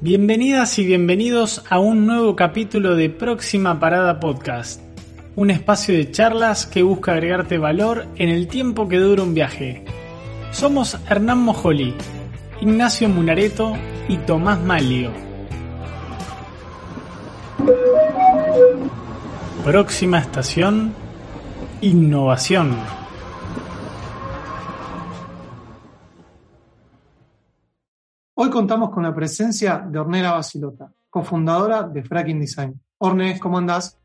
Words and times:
Bienvenidas 0.00 0.78
y 0.78 0.86
bienvenidos 0.86 1.64
a 1.68 1.80
un 1.80 2.06
nuevo 2.06 2.36
capítulo 2.36 2.94
de 2.94 3.10
Próxima 3.10 3.80
Parada 3.80 4.20
Podcast, 4.20 4.80
un 5.34 5.50
espacio 5.50 5.92
de 5.92 6.12
charlas 6.12 6.66
que 6.66 6.84
busca 6.84 7.14
agregarte 7.14 7.58
valor 7.58 8.06
en 8.14 8.28
el 8.28 8.46
tiempo 8.46 8.86
que 8.86 8.98
dura 8.98 9.24
un 9.24 9.34
viaje. 9.34 9.84
Somos 10.52 10.96
Hernán 11.10 11.38
Mojoli, 11.38 11.94
Ignacio 12.60 13.08
Munareto 13.08 13.76
y 14.08 14.18
Tomás 14.18 14.60
Malio. 14.60 15.10
Próxima 19.64 20.20
estación, 20.20 20.94
innovación. 21.80 22.97
Hoy 28.40 28.50
contamos 28.50 28.90
con 28.90 29.02
la 29.02 29.12
presencia 29.12 29.84
de 29.84 29.98
Ornella 29.98 30.30
Basilota, 30.30 30.92
cofundadora 31.10 31.82
de 31.82 32.04
Fracking 32.04 32.38
Design. 32.38 32.80
Orne, 32.98 33.36
¿cómo 33.40 33.58
andás? 33.58 33.98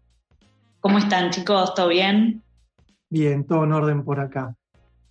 ¿Cómo 0.80 0.98
están 0.98 1.30
chicos? 1.30 1.76
¿Todo 1.76 1.90
bien? 1.90 2.41
Bien, 3.12 3.46
todo 3.46 3.64
en 3.64 3.74
orden 3.74 4.04
por 4.04 4.20
acá. 4.20 4.55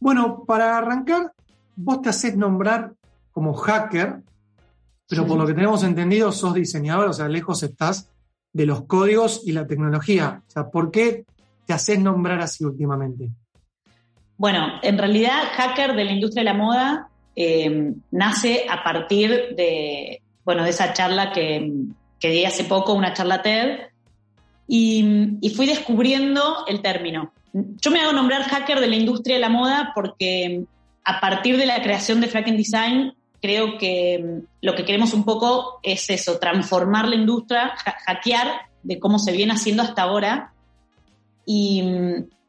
Bueno, 0.00 0.42
para 0.44 0.76
arrancar, 0.76 1.32
vos 1.76 2.02
te 2.02 2.08
haces 2.08 2.36
nombrar 2.36 2.94
como 3.30 3.54
hacker, 3.54 4.24
pero 5.08 5.24
por 5.24 5.38
lo 5.38 5.46
que 5.46 5.54
tenemos 5.54 5.84
entendido 5.84 6.32
sos 6.32 6.54
diseñador, 6.54 7.10
o 7.10 7.12
sea, 7.12 7.28
lejos 7.28 7.62
estás 7.62 8.10
de 8.52 8.66
los 8.66 8.86
códigos 8.86 9.42
y 9.46 9.52
la 9.52 9.68
tecnología. 9.68 10.42
O 10.48 10.50
sea, 10.50 10.68
¿por 10.68 10.90
qué 10.90 11.26
te 11.64 11.72
haces 11.72 12.00
nombrar 12.00 12.40
así 12.40 12.64
últimamente? 12.64 13.30
Bueno, 14.36 14.66
en 14.82 14.98
realidad 14.98 15.44
hacker 15.54 15.94
de 15.94 16.06
la 16.06 16.10
industria 16.10 16.40
de 16.40 16.50
la 16.50 16.58
moda 16.58 17.11
eh, 17.36 17.92
nace 18.10 18.66
a 18.68 18.82
partir 18.82 19.54
de, 19.56 20.22
bueno, 20.44 20.64
de 20.64 20.70
esa 20.70 20.92
charla 20.92 21.32
que, 21.32 21.70
que 22.20 22.30
di 22.30 22.44
hace 22.44 22.64
poco, 22.64 22.92
una 22.94 23.12
charla 23.12 23.42
TED, 23.42 23.80
y, 24.68 25.38
y, 25.40 25.50
fui 25.50 25.66
descubriendo 25.66 26.64
el 26.66 26.80
término. 26.80 27.32
Yo 27.52 27.90
me 27.90 28.00
hago 28.00 28.12
nombrar 28.12 28.44
hacker 28.44 28.80
de 28.80 28.86
la 28.86 28.96
industria 28.96 29.36
de 29.36 29.40
la 29.40 29.50
moda 29.50 29.92
porque 29.94 30.64
a 31.04 31.20
partir 31.20 31.58
de 31.58 31.66
la 31.66 31.82
creación 31.82 32.20
de 32.20 32.28
Fracken 32.28 32.56
Design, 32.56 33.12
creo 33.42 33.76
que 33.76 34.40
lo 34.62 34.74
que 34.74 34.84
queremos 34.84 35.12
un 35.12 35.24
poco 35.24 35.80
es 35.82 36.08
eso, 36.08 36.38
transformar 36.38 37.08
la 37.08 37.16
industria, 37.16 37.74
hackear 38.06 38.48
de 38.82 38.98
cómo 38.98 39.18
se 39.18 39.32
viene 39.32 39.52
haciendo 39.52 39.82
hasta 39.82 40.02
ahora 40.02 40.51
y, 41.44 41.82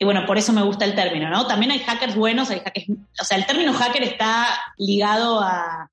bueno, 0.02 0.26
por 0.26 0.38
eso 0.38 0.54
me 0.54 0.64
gusta 0.64 0.86
el 0.86 0.96
término, 0.96 1.30
¿no? 1.30 1.48
También 1.48 1.72
hay 1.72 1.80
hackers 1.80 2.16
buenos, 2.16 2.50
hay 2.50 2.60
hackers, 2.60 2.90
o 3.20 3.24
sea, 3.24 3.38
el 3.38 3.46
término 3.46 3.74
hacker 3.74 4.04
está 4.04 4.48
ligado 4.78 5.40
a, 5.42 5.90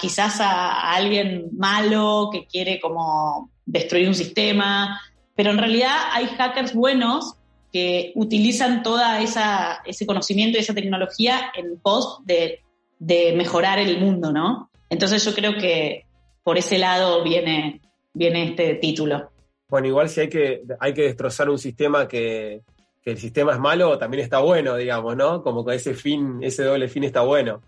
quizás 0.00 0.40
a, 0.40 0.92
alguien 0.92 1.48
malo 1.52 2.28
que 2.32 2.46
quiere 2.46 2.80
como 2.80 3.50
destruir 3.64 4.08
un 4.08 4.14
sistema, 4.14 5.00
pero 5.36 5.50
en 5.50 5.58
realidad 5.58 5.94
hay 6.12 6.26
hackers 6.26 6.74
buenos 6.74 7.34
que 7.72 8.12
utilizan 8.16 8.82
esa 9.20 9.80
ese 9.84 10.04
conocimiento 10.04 10.58
y 10.58 10.60
esa 10.60 10.74
tecnología 10.74 11.52
en 11.54 11.78
pos 11.78 12.18
de, 12.24 12.64
de 12.98 13.32
mejorar 13.36 13.78
el 13.78 14.00
mundo, 14.00 14.32
¿no? 14.32 14.70
Entonces 14.88 15.24
yo 15.24 15.34
creo 15.34 15.56
que 15.56 16.04
por 16.42 16.58
ese 16.58 16.78
lado 16.78 17.22
viene, 17.22 17.80
viene 18.12 18.50
este 18.50 18.74
título. 18.74 19.29
Bueno, 19.70 19.86
igual 19.86 20.08
si 20.08 20.20
hay 20.20 20.28
que, 20.28 20.62
hay 20.80 20.92
que 20.92 21.02
destrozar 21.02 21.48
un 21.48 21.58
sistema 21.58 22.08
que, 22.08 22.62
el 23.04 23.18
sistema 23.18 23.52
es 23.52 23.58
malo, 23.58 23.98
también 23.98 24.22
está 24.22 24.38
bueno, 24.38 24.76
digamos, 24.76 25.16
¿no? 25.16 25.42
Como 25.42 25.64
que 25.64 25.74
ese 25.74 25.94
fin, 25.94 26.38
ese 26.42 26.62
doble 26.62 26.88
fin 26.88 27.02
está 27.02 27.22
bueno. 27.22 27.60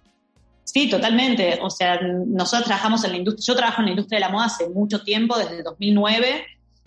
Sí, 0.62 0.88
totalmente. 0.88 1.58
O 1.62 1.70
sea, 1.70 2.00
nosotros 2.00 2.66
trabajamos 2.66 3.02
en 3.04 3.10
la 3.12 3.16
industria, 3.16 3.44
yo 3.46 3.56
trabajo 3.56 3.80
en 3.80 3.86
la 3.86 3.90
industria 3.92 4.18
de 4.18 4.20
la 4.20 4.28
moda 4.28 4.46
hace 4.46 4.68
mucho 4.68 5.02
tiempo, 5.02 5.36
desde 5.36 5.58
el 5.58 5.64
2009, 5.64 6.46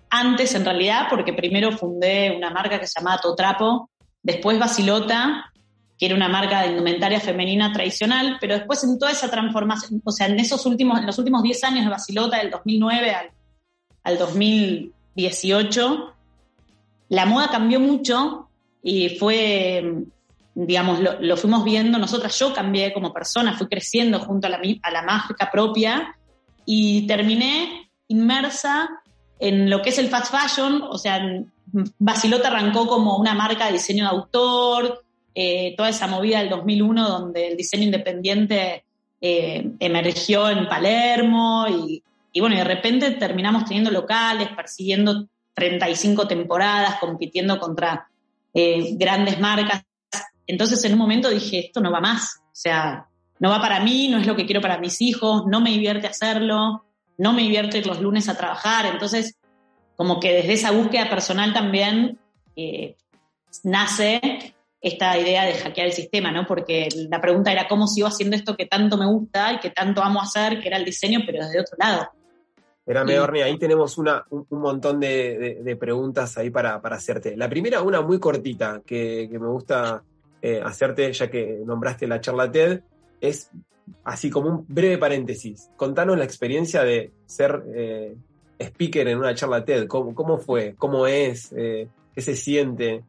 antes 0.09 0.55
en 0.55 0.63
realidad, 0.63 1.07
porque 1.09 1.33
primero 1.33 1.71
fundé 1.73 2.33
una 2.37 2.49
marca 2.49 2.79
que 2.79 2.87
se 2.87 2.99
llamaba 2.99 3.19
Totrapo, 3.19 3.89
después 4.23 4.57
Basilota, 4.57 5.51
que 5.97 6.05
era 6.05 6.15
una 6.15 6.29
marca 6.29 6.61
de 6.61 6.69
indumentaria 6.69 7.19
femenina 7.19 7.73
tradicional, 7.73 8.37
pero 8.39 8.55
después 8.55 8.83
en 8.85 8.97
toda 8.97 9.11
esa 9.11 9.29
transformación, 9.29 10.01
o 10.05 10.11
sea, 10.11 10.27
en 10.27 10.39
esos 10.39 10.65
últimos, 10.65 10.99
en 10.99 11.07
los 11.07 11.17
últimos 11.17 11.43
10 11.43 11.63
años 11.65 11.83
de 11.85 11.91
Basilota, 11.91 12.37
del 12.37 12.51
2009 12.51 13.11
al, 13.11 13.31
al 14.03 14.17
2000 14.17 14.93
18, 15.15 16.13
la 17.09 17.25
moda 17.25 17.49
cambió 17.49 17.79
mucho 17.79 18.49
y 18.83 19.09
fue, 19.17 20.03
digamos, 20.53 20.99
lo, 21.19 21.37
fuimos 21.37 21.63
viendo. 21.63 21.97
Nosotras, 21.97 22.37
yo 22.37 22.53
cambié 22.53 22.93
como 22.93 23.13
persona, 23.13 23.57
fui 23.57 23.67
creciendo 23.67 24.19
junto 24.19 24.47
a 24.47 24.49
la, 24.51 24.59
a 24.83 25.01
mágica 25.01 25.49
propia 25.51 26.15
y 26.65 27.07
terminé 27.07 27.89
inmersa 28.07 28.89
en 29.39 29.69
lo 29.69 29.81
que 29.81 29.89
es 29.89 29.97
el 29.97 30.07
fast 30.07 30.31
fashion, 30.31 30.81
o 30.83 30.97
sea, 30.97 31.21
Basilota 31.99 32.47
arrancó 32.47 32.87
como 32.87 33.17
una 33.17 33.33
marca 33.33 33.65
de 33.65 33.73
diseño 33.73 34.05
de 34.05 34.09
autor, 34.09 35.03
eh, 35.33 35.73
toda 35.75 35.89
esa 35.89 36.07
movida 36.07 36.39
del 36.39 36.49
2001 36.49 37.09
donde 37.09 37.47
el 37.47 37.57
diseño 37.57 37.83
independiente 37.83 38.85
eh, 39.19 39.71
emergió 39.79 40.49
en 40.49 40.67
Palermo 40.69 41.65
y 41.67 42.01
y 42.35 42.41
bueno, 42.41 42.57
de 42.57 42.65
repente 42.65 43.11
terminamos 43.11 43.63
teniendo 43.63 43.89
locales, 43.91 44.49
persiguiendo 44.49 45.29
35 45.53 46.27
temporadas, 46.27 46.97
compitiendo 46.99 47.57
contra 47.57 48.09
eh, 48.53 48.89
grandes 48.97 49.39
marcas. 49.39 49.83
Entonces 50.45 50.83
en 50.83 50.91
un 50.91 50.99
momento 50.99 51.29
dije, 51.29 51.67
esto 51.67 51.79
no 51.79 51.93
va 51.93 52.01
más. 52.01 52.41
O 52.43 52.49
sea, 52.51 53.07
no 53.39 53.49
va 53.49 53.61
para 53.61 53.79
mí, 53.79 54.09
no 54.09 54.17
es 54.17 54.27
lo 54.27 54.35
que 54.35 54.45
quiero 54.45 54.59
para 54.59 54.79
mis 54.79 55.01
hijos, 55.01 55.45
no 55.47 55.61
me 55.61 55.69
divierte 55.69 56.07
hacerlo, 56.07 56.83
no 57.17 57.31
me 57.31 57.43
divierte 57.43 57.77
ir 57.77 57.87
los 57.87 58.01
lunes 58.01 58.27
a 58.27 58.35
trabajar. 58.35 58.85
Entonces, 58.85 59.37
como 59.95 60.19
que 60.19 60.33
desde 60.33 60.53
esa 60.53 60.71
búsqueda 60.71 61.09
personal 61.09 61.53
también 61.53 62.19
eh, 62.57 62.97
nace 63.63 64.19
esta 64.81 65.17
idea 65.17 65.45
de 65.45 65.53
hackear 65.53 65.87
el 65.87 65.93
sistema, 65.93 66.33
¿no? 66.33 66.45
Porque 66.45 66.89
la 67.09 67.21
pregunta 67.21 67.53
era 67.53 67.69
cómo 67.69 67.87
sigo 67.87 68.07
haciendo 68.07 68.35
esto 68.35 68.57
que 68.57 68.65
tanto 68.65 68.97
me 68.97 69.07
gusta 69.07 69.53
y 69.53 69.59
que 69.59 69.69
tanto 69.69 70.03
amo 70.03 70.19
hacer, 70.19 70.59
que 70.59 70.67
era 70.67 70.75
el 70.75 70.83
diseño, 70.83 71.21
pero 71.25 71.45
desde 71.45 71.61
otro 71.61 71.77
lado. 71.79 72.09
Espérame, 72.85 73.19
Orne, 73.19 73.41
ahí 73.41 73.57
tenemos 73.57 73.97
una, 73.97 74.23
un, 74.29 74.45
un 74.47 74.61
montón 74.61 74.99
de, 74.99 75.39
de, 75.39 75.63
de, 75.63 75.75
preguntas 75.75 76.37
ahí 76.37 76.51
para, 76.51 76.79
para, 76.81 76.97
hacerte. 76.97 77.35
La 77.35 77.49
primera, 77.49 77.81
una 77.81 78.01
muy 78.01 78.19
cortita, 78.19 78.83
que, 78.85 79.27
que 79.31 79.39
me 79.39 79.47
gusta 79.47 80.03
eh, 80.39 80.61
hacerte, 80.63 81.11
ya 81.11 81.27
que 81.27 81.63
nombraste 81.65 82.05
la 82.05 82.21
charla 82.21 82.51
TED, 82.51 82.81
es 83.19 83.49
así 84.03 84.29
como 84.29 84.49
un 84.49 84.65
breve 84.67 84.99
paréntesis. 84.99 85.71
Contanos 85.75 86.15
la 86.15 86.25
experiencia 86.25 86.83
de 86.83 87.11
ser 87.25 87.63
eh, 87.73 88.15
speaker 88.59 89.07
en 89.07 89.17
una 89.17 89.33
charla 89.33 89.65
TED. 89.65 89.87
¿Cómo, 89.87 90.13
cómo 90.13 90.37
fue? 90.37 90.75
¿Cómo 90.77 91.07
es? 91.07 91.51
Eh, 91.57 91.87
¿Qué 92.13 92.21
se 92.21 92.35
siente? 92.35 93.03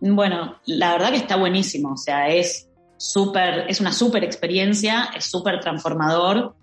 Bueno, 0.00 0.58
la 0.66 0.92
verdad 0.92 1.12
que 1.12 1.16
está 1.16 1.36
buenísimo. 1.36 1.92
O 1.92 1.96
sea, 1.96 2.28
es 2.28 2.68
súper, 2.98 3.70
es 3.70 3.80
una 3.80 3.92
súper 3.92 4.22
experiencia, 4.22 5.08
es 5.16 5.24
súper 5.24 5.60
transformador 5.60 6.54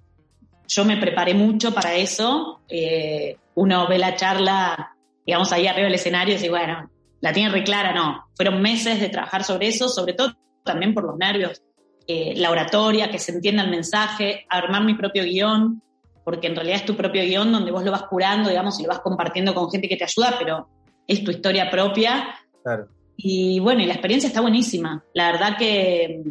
yo 0.72 0.86
me 0.86 0.96
preparé 0.96 1.34
mucho 1.34 1.74
para 1.74 1.96
eso. 1.96 2.62
Eh, 2.70 3.38
uno 3.56 3.88
ve 3.90 3.98
la 3.98 4.16
charla, 4.16 4.96
digamos, 5.26 5.52
ahí 5.52 5.68
arriba 5.68 5.86
del 5.86 5.96
escenario 5.96 6.34
y 6.34 6.38
dice, 6.38 6.50
bueno, 6.50 6.90
la 7.20 7.34
tiene 7.34 7.50
re 7.50 7.64
clara, 7.64 7.94
no. 7.94 8.30
Fueron 8.36 8.62
meses 8.62 9.02
de 9.02 9.10
trabajar 9.10 9.44
sobre 9.44 9.68
eso, 9.68 9.90
sobre 9.90 10.14
todo 10.14 10.34
también 10.64 10.94
por 10.94 11.04
los 11.04 11.18
nervios. 11.18 11.62
Eh, 12.08 12.36
la 12.38 12.52
oratoria, 12.52 13.12
que 13.12 13.20
se 13.20 13.34
entienda 13.34 13.64
el 13.64 13.70
mensaje, 13.70 14.46
armar 14.50 14.86
mi 14.86 14.94
propio 14.94 15.24
guion, 15.26 15.84
porque 16.24 16.48
en 16.48 16.56
realidad 16.56 16.78
es 16.78 16.86
tu 16.86 16.96
propio 16.96 17.24
guion 17.24 17.52
donde 17.52 17.72
vos 17.72 17.84
lo 17.84 17.92
vas 17.92 18.04
curando, 18.04 18.50
digamos, 18.50 18.80
y 18.80 18.84
lo 18.84 18.90
vas 18.90 19.02
compartiendo 19.02 19.54
con 19.54 19.70
gente 19.70 19.90
que 19.90 19.98
te 19.98 20.06
ayuda, 20.06 20.36
pero 20.40 20.70
es 21.06 21.22
tu 21.22 21.32
historia 21.32 21.70
propia. 21.70 22.34
Claro. 22.64 22.88
Y 23.18 23.60
bueno, 23.60 23.82
y 23.82 23.88
la 23.88 23.94
experiencia 23.94 24.30
está 24.30 24.40
buenísima. 24.40 25.04
La 25.14 25.34
verdad 25.34 25.58
que, 25.58 26.24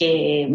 que 0.00 0.52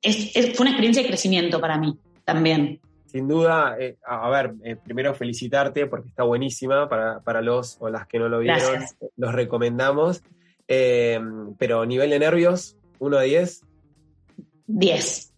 es, 0.00 0.34
es, 0.34 0.56
fue 0.56 0.64
una 0.64 0.70
experiencia 0.70 1.02
de 1.02 1.08
crecimiento 1.08 1.60
para 1.60 1.76
mí 1.76 1.98
también. 2.26 2.80
Sin 3.06 3.28
duda, 3.28 3.76
eh, 3.78 3.96
a 4.04 4.28
ver, 4.28 4.54
eh, 4.64 4.76
primero 4.76 5.14
felicitarte 5.14 5.86
porque 5.86 6.08
está 6.08 6.24
buenísima 6.24 6.88
para, 6.88 7.20
para, 7.20 7.40
los 7.40 7.76
o 7.80 7.88
las 7.88 8.06
que 8.06 8.18
no 8.18 8.28
lo 8.28 8.40
vieron, 8.40 8.72
Gracias. 8.72 8.96
los 9.16 9.32
recomendamos. 9.32 10.22
Eh, 10.68 11.20
pero 11.56 11.86
nivel 11.86 12.10
de 12.10 12.18
nervios, 12.18 12.76
1 12.98 13.16
a 13.16 13.22
10. 13.22 13.62
10. 14.66 15.32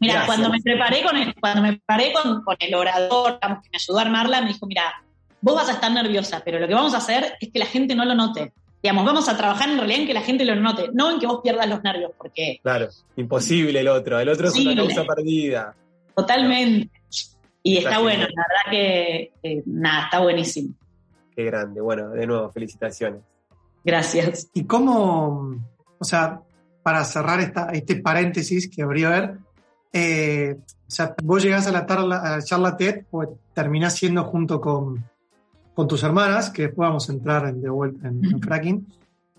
mira, 0.00 0.24
cuando 0.24 0.50
me 0.50 0.60
preparé 0.60 1.02
con 1.02 1.16
el, 1.16 1.34
cuando 1.34 1.62
me 1.62 1.72
preparé 1.72 2.12
con, 2.12 2.44
con 2.44 2.56
el 2.60 2.74
orador, 2.74 3.34
digamos, 3.34 3.62
que 3.64 3.70
me 3.70 3.76
ayudó 3.76 3.98
a 3.98 4.02
armarla, 4.02 4.40
me 4.40 4.48
dijo, 4.48 4.66
mira, 4.66 5.02
vos 5.40 5.56
vas 5.56 5.68
a 5.68 5.72
estar 5.72 5.90
nerviosa, 5.90 6.42
pero 6.44 6.60
lo 6.60 6.68
que 6.68 6.74
vamos 6.74 6.94
a 6.94 6.98
hacer 6.98 7.36
es 7.40 7.50
que 7.52 7.58
la 7.58 7.66
gente 7.66 7.96
no 7.96 8.04
lo 8.04 8.14
note 8.14 8.52
digamos, 8.82 9.04
vamos 9.04 9.28
a 9.28 9.36
trabajar 9.36 9.68
en 9.68 9.76
realidad 9.76 10.00
en 10.00 10.06
que 10.06 10.14
la 10.14 10.22
gente 10.22 10.44
lo 10.44 10.54
note, 10.54 10.90
no 10.92 11.10
en 11.10 11.18
que 11.18 11.26
vos 11.26 11.40
pierdas 11.42 11.68
los 11.68 11.82
nervios, 11.82 12.12
porque... 12.16 12.60
Claro, 12.62 12.88
imposible 13.16 13.80
el 13.80 13.88
otro, 13.88 14.18
el 14.20 14.28
otro 14.28 14.46
imposible. 14.46 14.72
es 14.72 14.78
una 14.78 14.94
causa 14.94 15.14
perdida. 15.14 15.74
Totalmente. 16.14 16.90
Y 17.62 17.78
está, 17.78 17.90
está 17.90 18.02
bueno, 18.02 18.22
la 18.22 18.44
verdad 18.48 18.70
que, 18.70 19.32
eh, 19.42 19.62
nada, 19.66 20.04
está 20.04 20.20
buenísimo. 20.20 20.74
Qué 21.34 21.44
grande, 21.44 21.80
bueno, 21.80 22.10
de 22.10 22.26
nuevo, 22.26 22.50
felicitaciones. 22.50 23.20
Gracias. 23.84 24.48
¿Y 24.54 24.64
cómo, 24.64 25.56
o 25.98 26.04
sea, 26.04 26.40
para 26.82 27.04
cerrar 27.04 27.40
esta, 27.40 27.70
este 27.72 27.96
paréntesis 27.96 28.70
que 28.70 28.82
habría 28.82 29.08
ver, 29.10 29.38
eh, 29.92 30.56
o 30.58 30.90
sea, 30.90 31.14
vos 31.22 31.42
llegás 31.42 31.66
a 31.66 31.72
la, 31.72 31.80
a 31.80 32.36
la 32.36 32.42
charla 32.42 32.76
TED, 32.76 33.04
pues 33.10 33.28
terminás 33.54 33.96
siendo 33.96 34.24
junto 34.24 34.60
con, 34.60 35.04
con 35.78 35.86
tus 35.86 36.02
hermanas, 36.02 36.50
que 36.50 36.62
después 36.62 36.88
vamos 36.88 37.08
a 37.08 37.12
entrar 37.12 37.46
en, 37.46 37.62
de 37.62 37.70
vuelta 37.70 38.08
en, 38.08 38.24
en 38.24 38.40
fracking, 38.40 38.84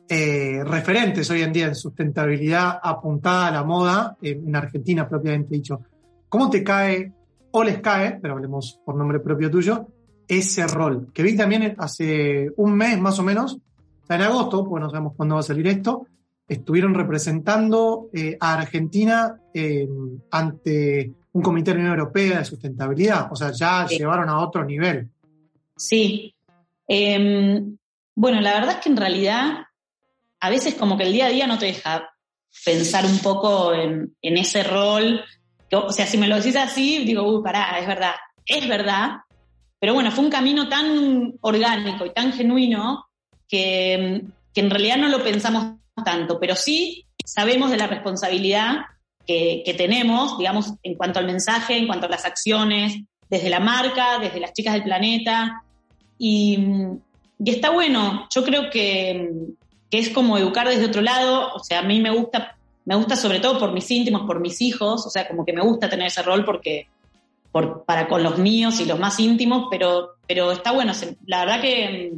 eh, 0.08 0.64
referentes 0.64 1.30
hoy 1.30 1.42
en 1.42 1.52
día 1.52 1.68
en 1.68 1.76
sustentabilidad 1.76 2.80
apuntada 2.82 3.48
a 3.48 3.52
la 3.52 3.64
moda 3.66 4.16
en, 4.22 4.48
en, 4.48 4.56
Argentina 4.56 5.06
propiamente 5.06 5.54
dicho. 5.54 5.82
¿Cómo 6.30 6.50
te 6.50 6.64
cae 6.64 7.12
o 7.52 7.62
les 7.62 7.82
cae, 7.82 8.20
pero 8.22 8.36
hablemos 8.36 8.80
por 8.86 8.96
nombre 8.96 9.20
propio 9.20 9.52
tuyo, 9.52 9.88
ese 10.30 10.66
rol? 10.66 11.10
Que 11.14 11.24
vi 11.24 11.36
también 11.36 11.76
hace 11.78 12.50
un 12.56 12.74
mes 12.74 12.98
más 13.02 13.20
o 13.20 13.24
menos, 13.24 13.60
en 14.08 14.22
agosto, 14.22 14.64
pues 14.64 14.82
no 14.82 14.90
sabemos 14.90 15.16
cuándo 15.18 15.36
va 15.36 15.42
a 15.42 15.44
salir 15.44 15.68
esto, 15.68 16.08
estuvieron 16.48 16.94
representando 16.94 18.08
eh, 18.14 18.38
a 18.40 18.54
Argentina 18.54 19.42
eh, 19.54 19.90
ante 20.32 21.12
un 21.34 21.42
Comité 21.42 21.72
de 21.72 21.80
la 21.80 21.82
Unión 21.82 22.00
Europea 22.00 22.40
de 22.40 22.46
Sustentabilidad. 22.46 23.28
O 23.30 23.36
sea, 23.36 23.52
ya 23.52 23.86
sí. 23.90 23.98
llevaron 23.98 24.30
a 24.30 24.40
otro 24.40 24.64
nivel. 24.64 25.10
Sí. 25.80 26.36
Eh, 26.88 27.62
bueno, 28.16 28.42
la 28.42 28.54
verdad 28.54 28.76
es 28.76 28.82
que 28.82 28.90
en 28.90 28.98
realidad 28.98 29.66
a 30.40 30.50
veces 30.50 30.76
como 30.76 30.98
que 30.98 31.04
el 31.04 31.14
día 31.14 31.28
a 31.28 31.30
día 31.30 31.48
no 31.48 31.58
te 31.58 31.68
deja 31.68 32.10
pensar 32.66 33.06
un 33.06 33.20
poco 33.20 33.74
en, 33.74 34.16
ese 34.22 34.64
rol. 34.64 35.24
O 35.72 35.92
sea, 35.92 36.06
si 36.06 36.18
me 36.18 36.28
lo 36.28 36.36
decís 36.36 36.56
así, 36.56 37.04
digo, 37.06 37.24
uy, 37.24 37.44
pará, 37.44 37.80
es 37.80 37.88
verdad. 37.88 38.16
Es 38.46 38.68
verdad. 38.68 39.18
Pero 39.80 39.94
bueno, 39.94 40.12
fue 40.12 40.26
un 40.26 40.32
camino 40.32 40.68
tan 40.68 41.34
orgánico 41.42 42.06
y 42.06 42.14
tan 42.14 42.34
genuino 42.34 43.08
que, 43.48 44.24
que 44.54 44.62
en 44.62 44.70
realidad 44.70 44.98
no 44.98 45.08
lo 45.08 45.24
pensamos 45.24 45.78
tanto, 46.04 46.40
pero 46.40 46.56
sí 46.56 47.06
sabemos 47.26 47.72
de 47.72 47.78
la 47.78 47.88
responsabilidad 47.88 48.78
que, 49.30 49.76
tenemos, 49.78 50.40
digamos, 50.40 50.74
en 50.82 50.96
cuanto 50.96 51.20
al 51.20 51.28
mensaje, 51.28 51.78
en 51.78 51.86
cuanto 51.86 52.08
a 52.08 52.10
las 52.10 52.26
acciones, 52.26 53.00
desde 53.30 53.52
la 53.52 53.60
marca, 53.60 54.18
desde 54.18 54.40
las 54.40 54.54
chicas 54.54 54.74
del 54.74 54.84
planeta. 54.84 55.64
Y, 56.20 56.60
está 57.44 57.72
bueno, 57.72 58.28
yo 58.30 58.44
creo 58.44 58.70
que, 58.70 59.32
que, 59.90 59.98
es 59.98 60.10
como 60.10 60.38
educar 60.38 60.68
desde 60.68 60.86
otro 60.86 61.02
lado, 61.02 61.54
o 61.56 61.60
sea, 61.64 61.80
a 61.80 61.84
mí 61.84 62.02
me 62.02 62.12
gusta, 62.12 62.58
me 62.86 62.96
gusta 62.96 63.16
sobre 63.16 63.40
todo 63.40 63.58
por 63.58 63.72
mis 63.72 63.90
íntimos, 63.90 64.24
por 64.28 64.42
mis 64.42 64.62
hijos, 64.62 65.08
o 65.08 65.10
sea, 65.10 65.28
como 65.28 65.46
que 65.46 65.54
me 65.54 65.62
gusta 65.62 65.90
tener 65.90 66.08
ese 66.08 66.22
rol 66.22 66.44
porque, 66.44 66.88
por, 67.52 67.86
para 67.86 68.08
con 68.08 68.22
los 68.22 68.38
míos 68.38 68.80
y 68.82 68.86
los 68.86 69.00
más 69.00 69.20
íntimos, 69.20 69.68
pero, 69.72 70.16
pero 70.28 70.52
está 70.52 70.74
bueno, 70.74 70.92
la 71.26 71.46
verdad 71.46 71.62
que 71.62 72.14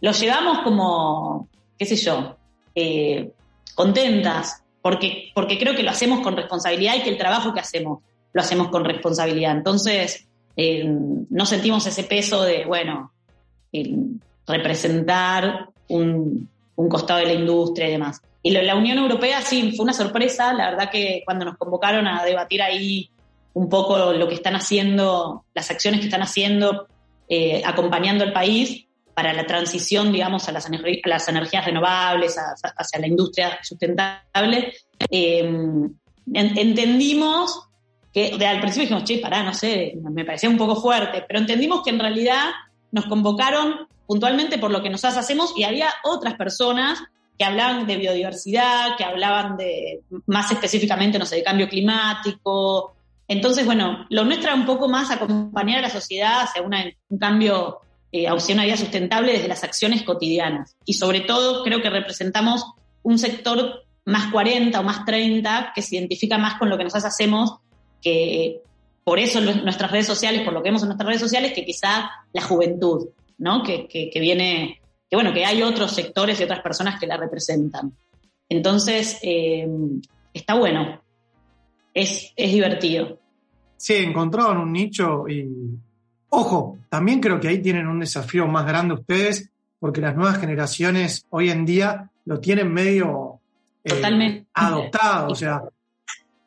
lo 0.00 0.12
llevamos 0.12 0.58
como, 0.58 1.48
qué 1.78 1.86
sé 1.86 1.96
yo, 1.96 2.36
eh, 2.74 3.32
contentas, 3.74 4.62
porque, 4.82 5.30
porque 5.34 5.58
creo 5.58 5.74
que 5.74 5.82
lo 5.82 5.90
hacemos 5.90 6.20
con 6.20 6.36
responsabilidad 6.36 6.96
y 6.96 7.02
que 7.02 7.10
el 7.10 7.18
trabajo 7.18 7.54
que 7.54 7.60
hacemos 7.60 8.00
lo 8.32 8.42
hacemos 8.42 8.68
con 8.68 8.84
responsabilidad. 8.84 9.56
Entonces, 9.56 10.28
eh, 10.56 10.84
no 10.86 11.46
sentimos 11.46 11.86
ese 11.86 12.04
peso 12.04 12.42
de, 12.42 12.64
bueno, 12.64 13.12
representar 14.46 15.68
un, 15.88 16.48
un, 16.76 16.88
costado 16.88 17.20
de 17.20 17.26
la 17.26 17.34
industria 17.34 17.88
y 17.88 17.92
demás. 17.92 18.22
Y 18.42 18.50
lo, 18.52 18.62
la 18.62 18.74
Unión 18.74 18.98
Europea 18.98 19.42
sí, 19.42 19.72
fue 19.76 19.84
una 19.84 19.92
sorpresa, 19.92 20.54
la 20.54 20.70
verdad 20.70 20.90
que 20.90 21.22
cuando 21.24 21.44
nos 21.44 21.58
convocaron 21.58 22.06
a 22.06 22.24
debatir 22.24 22.62
ahí 22.62 23.10
un 23.52 23.68
poco 23.68 24.12
lo 24.12 24.28
que 24.28 24.34
están 24.34 24.54
haciendo, 24.54 25.44
las 25.54 25.70
acciones 25.70 26.00
que 26.00 26.06
están 26.06 26.22
haciendo, 26.22 26.88
eh, 27.28 27.62
acompañando 27.64 28.24
al 28.24 28.32
país, 28.32 28.86
para 29.14 29.32
la 29.32 29.46
transición, 29.46 30.12
digamos, 30.12 30.46
a 30.46 30.52
las, 30.52 30.68
energías 30.68 31.64
renovables, 31.64 32.36
hacia 32.38 33.00
la 33.00 33.06
industria 33.06 33.58
sustentable, 33.62 34.74
eh, 35.10 35.38
en, 35.40 35.98
entendimos 36.34 37.66
que 38.16 38.46
al 38.46 38.60
principio 38.60 38.84
dijimos, 38.84 39.04
che, 39.04 39.18
pará, 39.18 39.42
no 39.42 39.52
sé, 39.52 39.92
me 40.00 40.24
parecía 40.24 40.48
un 40.48 40.56
poco 40.56 40.80
fuerte, 40.80 41.22
pero 41.28 41.38
entendimos 41.38 41.82
que 41.82 41.90
en 41.90 41.98
realidad 41.98 42.46
nos 42.90 43.04
convocaron 43.04 43.88
puntualmente 44.06 44.56
por 44.56 44.70
lo 44.70 44.82
que 44.82 44.88
nosotros 44.88 45.18
hacemos 45.18 45.52
y 45.54 45.64
había 45.64 45.90
otras 46.02 46.34
personas 46.34 47.02
que 47.38 47.44
hablaban 47.44 47.86
de 47.86 47.98
biodiversidad, 47.98 48.96
que 48.96 49.04
hablaban 49.04 49.58
de, 49.58 50.00
más 50.24 50.50
específicamente, 50.50 51.18
no 51.18 51.26
sé, 51.26 51.36
de 51.36 51.42
cambio 51.42 51.68
climático. 51.68 52.96
Entonces, 53.28 53.66
bueno, 53.66 54.06
lo 54.08 54.24
nuestro 54.24 54.48
era 54.48 54.58
un 54.58 54.64
poco 54.64 54.88
más 54.88 55.10
acompañar 55.10 55.80
a 55.80 55.82
la 55.82 55.90
sociedad 55.90 56.40
hacia 56.40 56.62
un 56.62 57.18
cambio 57.18 57.80
eh, 58.12 58.28
hacia 58.28 58.54
una 58.54 58.64
vida 58.64 58.78
sustentable 58.78 59.32
desde 59.32 59.48
las 59.48 59.62
acciones 59.62 60.04
cotidianas. 60.04 60.74
Y 60.86 60.94
sobre 60.94 61.20
todo 61.20 61.62
creo 61.62 61.82
que 61.82 61.90
representamos 61.90 62.64
un 63.02 63.18
sector 63.18 63.84
más 64.06 64.32
40 64.32 64.80
o 64.80 64.82
más 64.82 65.04
30 65.04 65.72
que 65.74 65.82
se 65.82 65.96
identifica 65.96 66.38
más 66.38 66.54
con 66.54 66.70
lo 66.70 66.78
que 66.78 66.84
nosotros 66.84 67.12
hacemos, 67.12 67.58
que 68.06 68.62
por 69.02 69.18
eso 69.18 69.40
nuestras 69.40 69.90
redes 69.90 70.06
sociales, 70.06 70.42
por 70.42 70.52
lo 70.52 70.62
que 70.62 70.68
vemos 70.68 70.82
en 70.82 70.88
nuestras 70.88 71.08
redes 71.08 71.20
sociales, 71.20 71.52
que 71.52 71.64
quizá 71.64 72.10
la 72.32 72.42
juventud, 72.42 73.08
¿no? 73.38 73.62
Que, 73.62 73.88
que, 73.88 74.10
que 74.10 74.20
viene, 74.20 74.80
que 75.10 75.16
bueno, 75.16 75.32
que 75.32 75.44
hay 75.44 75.62
otros 75.62 75.92
sectores 75.92 76.40
y 76.40 76.44
otras 76.44 76.60
personas 76.60 77.00
que 77.00 77.06
la 77.06 77.16
representan. 77.16 77.92
Entonces, 78.48 79.18
eh, 79.22 79.66
está 80.32 80.54
bueno, 80.54 81.02
es, 81.92 82.32
es 82.36 82.52
divertido. 82.52 83.18
Sí, 83.76 83.94
encontraron 83.94 84.58
un 84.58 84.72
nicho 84.72 85.28
y, 85.28 85.48
Ojo, 86.28 86.78
también 86.88 87.20
creo 87.20 87.40
que 87.40 87.48
ahí 87.48 87.62
tienen 87.62 87.86
un 87.86 88.00
desafío 88.00 88.46
más 88.46 88.66
grande 88.66 88.94
ustedes, 88.94 89.50
porque 89.78 90.00
las 90.00 90.16
nuevas 90.16 90.38
generaciones 90.38 91.24
hoy 91.30 91.50
en 91.50 91.64
día 91.64 92.10
lo 92.24 92.40
tienen 92.40 92.72
medio 92.72 93.40
eh, 93.84 93.90
Totalmente. 93.90 94.46
adoptado, 94.52 95.28
o 95.28 95.34
sea. 95.34 95.62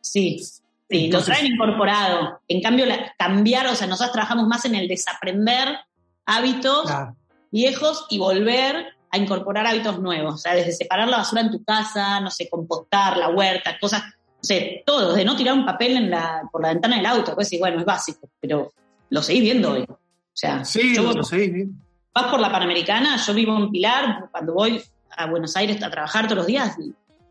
Sí, 0.02 0.42
sí, 0.90 1.06
Entonces, 1.06 1.30
lo 1.30 1.36
traen 1.36 1.54
incorporado. 1.54 2.42
En 2.48 2.62
cambio, 2.62 2.86
la, 2.86 3.14
cambiar, 3.18 3.68
o 3.68 3.76
sea, 3.76 3.88
nosotros 3.88 4.14
trabajamos 4.14 4.48
más 4.48 4.66
en 4.66 4.76
el 4.76 4.88
desaprender 4.88 5.78
hábitos 6.26 6.84
claro. 6.84 7.16
viejos 7.52 8.06
y 8.10 8.20
volver 8.20 8.88
a 9.12 9.18
incorporar 9.18 9.66
hábitos 9.66 10.00
nuevos. 10.00 10.36
O 10.36 10.38
sea, 10.38 10.54
desde 10.54 10.72
separar 10.72 11.08
la 11.08 11.18
basura 11.18 11.42
en 11.42 11.52
tu 11.52 11.64
casa, 11.64 12.20
no 12.20 12.30
sé, 12.30 12.50
compostar, 12.50 13.18
la 13.18 13.30
huerta, 13.30 13.78
cosas, 13.80 14.04
no 14.04 14.44
sé, 14.44 14.84
todo, 14.86 15.14
de 15.14 15.26
no 15.26 15.36
tirar 15.36 15.54
un 15.54 15.66
papel 15.66 15.98
en 15.98 16.10
la, 16.10 16.44
por 16.52 16.62
la 16.62 16.70
ventana 16.70 16.98
del 16.98 17.06
auto, 17.06 17.36
pues 17.36 17.48
sí, 17.50 17.58
bueno, 17.58 17.80
es 17.80 17.86
básico, 17.86 18.30
pero 18.40 18.72
lo 19.10 19.22
seguís 19.22 19.42
viendo 19.42 19.72
hoy. 19.72 19.82
O 19.82 19.98
sea, 20.34 20.64
sí, 20.64 20.96
yo, 20.96 21.12
lo 21.12 21.24
seguís 21.24 21.54
viendo. 21.54 21.76
Vas 22.14 22.28
por 22.28 22.40
la 22.40 22.52
Panamericana, 22.52 23.18
yo 23.18 23.34
vivo 23.34 23.58
en 23.58 23.72
Pilar, 23.72 24.30
cuando 24.32 24.54
voy 24.54 24.82
a 25.16 25.26
Buenos 25.26 25.56
Aires 25.56 25.82
a 25.84 25.90
trabajar 25.90 26.26
todos 26.26 26.38
los 26.38 26.48
días, 26.48 26.78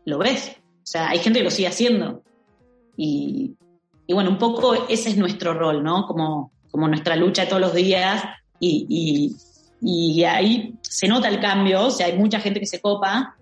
lo 0.05 0.17
ves. 0.17 0.55
O 0.57 0.85
sea, 0.85 1.09
hay 1.09 1.19
gente 1.19 1.39
que 1.39 1.45
lo 1.45 1.51
sigue 1.51 1.67
haciendo. 1.67 2.23
Y, 3.01 3.55
y 4.07 4.13
bueno, 4.13 4.29
un 4.29 4.37
poco 4.37 4.73
ese 4.89 5.09
es 5.09 5.17
nuestro 5.17 5.53
rol, 5.53 5.81
¿no? 5.81 6.05
Como, 6.05 6.51
como 6.69 6.89
nuestra 6.89 7.15
lucha 7.15 7.47
todos 7.47 7.61
los 7.61 7.73
días. 7.73 8.21
Y, 8.59 8.85
y, 9.81 10.19
y 10.19 10.23
ahí 10.25 10.75
se 10.81 11.07
nota 11.07 11.29
el 11.29 11.39
cambio, 11.39 11.85
o 11.85 11.91
sea, 11.91 12.07
hay 12.07 12.17
mucha 12.17 12.41
gente 12.41 12.59
que 12.59 12.65
se 12.65 12.81
copa. 12.81 13.37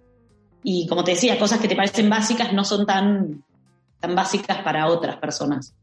Y 0.62 0.86
como 0.88 1.04
te 1.04 1.12
decía, 1.12 1.40
cosas 1.40 1.60
que 1.60 1.68
te 1.68 1.76
parecen 1.76 2.08
básicas 2.08 2.54
no 2.54 2.64
son 2.64 2.86
tan, 2.86 3.44
tan 4.00 4.14
básicas 4.14 4.60
para 4.60 4.86
otras 4.88 5.18
personas. 5.18 5.74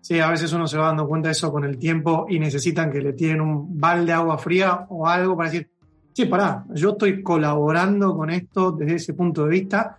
Sí, 0.00 0.18
a 0.18 0.28
veces 0.28 0.52
uno 0.52 0.66
se 0.66 0.76
va 0.76 0.86
dando 0.86 1.06
cuenta 1.06 1.28
de 1.28 1.32
eso 1.32 1.52
con 1.52 1.64
el 1.64 1.78
tiempo 1.78 2.26
y 2.28 2.40
necesitan 2.40 2.90
que 2.90 3.00
le 3.00 3.12
tiren 3.12 3.40
un 3.40 3.78
balde 3.78 4.06
de 4.06 4.12
agua 4.14 4.38
fría 4.38 4.86
o 4.88 5.06
algo 5.06 5.36
para 5.36 5.50
decir, 5.50 5.70
sí, 6.12 6.24
pará, 6.24 6.64
yo 6.74 6.90
estoy 6.90 7.22
colaborando 7.22 8.16
con 8.16 8.30
esto 8.30 8.72
desde 8.72 8.96
ese 8.96 9.14
punto 9.14 9.44
de 9.44 9.50
vista 9.50 9.98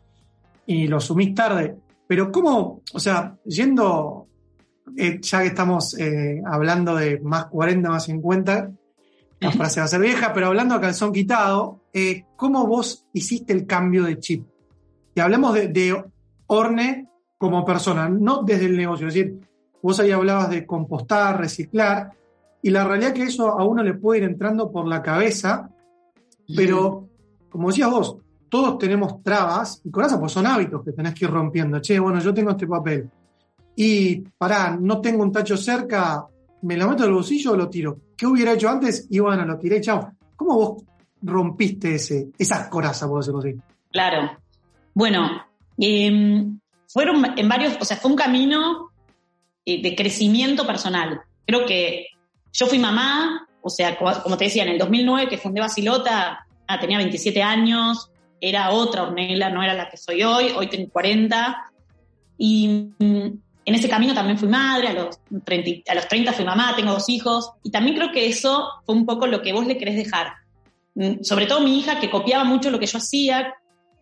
y 0.65 0.87
lo 0.87 0.99
sumís 0.99 1.33
tarde. 1.33 1.77
Pero 2.11 2.29
¿cómo, 2.29 2.81
o 2.91 2.99
sea, 2.99 3.37
yendo, 3.45 4.27
eh, 4.97 5.21
ya 5.21 5.39
que 5.43 5.47
estamos 5.47 5.97
eh, 5.97 6.41
hablando 6.45 6.97
de 6.97 7.21
más 7.21 7.45
40, 7.45 7.89
más 7.89 8.03
50, 8.03 8.69
la 9.39 9.51
frase 9.53 9.79
va 9.79 9.85
a 9.85 9.87
ser 9.87 10.01
vieja, 10.01 10.33
pero 10.33 10.47
hablando 10.47 10.75
a 10.75 10.81
calzón 10.81 11.13
quitado, 11.13 11.79
eh, 11.93 12.25
¿cómo 12.35 12.67
vos 12.67 13.05
hiciste 13.13 13.53
el 13.53 13.65
cambio 13.65 14.03
de 14.03 14.19
chip? 14.19 14.45
Y 15.15 15.21
hablemos 15.21 15.53
de, 15.53 15.69
de 15.69 16.03
Orne 16.47 17.07
como 17.37 17.63
persona, 17.63 18.09
no 18.09 18.43
desde 18.43 18.65
el 18.65 18.75
negocio, 18.75 19.07
es 19.07 19.13
decir, 19.13 19.39
Vos 19.81 19.97
ahí 20.01 20.11
hablabas 20.11 20.49
de 20.49 20.65
compostar, 20.65 21.39
reciclar, 21.39 22.11
y 22.61 22.71
la 22.71 22.83
realidad 22.83 23.13
que 23.13 23.23
eso 23.23 23.57
a 23.57 23.63
uno 23.63 23.83
le 23.83 23.93
puede 23.93 24.19
ir 24.19 24.25
entrando 24.25 24.69
por 24.69 24.85
la 24.85 25.01
cabeza, 25.01 25.69
pero 26.53 27.07
como 27.49 27.69
decías 27.69 27.89
vos, 27.89 28.17
todos 28.51 28.77
tenemos 28.77 29.23
trabas, 29.23 29.81
y 29.85 29.89
con 29.89 30.03
eso 30.03 30.19
pues 30.19 30.33
son 30.33 30.45
hábitos 30.45 30.83
que 30.83 30.91
tenés 30.91 31.13
que 31.13 31.23
ir 31.23 31.31
rompiendo. 31.31 31.79
Che, 31.79 31.97
bueno, 31.97 32.19
yo 32.19 32.33
tengo 32.33 32.51
este 32.51 32.67
papel, 32.67 33.09
y 33.77 34.17
pará, 34.37 34.77
no 34.77 34.99
tengo 34.99 35.23
un 35.23 35.31
tacho 35.31 35.55
cerca, 35.55 36.25
me 36.63 36.75
lo 36.75 36.89
meto 36.89 37.03
en 37.03 37.09
el 37.09 37.15
bolsillo 37.15 37.53
o 37.53 37.55
lo 37.55 37.69
tiro. 37.69 37.97
¿Qué 38.17 38.27
hubiera 38.27 38.51
hecho 38.51 38.69
antes? 38.69 39.07
Y 39.09 39.19
bueno, 39.19 39.45
lo 39.45 39.57
tiré, 39.57 39.79
chao. 39.79 40.11
¿Cómo 40.35 40.55
vos 40.55 40.83
rompiste 41.21 41.95
ese, 41.95 42.27
esa 42.37 42.69
coraza, 42.69 43.07
por 43.07 43.19
decirlo 43.19 43.39
así? 43.39 43.55
Claro. 43.89 44.37
Bueno, 44.93 45.45
eh, 45.79 46.45
fueron 46.89 47.25
en 47.37 47.47
varios, 47.47 47.77
o 47.79 47.85
sea, 47.85 47.95
fue 47.95 48.11
un 48.11 48.17
camino 48.17 48.91
de 49.65 49.95
crecimiento 49.95 50.67
personal. 50.67 51.21
Creo 51.45 51.65
que 51.65 52.07
yo 52.51 52.67
fui 52.67 52.79
mamá, 52.79 53.47
o 53.61 53.69
sea, 53.69 53.97
como 53.97 54.35
te 54.37 54.45
decía, 54.45 54.63
en 54.63 54.69
el 54.69 54.77
2009 54.77 55.29
que 55.29 55.37
fundé 55.37 55.61
Basilota, 55.61 56.45
ah, 56.67 56.79
tenía 56.81 56.97
27 56.97 57.41
años, 57.41 58.10
era 58.41 58.71
otra 58.71 59.03
Ornella, 59.03 59.49
no 59.49 59.63
era 59.63 59.75
la 59.75 59.87
que 59.87 59.97
soy 59.97 60.23
hoy, 60.23 60.51
hoy 60.55 60.67
tengo 60.67 60.89
40. 60.91 61.71
Y 62.39 62.93
mm, 62.97 63.39
en 63.65 63.75
ese 63.75 63.87
camino 63.87 64.15
también 64.15 64.39
fui 64.39 64.49
madre, 64.49 64.87
a 64.87 64.93
los, 64.93 65.19
30, 65.45 65.91
a 65.91 65.95
los 65.95 66.07
30 66.07 66.33
fui 66.33 66.43
mamá, 66.43 66.75
tengo 66.75 66.91
dos 66.91 67.07
hijos, 67.07 67.51
y 67.63 67.69
también 67.69 67.95
creo 67.95 68.11
que 68.11 68.27
eso 68.27 68.67
fue 68.85 68.95
un 68.95 69.05
poco 69.05 69.27
lo 69.27 69.41
que 69.43 69.53
vos 69.53 69.67
le 69.67 69.77
querés 69.77 69.95
dejar. 69.95 70.33
Mm, 70.95 71.21
sobre 71.21 71.45
todo 71.45 71.61
mi 71.61 71.79
hija, 71.79 71.99
que 71.99 72.09
copiaba 72.09 72.43
mucho 72.43 72.71
lo 72.71 72.79
que 72.79 72.87
yo 72.87 72.97
hacía, 72.97 73.53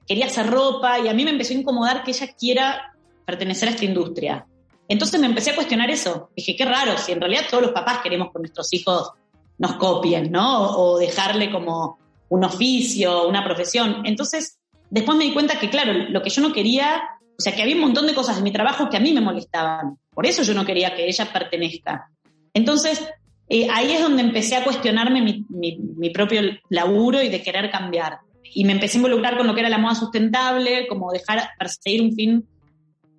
quería 0.08 0.28
hacer 0.28 0.48
ropa, 0.48 1.00
y 1.00 1.10
a 1.10 1.14
mí 1.14 1.26
me 1.26 1.32
empezó 1.32 1.54
a 1.54 1.58
incomodar 1.58 2.04
que 2.04 2.12
ella 2.12 2.28
quiera 2.38 2.94
pertenecer 3.26 3.68
a 3.68 3.72
esta 3.74 3.86
industria. 3.86 4.46
Entonces 4.88 5.20
me 5.20 5.28
empecé 5.28 5.52
a 5.52 5.56
cuestionar 5.56 5.92
eso. 5.92 6.32
Dije, 6.36 6.56
qué 6.56 6.66
raro, 6.66 6.98
si 6.98 7.12
en 7.12 7.22
realidad 7.22 7.44
todos 7.48 7.62
los 7.62 7.74
papás 7.74 8.00
queremos 8.02 8.30
que 8.34 8.40
nuestros 8.40 8.74
hijos 8.74 9.12
nos 9.60 9.76
copien, 9.76 10.32
¿no? 10.32 10.78
O 10.78 10.98
dejarle 10.98 11.52
como 11.52 11.99
un 12.30 12.44
oficio, 12.44 13.28
una 13.28 13.44
profesión. 13.44 14.04
Entonces, 14.06 14.60
después 14.90 15.18
me 15.18 15.26
di 15.26 15.34
cuenta 15.34 15.60
que, 15.60 15.70
claro, 15.70 15.94
lo 15.94 16.22
que 16.22 16.30
yo 16.30 16.42
no 16.42 16.54
quería, 16.54 17.02
o 17.38 17.42
sea, 17.42 17.54
que 17.56 17.62
había 17.62 17.76
un 17.76 17.82
montón 17.82 18.08
de 18.08 18.14
cosas 18.14 18.38
en 18.38 18.44
mi 18.44 18.52
trabajo 18.52 18.90
que 18.90 18.98
a 18.98 19.02
mí 19.02 19.14
me 19.14 19.22
molestaban. 19.22 19.98
Por 20.14 20.26
eso 20.26 20.44
yo 20.44 20.54
no 20.54 20.66
quería 20.66 20.96
que 20.96 21.08
ella 21.08 21.32
pertenezca. 21.32 22.10
Entonces, 22.54 23.04
eh, 23.50 23.68
ahí 23.72 23.92
es 23.92 24.02
donde 24.02 24.22
empecé 24.22 24.56
a 24.56 24.64
cuestionarme 24.64 25.22
mi, 25.22 25.46
mi, 25.50 26.10
propio 26.12 26.42
laburo 26.70 27.22
y 27.22 27.30
de 27.30 27.42
querer 27.42 27.72
cambiar. 27.72 28.20
Y 28.44 28.64
me 28.64 28.74
empecé 28.74 28.98
a 28.98 29.02
involucrar 29.02 29.38
con 29.38 29.48
lo 29.48 29.54
que 29.54 29.62
era 29.62 29.70
la 29.70 29.78
moda 29.78 29.96
sustentable, 29.96 30.88
como 30.88 31.12
dejar 31.12 31.50
perseguir 31.58 32.02
un 32.02 32.14
fin 32.14 32.48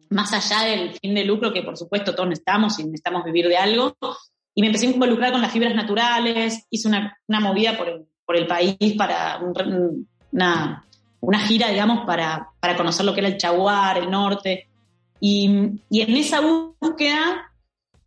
más 0.09 0.33
allá 0.33 0.69
del 0.69 0.93
fin 0.93 1.15
de 1.15 1.25
lucro, 1.25 1.53
que 1.53 1.63
por 1.63 1.77
supuesto 1.77 2.15
todos 2.15 2.29
necesitamos 2.29 2.79
y 2.79 2.85
necesitamos 2.85 3.25
vivir 3.25 3.49
de 3.49 3.57
algo. 3.57 3.97
Y 4.55 4.61
me 4.63 4.69
empecé 4.69 4.87
a 4.87 4.91
involucrar 4.91 5.33
con 5.33 5.41
las 5.41 5.53
fibras 5.53 5.75
naturales, 5.75 6.67
hice 6.71 6.89
una, 6.89 7.17
una 7.29 7.41
movida 7.41 7.77
por 7.77 7.89
el, 7.89 8.07
por 8.31 8.37
el 8.37 8.47
país 8.47 8.95
para 8.97 9.41
una, 10.31 10.85
una, 11.19 11.39
gira, 11.41 11.69
digamos, 11.69 12.07
para, 12.07 12.49
para, 12.61 12.77
conocer 12.77 13.05
lo 13.05 13.13
que 13.13 13.19
era 13.19 13.29
el 13.29 13.39
Chaguar, 13.39 13.99
el 13.99 14.09
norte. 14.09 14.69
Y, 15.19 15.51
y 15.91 16.01
en 16.01 16.17
esa 16.17 16.41
búsqueda 16.41 17.51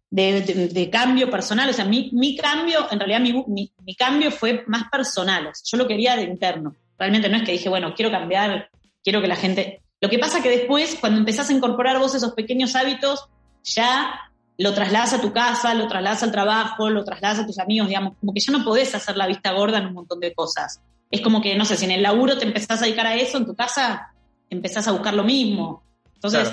de, 0.09 0.69
de, 0.71 0.89
cambio 0.89 1.29
personal, 1.29 1.69
o 1.69 1.73
sea, 1.73 1.83
mi, 1.83 2.09
mi 2.13 2.37
cambio, 2.37 2.87
en 2.89 2.99
realidad 2.99 3.19
mi, 3.19 3.69
mi, 3.85 3.95
cambio 3.95 4.31
fue 4.31 4.63
más 4.67 4.89
personal, 4.89 5.51
yo 5.65 5.77
lo 5.77 5.89
quería 5.89 6.15
de 6.15 6.23
interno. 6.23 6.73
Realmente 6.97 7.27
no 7.27 7.35
es 7.35 7.43
que 7.43 7.51
dije, 7.51 7.67
bueno, 7.67 7.93
quiero 7.93 8.09
cambiar, 8.09 8.69
quiero 9.03 9.19
que 9.19 9.27
la 9.27 9.35
gente... 9.35 9.81
Lo 9.99 10.09
que 10.09 10.19
pasa 10.19 10.41
que 10.41 10.49
después, 10.49 10.95
cuando 11.01 11.19
empezás 11.19 11.49
a 11.49 11.53
incorporar 11.53 11.99
vos 11.99 12.15
esos 12.15 12.31
pequeños 12.31 12.77
hábitos, 12.77 13.27
ya 13.65 14.21
lo 14.57 14.73
trasladas 14.73 15.13
a 15.13 15.21
tu 15.21 15.33
casa, 15.33 15.73
lo 15.73 15.87
trasladas 15.87 16.23
al 16.23 16.31
trabajo, 16.31 16.89
lo 16.89 17.03
trasladas 17.03 17.39
a 17.39 17.45
tus 17.45 17.59
amigos, 17.59 17.87
digamos, 17.87 18.15
como 18.19 18.33
que 18.33 18.39
ya 18.39 18.51
no 18.51 18.63
podés 18.63 18.93
hacer 18.93 19.17
la 19.17 19.27
vista 19.27 19.51
gorda 19.51 19.79
en 19.79 19.87
un 19.87 19.93
montón 19.93 20.19
de 20.19 20.33
cosas. 20.33 20.81
Es 21.09 21.21
como 21.21 21.41
que, 21.41 21.55
no 21.55 21.65
sé, 21.65 21.77
si 21.77 21.85
en 21.85 21.91
el 21.91 22.03
laburo 22.03 22.37
te 22.37 22.45
empezás 22.45 22.81
a 22.81 22.85
dedicar 22.85 23.07
a 23.07 23.15
eso, 23.15 23.37
en 23.37 23.45
tu 23.45 23.55
casa 23.55 24.13
empezás 24.49 24.87
a 24.87 24.91
buscar 24.91 25.13
lo 25.13 25.23
mismo. 25.23 25.83
Entonces, 26.15 26.51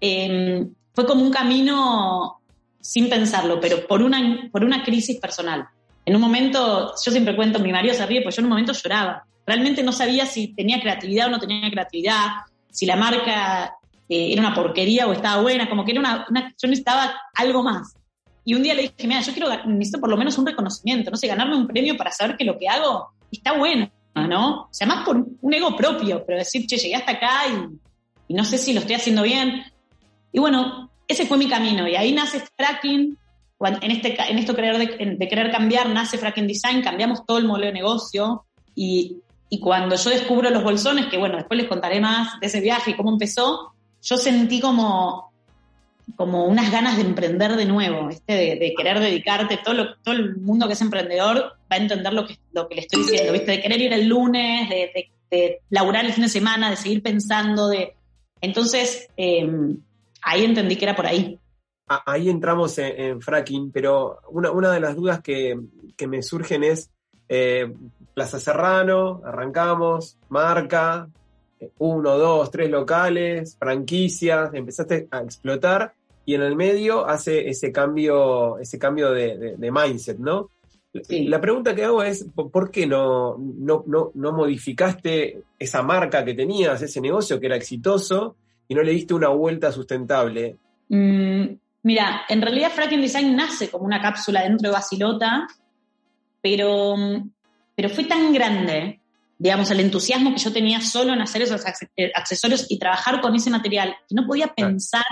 em, 0.00 0.72
fue 0.92 1.06
como 1.06 1.22
un 1.22 1.30
camino 1.30 2.40
sin 2.80 3.08
pensarlo, 3.08 3.60
pero 3.60 3.86
por 3.86 4.02
una, 4.02 4.48
por 4.52 4.64
una 4.64 4.82
crisis 4.82 5.18
personal. 5.18 5.68
En 6.04 6.14
un 6.14 6.20
momento, 6.20 6.94
yo 7.04 7.12
siempre 7.12 7.34
cuento, 7.34 7.58
mi 7.58 7.72
marido 7.72 7.94
se 7.94 8.06
ríe, 8.06 8.22
pues 8.22 8.36
yo 8.36 8.40
en 8.40 8.46
un 8.46 8.50
momento 8.50 8.72
lloraba. 8.72 9.24
Realmente 9.44 9.82
no 9.82 9.92
sabía 9.92 10.26
si 10.26 10.48
tenía 10.48 10.80
creatividad 10.80 11.28
o 11.28 11.30
no 11.30 11.40
tenía 11.40 11.70
creatividad, 11.70 12.26
si 12.70 12.86
la 12.86 12.96
marca 12.96 13.75
eh, 14.08 14.32
era 14.32 14.40
una 14.40 14.54
porquería 14.54 15.06
o 15.06 15.12
estaba 15.12 15.42
buena, 15.42 15.68
como 15.68 15.84
que 15.84 15.92
era 15.92 16.00
una, 16.00 16.26
yo 16.30 16.68
necesitaba 16.68 17.14
algo 17.34 17.62
más. 17.62 17.94
Y 18.44 18.54
un 18.54 18.62
día 18.62 18.74
le 18.74 18.82
dije, 18.82 19.08
mira, 19.08 19.20
yo 19.20 19.32
quiero, 19.32 19.48
necesito 19.66 20.00
por 20.00 20.08
lo 20.08 20.16
menos 20.16 20.38
un 20.38 20.46
reconocimiento, 20.46 21.10
no 21.10 21.16
sé, 21.16 21.26
ganarme 21.26 21.56
un 21.56 21.66
premio 21.66 21.96
para 21.96 22.12
saber 22.12 22.36
que 22.36 22.44
lo 22.44 22.56
que 22.56 22.68
hago 22.68 23.10
está 23.30 23.52
bueno, 23.52 23.90
¿no? 24.14 24.62
O 24.62 24.68
sea, 24.70 24.86
más 24.86 25.04
por 25.04 25.16
un 25.16 25.54
ego 25.54 25.76
propio, 25.76 26.24
pero 26.24 26.38
decir, 26.38 26.66
che, 26.66 26.76
llegué 26.76 26.94
hasta 26.94 27.12
acá 27.12 27.42
y, 28.28 28.34
no 28.34 28.44
sé 28.44 28.58
si 28.58 28.72
lo 28.72 28.80
estoy 28.80 28.94
haciendo 28.94 29.22
bien. 29.22 29.64
Y 30.32 30.38
bueno, 30.38 30.90
ese 31.08 31.26
fue 31.26 31.38
mi 31.38 31.48
camino. 31.48 31.88
Y 31.88 31.96
ahí 31.96 32.12
nace 32.12 32.42
Fracking. 32.56 33.18
En, 33.58 33.90
este, 33.90 34.16
en 34.30 34.38
esto 34.38 34.52
de, 34.52 35.16
de 35.18 35.28
querer 35.28 35.50
cambiar, 35.50 35.88
nace 35.88 36.18
Fracking 36.18 36.46
Design, 36.46 36.82
cambiamos 36.82 37.24
todo 37.24 37.38
el 37.38 37.46
modelo 37.46 37.66
de 37.66 37.72
negocio. 37.72 38.44
Y, 38.74 39.18
y 39.48 39.60
cuando 39.60 39.96
yo 39.96 40.10
descubro 40.10 40.50
los 40.50 40.64
bolsones, 40.64 41.06
que 41.06 41.18
bueno, 41.18 41.36
después 41.36 41.58
les 41.58 41.68
contaré 41.68 42.00
más 42.00 42.38
de 42.40 42.46
ese 42.48 42.60
viaje 42.60 42.90
y 42.90 42.94
cómo 42.94 43.12
empezó, 43.12 43.74
yo 44.06 44.16
sentí 44.16 44.60
como, 44.60 45.32
como 46.14 46.46
unas 46.46 46.70
ganas 46.70 46.96
de 46.96 47.02
emprender 47.02 47.56
de 47.56 47.64
nuevo, 47.64 48.08
este 48.08 48.56
de, 48.56 48.74
querer 48.76 49.00
dedicarte, 49.00 49.58
todo, 49.64 49.96
todo 50.02 50.14
el 50.14 50.36
mundo 50.36 50.68
que 50.68 50.74
es 50.74 50.80
emprendedor 50.80 51.56
va 51.70 51.76
a 51.76 51.76
entender 51.76 52.12
lo 52.12 52.24
que, 52.24 52.38
lo 52.52 52.68
que 52.68 52.76
le 52.76 52.80
estoy 52.82 53.02
diciendo, 53.02 53.32
¿viste? 53.32 53.50
de 53.50 53.60
querer 53.60 53.80
ir 53.80 53.92
el 53.92 54.06
lunes, 54.06 54.68
de, 54.68 55.10
de, 55.30 55.60
laburar 55.70 56.04
el 56.04 56.12
fin 56.12 56.22
de 56.22 56.28
semana, 56.28 56.70
de 56.70 56.76
seguir 56.76 57.02
pensando, 57.02 57.66
de... 57.66 57.96
Entonces, 58.40 59.08
em, 59.16 59.76
ahí 60.22 60.44
entendí 60.44 60.76
que 60.76 60.84
era 60.84 60.94
por 60.94 61.06
ahí. 61.06 61.40
Ahí 61.88 62.28
entramos 62.28 62.78
en, 62.78 63.20
fracking, 63.20 63.72
pero 63.72 64.20
una, 64.30 64.52
una, 64.52 64.70
de 64.70 64.80
las 64.80 64.94
dudas 64.94 65.20
que, 65.20 65.58
que 65.96 66.06
me 66.06 66.22
surgen 66.22 66.62
es, 66.62 66.90
eh, 67.28 67.72
Plaza 68.14 68.38
Serrano, 68.38 69.20
arrancamos, 69.24 70.16
marca, 70.28 71.08
uno, 71.78 72.18
dos, 72.18 72.50
tres 72.50 72.70
locales, 72.70 73.56
franquicias, 73.58 74.52
empezaste 74.54 75.08
a 75.10 75.20
explotar 75.22 75.94
y 76.24 76.34
en 76.34 76.42
el 76.42 76.56
medio 76.56 77.06
hace 77.06 77.48
ese 77.48 77.70
cambio, 77.70 78.58
ese 78.58 78.78
cambio 78.78 79.12
de, 79.12 79.56
mindset, 79.58 80.18
¿no? 80.18 80.50
La 81.08 81.40
pregunta 81.40 81.74
que 81.74 81.84
hago 81.84 82.02
es, 82.02 82.26
¿por 82.34 82.70
qué 82.70 82.86
no, 82.86 83.36
no, 83.38 83.84
no, 83.86 84.32
modificaste 84.32 85.42
esa 85.58 85.82
marca 85.82 86.24
que 86.24 86.34
tenías, 86.34 86.80
ese 86.82 87.00
negocio 87.00 87.38
que 87.38 87.46
era 87.46 87.56
exitoso, 87.56 88.36
y 88.66 88.74
no 88.74 88.82
le 88.82 88.92
diste 88.92 89.14
una 89.14 89.28
vuelta 89.28 89.70
sustentable? 89.70 90.56
Mm, 90.88 91.44
mira, 91.82 92.22
en 92.28 92.42
realidad 92.42 92.72
Fracking 92.72 93.02
Design 93.02 93.36
nace 93.36 93.68
como 93.70 93.84
una 93.84 94.00
cápsula 94.00 94.42
dentro 94.42 94.70
de 94.70 94.74
Basilota, 94.74 95.46
pero, 96.40 96.96
pero 97.74 97.88
fue 97.90 98.04
tan 98.04 98.32
grande 98.32 99.00
digamos, 99.38 99.70
el 99.70 99.80
entusiasmo 99.80 100.32
que 100.32 100.38
yo 100.38 100.52
tenía 100.52 100.80
solo 100.80 101.12
en 101.12 101.20
hacer 101.20 101.42
esos 101.42 101.62
eh, 101.96 102.10
accesorios 102.14 102.66
y 102.68 102.78
trabajar 102.78 103.20
con 103.20 103.34
ese 103.34 103.50
material, 103.50 103.94
que 104.08 104.14
no 104.14 104.26
podía 104.26 104.54
pensar 104.54 105.04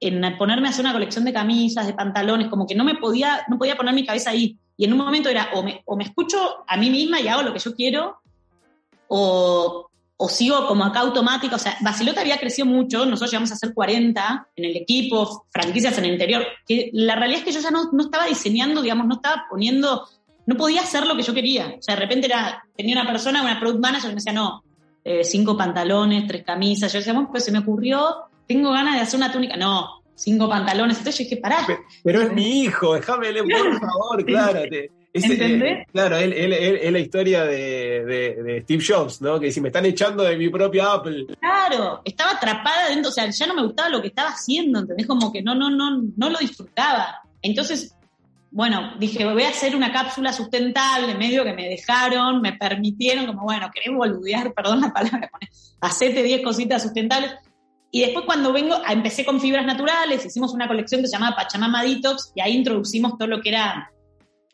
en 0.00 0.38
ponerme 0.38 0.68
a 0.68 0.70
hacer 0.70 0.84
una 0.84 0.92
colección 0.92 1.24
de 1.24 1.32
camisas, 1.32 1.86
de 1.86 1.94
pantalones, 1.94 2.48
como 2.48 2.66
que 2.66 2.74
no 2.74 2.84
me 2.84 2.94
podía, 2.94 3.44
no 3.48 3.58
podía 3.58 3.76
poner 3.76 3.94
mi 3.94 4.06
cabeza 4.06 4.30
ahí. 4.30 4.56
Y 4.76 4.84
en 4.84 4.92
un 4.92 4.98
momento 4.98 5.28
era, 5.28 5.50
o 5.54 5.62
me, 5.62 5.82
o 5.86 5.96
me 5.96 6.04
escucho 6.04 6.64
a 6.66 6.76
mí 6.76 6.88
misma 6.88 7.20
y 7.20 7.26
hago 7.26 7.42
lo 7.42 7.52
que 7.52 7.58
yo 7.58 7.74
quiero, 7.74 8.20
o, 9.08 9.90
o 10.16 10.28
sigo 10.28 10.68
como 10.68 10.84
acá 10.84 11.00
automática. 11.00 11.56
O 11.56 11.58
sea, 11.58 11.76
Basilota 11.80 12.20
había 12.20 12.38
crecido 12.38 12.66
mucho, 12.66 13.06
nosotros 13.06 13.32
llegamos 13.32 13.50
a 13.50 13.56
ser 13.56 13.74
40 13.74 14.48
en 14.54 14.64
el 14.64 14.76
equipo, 14.76 15.46
franquicias 15.50 15.98
en 15.98 16.04
el 16.04 16.12
interior, 16.12 16.46
que 16.64 16.90
la 16.92 17.16
realidad 17.16 17.40
es 17.40 17.44
que 17.46 17.52
yo 17.52 17.60
ya 17.60 17.72
no, 17.72 17.90
no 17.90 18.04
estaba 18.04 18.26
diseñando, 18.26 18.82
digamos, 18.82 19.06
no 19.06 19.16
estaba 19.16 19.46
poniendo 19.50 20.06
no 20.48 20.56
podía 20.56 20.80
hacer 20.80 21.06
lo 21.06 21.14
que 21.14 21.22
yo 21.22 21.34
quería. 21.34 21.74
O 21.78 21.82
sea, 21.82 21.94
de 21.94 22.00
repente 22.00 22.26
era, 22.26 22.64
tenía 22.74 22.98
una 22.98 23.06
persona, 23.06 23.42
una 23.42 23.60
product 23.60 23.80
manager, 23.80 24.04
que 24.04 24.08
me 24.08 24.14
decía, 24.14 24.32
no, 24.32 24.64
eh, 25.04 25.22
cinco 25.22 25.58
pantalones, 25.58 26.26
tres 26.26 26.42
camisas. 26.42 26.90
Yo 26.90 27.00
decía, 27.00 27.12
bueno, 27.12 27.28
pues 27.30 27.44
se 27.44 27.52
me 27.52 27.58
ocurrió, 27.58 28.30
tengo 28.46 28.72
ganas 28.72 28.94
de 28.94 29.02
hacer 29.02 29.18
una 29.18 29.30
túnica. 29.30 29.58
No, 29.58 30.02
cinco 30.14 30.48
pantalones. 30.48 30.96
Entonces 30.96 31.18
yo 31.18 31.28
dije, 31.28 31.36
pará. 31.42 31.66
Pero, 32.02 32.22
es 32.22 32.32
mi 32.32 32.62
hijo, 32.62 32.94
déjamele, 32.94 33.42
por 33.42 33.80
favor, 33.80 34.24
claro. 34.24 34.62
¿Entendés? 35.12 35.86
claro, 35.92 36.16
es 36.16 36.92
la 36.92 36.98
historia 36.98 37.44
de, 37.44 38.62
Steve 38.62 38.84
Jobs, 38.88 39.20
¿no? 39.20 39.38
Que 39.38 39.52
si 39.52 39.60
me 39.60 39.68
están 39.68 39.84
echando 39.84 40.22
de 40.22 40.38
mi 40.38 40.48
propia 40.48 40.92
Apple. 40.94 41.26
Claro, 41.38 42.00
estaba 42.06 42.30
atrapada 42.30 42.88
dentro, 42.88 43.10
o 43.10 43.12
sea, 43.12 43.28
ya 43.28 43.46
no 43.46 43.54
me 43.54 43.64
gustaba 43.64 43.90
lo 43.90 44.00
que 44.00 44.08
estaba 44.08 44.30
haciendo, 44.30 44.78
¿entendés? 44.78 45.06
Como 45.06 45.30
que 45.30 45.42
no, 45.42 45.54
no, 45.54 45.68
no, 45.68 46.04
no 46.16 46.30
lo 46.30 46.38
disfrutaba. 46.38 47.20
Entonces 47.42 47.97
bueno, 48.50 48.94
dije, 48.98 49.24
voy 49.24 49.42
a 49.42 49.50
hacer 49.50 49.76
una 49.76 49.92
cápsula 49.92 50.32
sustentable, 50.32 51.14
medio 51.14 51.44
que 51.44 51.52
me 51.52 51.68
dejaron, 51.68 52.40
me 52.40 52.54
permitieron, 52.54 53.26
como, 53.26 53.42
bueno, 53.42 53.70
querés 53.72 53.94
boludear, 53.94 54.52
perdón 54.56 54.80
la 54.80 54.92
palabra, 54.92 55.30
hacete 55.80 56.22
10 56.22 56.42
cositas 56.42 56.82
sustentables. 56.82 57.32
Y 57.90 58.02
después 58.02 58.26
cuando 58.26 58.52
vengo, 58.52 58.76
empecé 58.88 59.24
con 59.24 59.40
fibras 59.40 59.64
naturales, 59.64 60.24
hicimos 60.24 60.52
una 60.52 60.68
colección 60.68 61.00
que 61.00 61.08
se 61.08 61.14
llamaba 61.14 61.36
Pachamama 61.36 61.82
Detox, 61.82 62.32
y 62.34 62.40
ahí 62.40 62.54
introducimos 62.54 63.16
todo 63.16 63.28
lo 63.28 63.40
que 63.40 63.50
eran 63.50 63.84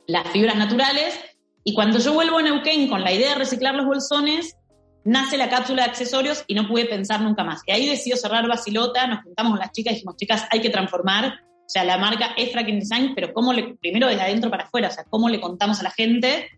las 0.06 0.28
fibras 0.28 0.56
naturales. 0.56 1.18
Y 1.64 1.74
cuando 1.74 1.98
yo 1.98 2.12
vuelvo 2.12 2.38
a 2.38 2.42
Neuquén 2.42 2.88
con 2.88 3.02
la 3.02 3.12
idea 3.12 3.30
de 3.30 3.36
reciclar 3.36 3.74
los 3.74 3.86
bolsones, 3.86 4.56
nace 5.04 5.36
la 5.36 5.48
cápsula 5.48 5.84
de 5.84 5.90
accesorios 5.90 6.44
y 6.46 6.54
no 6.54 6.68
pude 6.68 6.84
pensar 6.84 7.20
nunca 7.20 7.42
más. 7.42 7.62
Y 7.66 7.72
ahí 7.72 7.88
decido 7.88 8.16
cerrar 8.16 8.46
Basilota, 8.46 9.06
nos 9.06 9.22
juntamos 9.24 9.52
con 9.52 9.60
las 9.60 9.72
chicas 9.72 9.92
y 9.92 9.94
dijimos, 9.96 10.16
chicas, 10.16 10.46
hay 10.50 10.60
que 10.60 10.70
transformar 10.70 11.40
o 11.66 11.68
sea, 11.68 11.84
la 11.84 11.96
marca 11.96 12.34
es 12.36 12.52
Fracking 12.52 12.80
Design, 12.80 13.12
pero 13.14 13.32
cómo 13.32 13.52
le, 13.52 13.74
primero 13.74 14.06
desde 14.06 14.22
adentro 14.22 14.50
para 14.50 14.64
afuera, 14.64 14.88
o 14.88 14.90
sea, 14.90 15.04
cómo 15.04 15.28
le 15.28 15.40
contamos 15.40 15.80
a 15.80 15.84
la 15.84 15.90
gente 15.90 16.50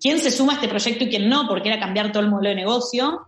quién 0.00 0.18
se 0.18 0.30
suma 0.30 0.52
a 0.52 0.54
este 0.56 0.68
proyecto 0.68 1.04
y 1.04 1.08
quién 1.08 1.28
no, 1.28 1.46
porque 1.48 1.68
era 1.68 1.80
cambiar 1.80 2.12
todo 2.12 2.22
el 2.22 2.30
modelo 2.30 2.50
de 2.50 2.54
negocio. 2.56 3.26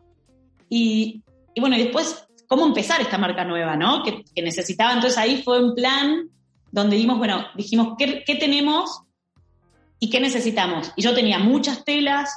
Y, 0.69 1.23
bueno, 1.59 1.77
y 1.77 1.83
después, 1.83 2.27
cómo 2.47 2.67
empezar 2.67 3.01
esta 3.01 3.19
marca 3.19 3.45
nueva, 3.45 3.77
¿no? 3.77 4.03
Que, 4.03 4.23
necesitaba. 4.43 4.93
Entonces 4.93 5.19
ahí 5.19 5.43
fue 5.43 5.63
un 5.63 5.75
plan 5.75 6.29
donde 6.71 6.97
dimos, 6.97 7.19
bueno, 7.19 7.47
dijimos, 7.57 7.95
¿qué, 7.99 8.23
¿qué 8.25 8.37
tenemos 8.37 9.03
y 9.99 10.11
qué 10.11 10.21
necesitamos? 10.21 10.93
Y 10.97 11.03
yo 11.03 11.15
tenía 11.15 11.39
muchas 11.39 11.85
telas, 11.85 12.31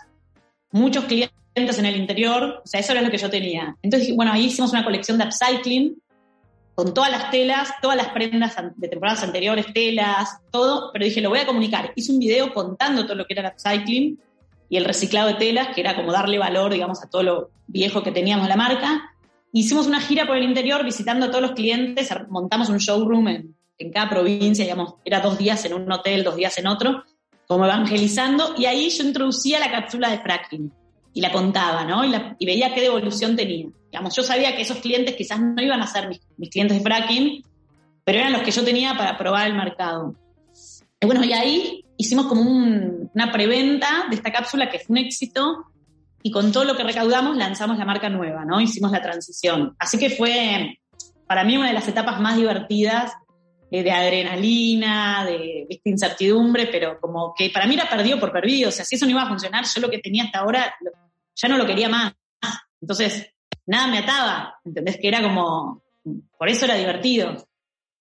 muchos 0.72 1.06
clientes 1.06 1.78
en 1.78 1.86
el 1.86 1.96
interior, 1.96 2.62
o 2.64 2.68
sea, 2.68 2.80
eso 2.80 2.94
era 2.94 3.02
lo 3.02 3.12
que 3.12 3.20
yo 3.20 3.30
tenía. 3.30 3.76
Entonces, 3.84 4.16
bueno, 4.16 4.32
ahí 4.32 4.46
hicimos 4.46 4.72
una 4.72 4.84
colección 4.84 5.20
de 5.20 5.26
upcycling 5.26 5.96
con 6.76 6.94
todas 6.94 7.12
las 7.12 7.30
telas, 7.30 7.72
todas 7.82 7.98
las 7.98 8.10
prendas 8.10 8.56
de 8.76 8.88
temporadas 8.88 9.24
anteriores, 9.24 9.68
telas, 9.74 10.40
todo, 10.52 10.92
pero 10.92 11.06
dije, 11.06 11.22
lo 11.22 11.30
voy 11.30 11.40
a 11.40 11.46
comunicar. 11.46 11.94
Hice 11.96 12.12
un 12.12 12.20
video 12.20 12.54
contando 12.54 13.06
todo 13.06 13.16
lo 13.16 13.26
que 13.26 13.34
era 13.34 13.48
el 13.48 13.54
upcycling 13.54 14.20
y 14.70 14.78
el 14.78 14.86
reciclado 14.86 15.28
de 15.28 15.36
telas, 15.36 15.70
que 15.76 15.82
era 15.82 15.96
como 15.96 16.12
darle 16.12 16.40
valor, 16.40 16.74
digamos, 16.74 17.04
a 17.04 17.10
todo 17.10 17.24
lo 17.24 17.52
viejo 17.68 18.02
que 18.02 18.12
teníamos 18.12 18.48
la 18.48 18.56
marca. 18.56 19.12
Hicimos 19.52 19.86
una 19.86 20.02
gira 20.02 20.26
por 20.26 20.36
el 20.36 20.44
interior 20.44 20.84
visitando 20.84 21.28
a 21.28 21.30
todos 21.30 21.44
los 21.44 21.52
clientes, 21.52 22.10
montamos 22.30 22.70
un 22.70 22.80
showroom 22.80 23.28
en, 23.28 23.56
en 23.78 23.92
cada 23.92 24.10
provincia, 24.10 24.66
digamos, 24.66 24.96
era 25.06 25.20
dos 25.20 25.38
días 25.38 25.64
en 25.66 25.76
un 25.76 25.92
hotel, 25.92 26.24
dos 26.24 26.36
días 26.36 26.58
en 26.58 26.66
otro, 26.66 27.04
como 27.46 27.66
evangelizando, 27.66 28.56
y 28.58 28.66
ahí 28.66 28.90
yo 28.90 29.04
introducía 29.04 29.60
la 29.60 29.70
cápsula 29.70 30.10
de 30.10 30.20
fracking 30.20 30.74
y 31.14 31.22
la 31.22 31.32
contaba, 31.32 31.86
¿no? 31.86 32.04
Y, 32.04 32.46
veía 32.46 32.74
qué 32.74 32.82
devolución 32.82 33.36
tenía. 33.36 33.68
Digamos, 33.92 34.16
yo 34.16 34.24
sabía 34.24 34.56
que 34.56 34.64
esos 34.64 34.78
clientes 34.78 35.16
quizás 35.16 35.40
no 35.40 35.62
iban 35.62 35.82
a 35.82 35.88
ser 35.88 36.10
mis, 36.10 36.50
clientes 36.50 36.78
de 36.78 36.84
fracking, 36.84 37.44
pero 38.04 38.20
eran 38.20 38.34
los 38.34 38.42
que 38.42 38.52
yo 38.52 38.64
tenía 38.64 38.96
para 38.98 39.18
probar 39.18 39.48
el 39.48 39.56
mercado. 39.56 40.16
Y 41.00 41.06
bueno, 41.06 41.24
y 41.24 41.34
ahí 41.34 41.86
hicimos 41.98 42.26
como 42.26 42.42
una 42.42 43.32
preventa 43.32 44.06
de 44.10 44.16
esta 44.16 44.32
cápsula 44.32 44.70
que 44.70 44.80
fue 44.80 44.94
un 44.94 45.06
éxito 45.06 45.66
y 46.24 46.32
con 46.32 46.52
todo 46.52 46.64
lo 46.64 46.76
que 46.76 46.84
recaudamos 46.84 47.38
lanzamos 47.38 47.78
la 47.78 47.86
marca 47.86 48.10
nueva, 48.10 48.46
¿no? 48.46 48.60
Hicimos 48.60 48.92
la 48.92 49.02
transición. 49.02 49.76
Así 49.78 50.00
que 50.00 50.10
fue 50.10 50.80
para 51.28 51.44
mí 51.44 51.58
una 51.58 51.68
de 51.68 51.74
las 51.74 51.88
etapas 51.88 52.20
más 52.20 52.38
divertidas 52.38 53.14
eh, 53.70 53.84
de 53.84 53.92
adrenalina, 53.92 55.26
de 55.26 55.68
incertidumbre, 55.84 56.68
pero 56.68 57.00
como 57.00 57.34
que 57.38 57.50
para 57.50 57.68
mí 57.68 57.76
era 57.76 57.90
perdido 57.90 58.20
por 58.20 58.32
perdido. 58.32 58.70
O 58.70 58.72
sea, 58.72 58.86
si 58.86 58.96
eso 58.96 59.06
no 59.06 59.12
iba 59.12 59.24
a 59.24 59.28
funcionar, 59.28 59.66
yo 59.66 59.82
lo 59.82 59.90
que 59.90 60.00
tenía 60.00 60.24
hasta 60.24 60.40
ahora 60.40 60.74
ya 61.36 61.48
no 61.48 61.58
lo 61.58 61.66
quería 61.66 61.90
más. 61.90 62.14
Entonces, 62.82 63.34
nada 63.66 63.88
me 63.88 64.00
ataba, 64.00 64.60
¿entendés? 64.66 64.98
Que 64.98 65.08
era 65.08 65.22
como, 65.22 65.82
por 66.38 66.50
eso 66.50 66.66
era 66.66 66.76
divertido. 66.76 67.48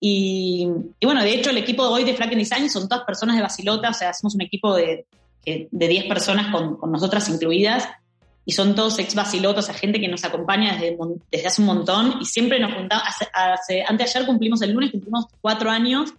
Y, 0.01 0.69
bueno, 1.01 1.23
de 1.23 1.33
hecho 1.33 1.51
el 1.51 1.59
equipo 1.59 1.87
de 1.87 1.95
hoy 1.95 2.05
de 2.05 2.15
Flaken 2.15 2.39
Design 2.39 2.69
son 2.69 2.89
todas 2.89 3.05
personas 3.05 3.37
de 3.37 3.43
Basilota, 3.43 3.91
o 3.91 3.95
sea, 3.95 4.11
hacemos 4.11 4.35
un 4.35 4.43
equipo 4.43 4.75
de, 4.75 5.07
de 5.45 5.89
10 5.89 6.07
personas 6.07 6.51
con, 6.51 6.77
con, 6.77 6.91
nosotras 6.91 7.29
incluidas, 7.29 7.89
y 8.45 8.51
son 8.51 8.75
todos 8.75 8.99
ex 8.99 9.15
Basilotas, 9.15 9.65
o 9.65 9.67
sea, 9.69 9.75
gente 9.79 10.01
que 10.01 10.09
nos 10.09 10.25
acompaña 10.25 10.73
desde, 10.73 10.99
desde 11.31 11.47
hace 11.47 11.63
un 11.63 11.69
montón, 11.69 12.17
y 12.21 12.25
siempre 12.25 12.59
nos 12.59 12.75
juntamos, 12.75 13.05
hace, 13.33 13.85
antes 13.87 14.13
de 14.13 14.19
ayer 14.19 14.27
cumplimos 14.27 14.61
el 14.63 14.73
lunes, 14.73 14.91
cumplimos 14.91 15.27
cuatro 15.41 15.71
años, 15.71 16.13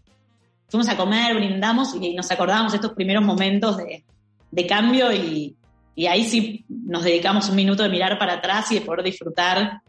fuimos 0.70 0.88
a 0.88 0.96
comer, 0.96 1.36
brindamos 1.36 1.94
y 1.96 2.14
nos 2.16 2.32
acordábamos 2.32 2.74
estos 2.74 2.94
primeros 2.94 3.24
momentos 3.26 3.76
de, 3.76 4.06
de 4.50 4.66
cambio 4.66 5.12
y, 5.12 5.58
y 5.96 6.08
ahí 6.08 6.26
sí 6.26 6.66
nos 6.70 7.04
dedicamos 7.04 7.50
un 7.50 7.56
minuto 7.56 7.84
de 7.84 7.90
mirar 7.90 8.18
para 8.18 8.34
atrás 8.34 8.72
y 8.72 8.76
de 8.76 8.82
poder 8.82 9.04
disfrutar 9.04 9.82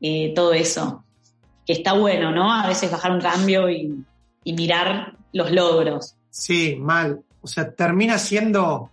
eh, 0.00 0.32
todo 0.34 0.52
eso. 0.52 1.04
Que 1.64 1.74
está 1.74 1.92
bueno, 1.94 2.32
¿no? 2.32 2.52
A 2.52 2.66
veces 2.66 2.90
bajar 2.90 3.12
un 3.12 3.20
cambio 3.20 3.70
y, 3.70 4.04
mirar 4.44 5.16
los 5.32 5.50
logros. 5.50 6.16
Sí, 6.28 6.76
mal. 6.78 7.20
O 7.40 7.46
sea, 7.46 7.72
termina 7.72 8.18
siendo 8.18 8.90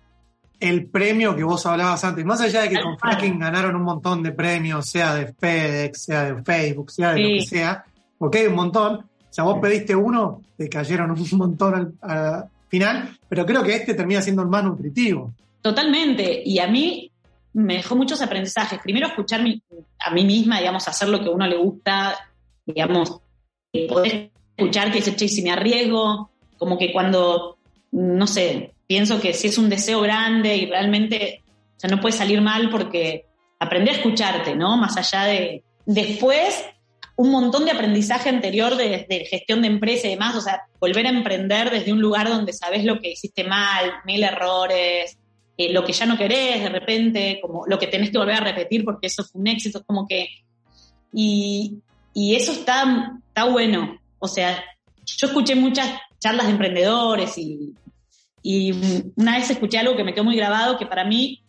el 0.59 0.85
premio 0.85 1.35
que 1.35 1.43
vos 1.43 1.65
hablabas 1.65 2.03
antes. 2.03 2.23
Más 2.23 2.39
allá 2.39 2.61
de 2.61 2.69
que 2.69 2.81
con 2.81 2.97
Fracking 2.97 3.39
ganaron 3.39 3.75
un 3.75 3.83
montón 3.83 4.23
de 4.23 4.31
premios, 4.31 4.85
sea 4.85 5.15
de 5.15 5.33
FedEx, 5.33 6.03
sea 6.03 6.33
de 6.33 6.43
Facebook, 6.43 6.91
sea 6.91 7.13
de 7.13 7.19
lo 7.19 7.27
que 7.27 7.45
sea, 7.45 7.83
porque 8.17 8.39
hay 8.39 8.47
un 8.47 8.55
montón. 8.55 8.95
O 8.95 9.33
sea, 9.33 9.43
vos 9.43 9.59
pediste 9.59 9.95
uno, 9.95 10.41
te 10.55 10.69
cayeron 10.69 11.11
un 11.11 11.27
montón 11.33 11.97
al 12.01 12.49
final, 12.69 13.17
pero 13.27 13.45
creo 13.45 13.63
que 13.63 13.75
este 13.75 13.95
termina 13.95 14.21
siendo 14.21 14.43
el 14.43 14.47
más 14.47 14.63
nutritivo. 14.63 15.33
Totalmente. 15.61 16.41
Y 16.45 16.59
a 16.59 16.67
mí 16.67 17.11
me 17.53 17.75
dejó 17.75 17.95
muchos 17.95 18.21
aprendizajes. 18.21 18.79
Primero, 18.81 19.07
escuchar 19.07 19.41
a 19.41 20.11
mí 20.11 20.25
misma, 20.25 20.59
digamos, 20.59 20.87
hacer 20.87 21.09
lo 21.09 21.19
que 21.19 21.27
a 21.27 21.31
uno 21.31 21.47
le 21.47 21.57
gusta, 21.57 22.17
digamos, 22.65 23.21
poder 23.87 24.31
escuchar 24.55 24.91
que 24.91 24.97
dice, 24.99 25.15
che, 25.15 25.27
si 25.27 25.41
me 25.41 25.51
arriesgo, 25.51 26.31
como 26.57 26.77
que 26.77 26.91
cuando, 26.91 27.57
no 27.91 28.27
sé, 28.27 28.73
pienso 28.87 29.19
que 29.19 29.33
si 29.33 29.47
es 29.47 29.57
un 29.57 29.69
deseo 29.69 30.01
grande 30.01 30.55
y 30.55 30.65
realmente, 30.65 31.43
o 31.47 31.79
sea, 31.79 31.89
no 31.89 31.99
puede 31.99 32.13
salir 32.13 32.41
mal 32.41 32.69
porque 32.69 33.25
aprender 33.59 33.95
a 33.95 33.97
escucharte, 33.97 34.55
¿no? 34.55 34.77
Más 34.77 34.97
allá 34.97 35.25
de... 35.25 35.63
Después, 35.85 36.63
un 37.15 37.31
montón 37.31 37.65
de 37.65 37.71
aprendizaje 37.71 38.29
anterior 38.29 38.75
de, 38.75 39.05
de, 39.09 39.25
gestión 39.25 39.61
de 39.61 39.67
empresa 39.67 40.07
y 40.07 40.11
demás, 40.11 40.35
o 40.35 40.41
sea, 40.41 40.63
volver 40.79 41.05
a 41.07 41.09
emprender 41.09 41.69
desde 41.69 41.91
un 41.91 42.01
lugar 42.01 42.29
donde 42.29 42.53
sabes 42.53 42.83
lo 42.83 42.99
que 42.99 43.11
hiciste 43.11 43.43
mal, 43.43 43.91
mil 44.05 44.23
errores, 44.23 45.17
eh, 45.57 45.71
lo 45.71 45.83
que 45.83 45.93
ya 45.93 46.05
no 46.05 46.17
querés 46.17 46.63
de 46.63 46.69
repente, 46.69 47.39
como 47.41 47.65
lo 47.67 47.77
que 47.77 47.87
tenés 47.87 48.11
que 48.11 48.17
volver 48.17 48.35
a 48.35 48.41
repetir 48.41 48.83
porque 48.83 49.07
eso 49.07 49.23
fue 49.23 49.41
un 49.41 49.47
éxito, 49.47 49.83
como 49.85 50.07
que... 50.07 50.27
Y, 51.13 51.79
y 52.13 52.35
eso 52.35 52.51
está, 52.51 53.19
está 53.27 53.45
bueno. 53.45 53.99
O 54.19 54.27
sea, 54.27 54.63
yo 55.05 55.27
escuché 55.27 55.55
muchas 55.55 55.89
charlas 56.19 56.45
de 56.45 56.53
emprendedores 56.53 57.37
y, 57.37 57.73
y 58.41 58.71
una 59.15 59.37
vez 59.37 59.49
escuché 59.49 59.77
algo 59.77 59.95
que 59.95 60.03
me 60.03 60.13
quedó 60.13 60.23
muy 60.23 60.35
grabado, 60.35 60.77
que 60.77 60.85
para 60.85 61.05
mí 61.05 61.43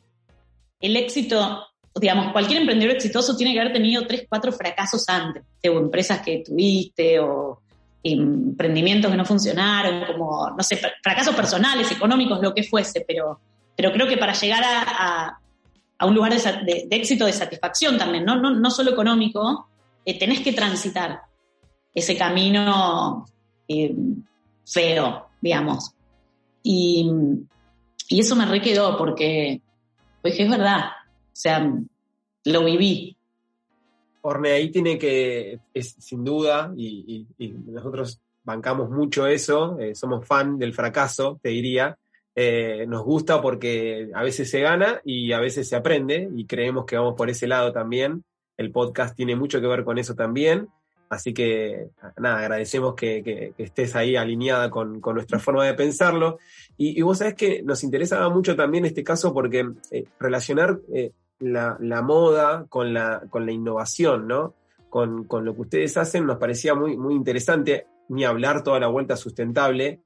el 0.81 0.97
éxito, 0.97 1.67
digamos, 1.95 2.33
cualquier 2.33 2.61
emprendedor 2.61 2.97
exitoso 2.97 3.37
tiene 3.37 3.53
que 3.53 3.61
haber 3.61 3.73
tenido 3.73 4.07
tres, 4.07 4.27
cuatro 4.29 4.53
fracasos 4.53 5.09
antes, 5.09 5.45
o 5.69 5.79
empresas 5.79 6.21
que 6.21 6.43
tuviste, 6.45 7.21
o 7.21 7.63
emprendimientos 8.03 9.11
que 9.11 9.17
no 9.17 9.25
funcionaron, 9.25 10.05
como, 10.07 10.51
no 10.51 10.63
sé, 10.63 10.77
fracasos 11.03 11.35
personales, 11.35 11.91
económicos, 11.93 12.41
lo 12.43 12.53
que 12.53 12.65
fuese, 12.65 13.05
pero 13.07 13.41
pero 13.77 13.93
creo 13.93 14.07
que 14.07 14.17
para 14.17 14.33
llegar 14.35 14.63
a, 14.65 15.39
un 16.05 16.15
lugar 16.15 16.33
de, 16.33 16.89
éxito, 16.91 17.27
de 17.27 17.33
satisfacción 17.33 17.97
también, 17.97 18.25
no, 18.25 18.37
no, 18.37 18.71
solo 18.71 18.91
económico, 18.91 19.69
eh, 20.05 20.19
tenés 20.19 20.41
que 20.41 20.53
transitar 20.53 21.23
ese 21.95 22.17
camino 22.17 23.25
eh, 23.69 23.95
feo, 24.67 25.29
digamos. 25.41 25.95
Y, 26.63 27.11
eso 28.09 28.37
me 28.37 28.45
requedó 28.45 28.99
porque, 28.99 29.63
pues 30.21 30.39
es 30.39 30.51
verdad, 30.51 30.81
o 30.81 31.31
sea, 31.33 31.73
lo 32.45 32.65
viví. 32.65 33.17
Orne, 34.21 34.53
ahí 34.53 34.71
tiene 34.71 34.99
que, 34.99 35.61
es, 35.73 35.97
sin 35.99 36.23
duda, 36.23 36.75
y, 36.77 37.27
nosotros 37.67 38.21
bancamos 38.45 38.91
mucho 38.91 39.27
eso, 39.27 39.79
eh, 39.79 39.95
somos 39.95 40.27
fan 40.27 40.59
del 40.59 40.75
fracaso, 40.75 41.39
te 41.43 41.51
diría, 41.51 41.97
eh, 42.35 42.87
nos 42.89 43.05
gusta 43.05 43.43
porque 43.43 44.11
a 44.15 44.23
veces 44.23 44.51
se 44.51 44.61
gana 44.61 45.01
y 45.05 45.33
a 45.33 45.41
veces 45.41 45.69
se 45.69 45.77
aprende 45.77 46.29
y 46.35 46.47
creemos 46.47 46.87
que 46.87 46.97
vamos 46.97 47.15
por 47.15 47.29
ese 47.29 47.47
lado 47.47 47.73
también. 47.73 48.25
El 48.57 48.71
podcast 48.71 49.17
tiene 49.17 49.37
mucho 49.37 49.61
que 49.61 49.67
ver 49.67 49.85
con 49.85 49.99
eso 49.99 50.15
también. 50.15 50.69
Así 51.13 51.35
que, 51.35 51.91
nada, 52.17 52.39
agradecemos 52.39 52.95
que, 52.95 53.53
estés 53.59 53.95
ahí 53.97 54.17
alineada 54.17 54.71
con, 54.71 55.01
nuestra 55.03 55.39
forma 55.39 55.67
de 55.67 55.75
pensarlo. 55.75 56.39
Y, 56.79 57.03
vos 57.03 57.19
sabés 57.19 57.35
que 57.35 57.63
nos 57.63 57.85
interesaba 57.85 58.31
mucho 58.31 58.57
también 58.57 58.87
este 58.87 59.05
caso 59.05 59.35
porque 59.35 59.69
eh, 59.91 60.05
relacionar 60.19 60.81
eh, 60.91 61.13
la, 61.39 61.77
moda 62.03 62.65
con 62.71 62.95
la, 62.95 63.25
con 63.29 63.45
la 63.45 63.53
innovación, 63.53 64.27
¿no? 64.27 64.55
Con, 64.89 65.25
con, 65.25 65.45
lo 65.45 65.55
que 65.55 65.61
ustedes 65.61 65.99
hacen 65.99 66.25
nos 66.25 66.39
parecía 66.39 66.75
muy, 66.75 66.97
muy 66.97 67.15
interesante, 67.15 67.87
ni 68.09 68.25
hablar 68.25 68.63
toda 68.63 68.81
la 68.81 68.89
vuelta 68.89 69.15
sustentable, 69.17 70.01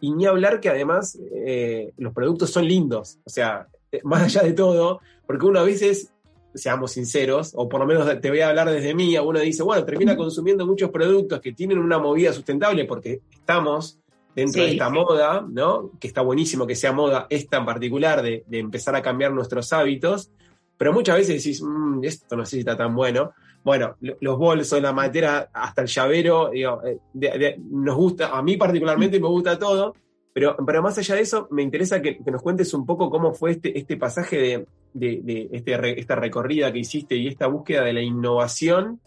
y 0.00 0.12
ni 0.12 0.26
hablar 0.26 0.60
que 0.60 0.68
además 0.68 1.18
eh, 1.32 1.92
los 1.96 2.12
productos 2.12 2.50
son 2.50 2.66
lindos, 2.66 3.18
o 3.24 3.30
sea, 3.30 3.68
eh, 3.92 4.00
más 4.04 4.22
allá 4.22 4.42
de 4.42 4.52
todo, 4.52 5.00
porque 5.26 5.46
uno 5.46 5.60
a 5.60 5.64
veces, 5.64 6.12
seamos 6.54 6.92
sinceros, 6.92 7.52
o 7.54 7.68
por 7.68 7.80
lo 7.80 7.86
menos 7.86 8.20
te 8.20 8.30
voy 8.30 8.40
a 8.40 8.48
hablar 8.48 8.70
desde 8.70 8.94
mí, 8.94 9.16
uno 9.18 9.40
dice, 9.40 9.62
bueno, 9.62 9.84
termina 9.84 10.16
consumiendo 10.16 10.66
muchos 10.66 10.90
productos 10.90 11.40
que 11.40 11.52
tienen 11.52 11.78
una 11.78 11.98
movida 11.98 12.32
sustentable 12.32 12.84
porque 12.84 13.20
estamos 13.30 13.98
dentro 14.34 14.62
de 14.62 14.72
esta 14.72 14.90
moda, 14.90 15.46
¿no? 15.48 15.92
Que 15.98 16.08
está 16.08 16.20
buenísimo 16.20 16.66
que 16.66 16.74
sea 16.74 16.92
moda 16.92 17.26
esta 17.30 17.56
en 17.56 17.64
particular, 17.64 18.22
de, 18.22 18.44
empezar 18.52 18.94
a 18.94 19.02
cambiar 19.02 19.32
nuestros 19.32 19.72
hábitos, 19.72 20.30
pero 20.76 20.92
muchas 20.92 21.16
veces 21.16 21.42
decís, 21.42 21.62
mm, 21.62 22.04
esto 22.04 22.36
no 22.36 22.44
sé 22.44 22.56
si 22.56 22.58
está 22.60 22.76
tan 22.76 22.94
bueno 22.94 23.32
bueno, 23.66 23.96
los 24.20 24.38
bolsos, 24.38 24.80
la 24.80 24.92
matera, 24.92 25.50
hasta 25.52 25.82
el 25.82 25.88
llavero, 25.88 26.50
digo, 26.52 26.80
eh, 26.84 27.58
nos 27.68 27.96
gusta, 27.96 28.28
a 28.28 28.40
mí 28.40 28.56
particularmente 28.56 29.18
me 29.18 29.26
gusta 29.26 29.58
todo, 29.58 29.92
pero, 30.32 30.54
pero 30.64 30.84
más 30.84 30.96
allá 30.98 31.16
de 31.16 31.22
eso, 31.22 31.48
me 31.50 31.64
interesa 31.64 32.00
que, 32.00 32.16
nos 32.26 32.42
cuentes 32.42 32.72
un 32.74 32.86
poco 32.86 33.10
cómo 33.10 33.34
fue 33.34 33.50
este, 33.50 33.76
este 33.76 33.96
pasaje 33.96 34.68
de, 34.92 35.48
este, 35.50 35.98
esta 35.98 36.14
recorrida 36.14 36.72
que 36.72 36.78
hiciste 36.78 37.16
y 37.16 37.26
esta 37.26 37.48
búsqueda 37.48 37.82
de 37.82 37.92
la 37.92 38.02
innovación 38.02 39.00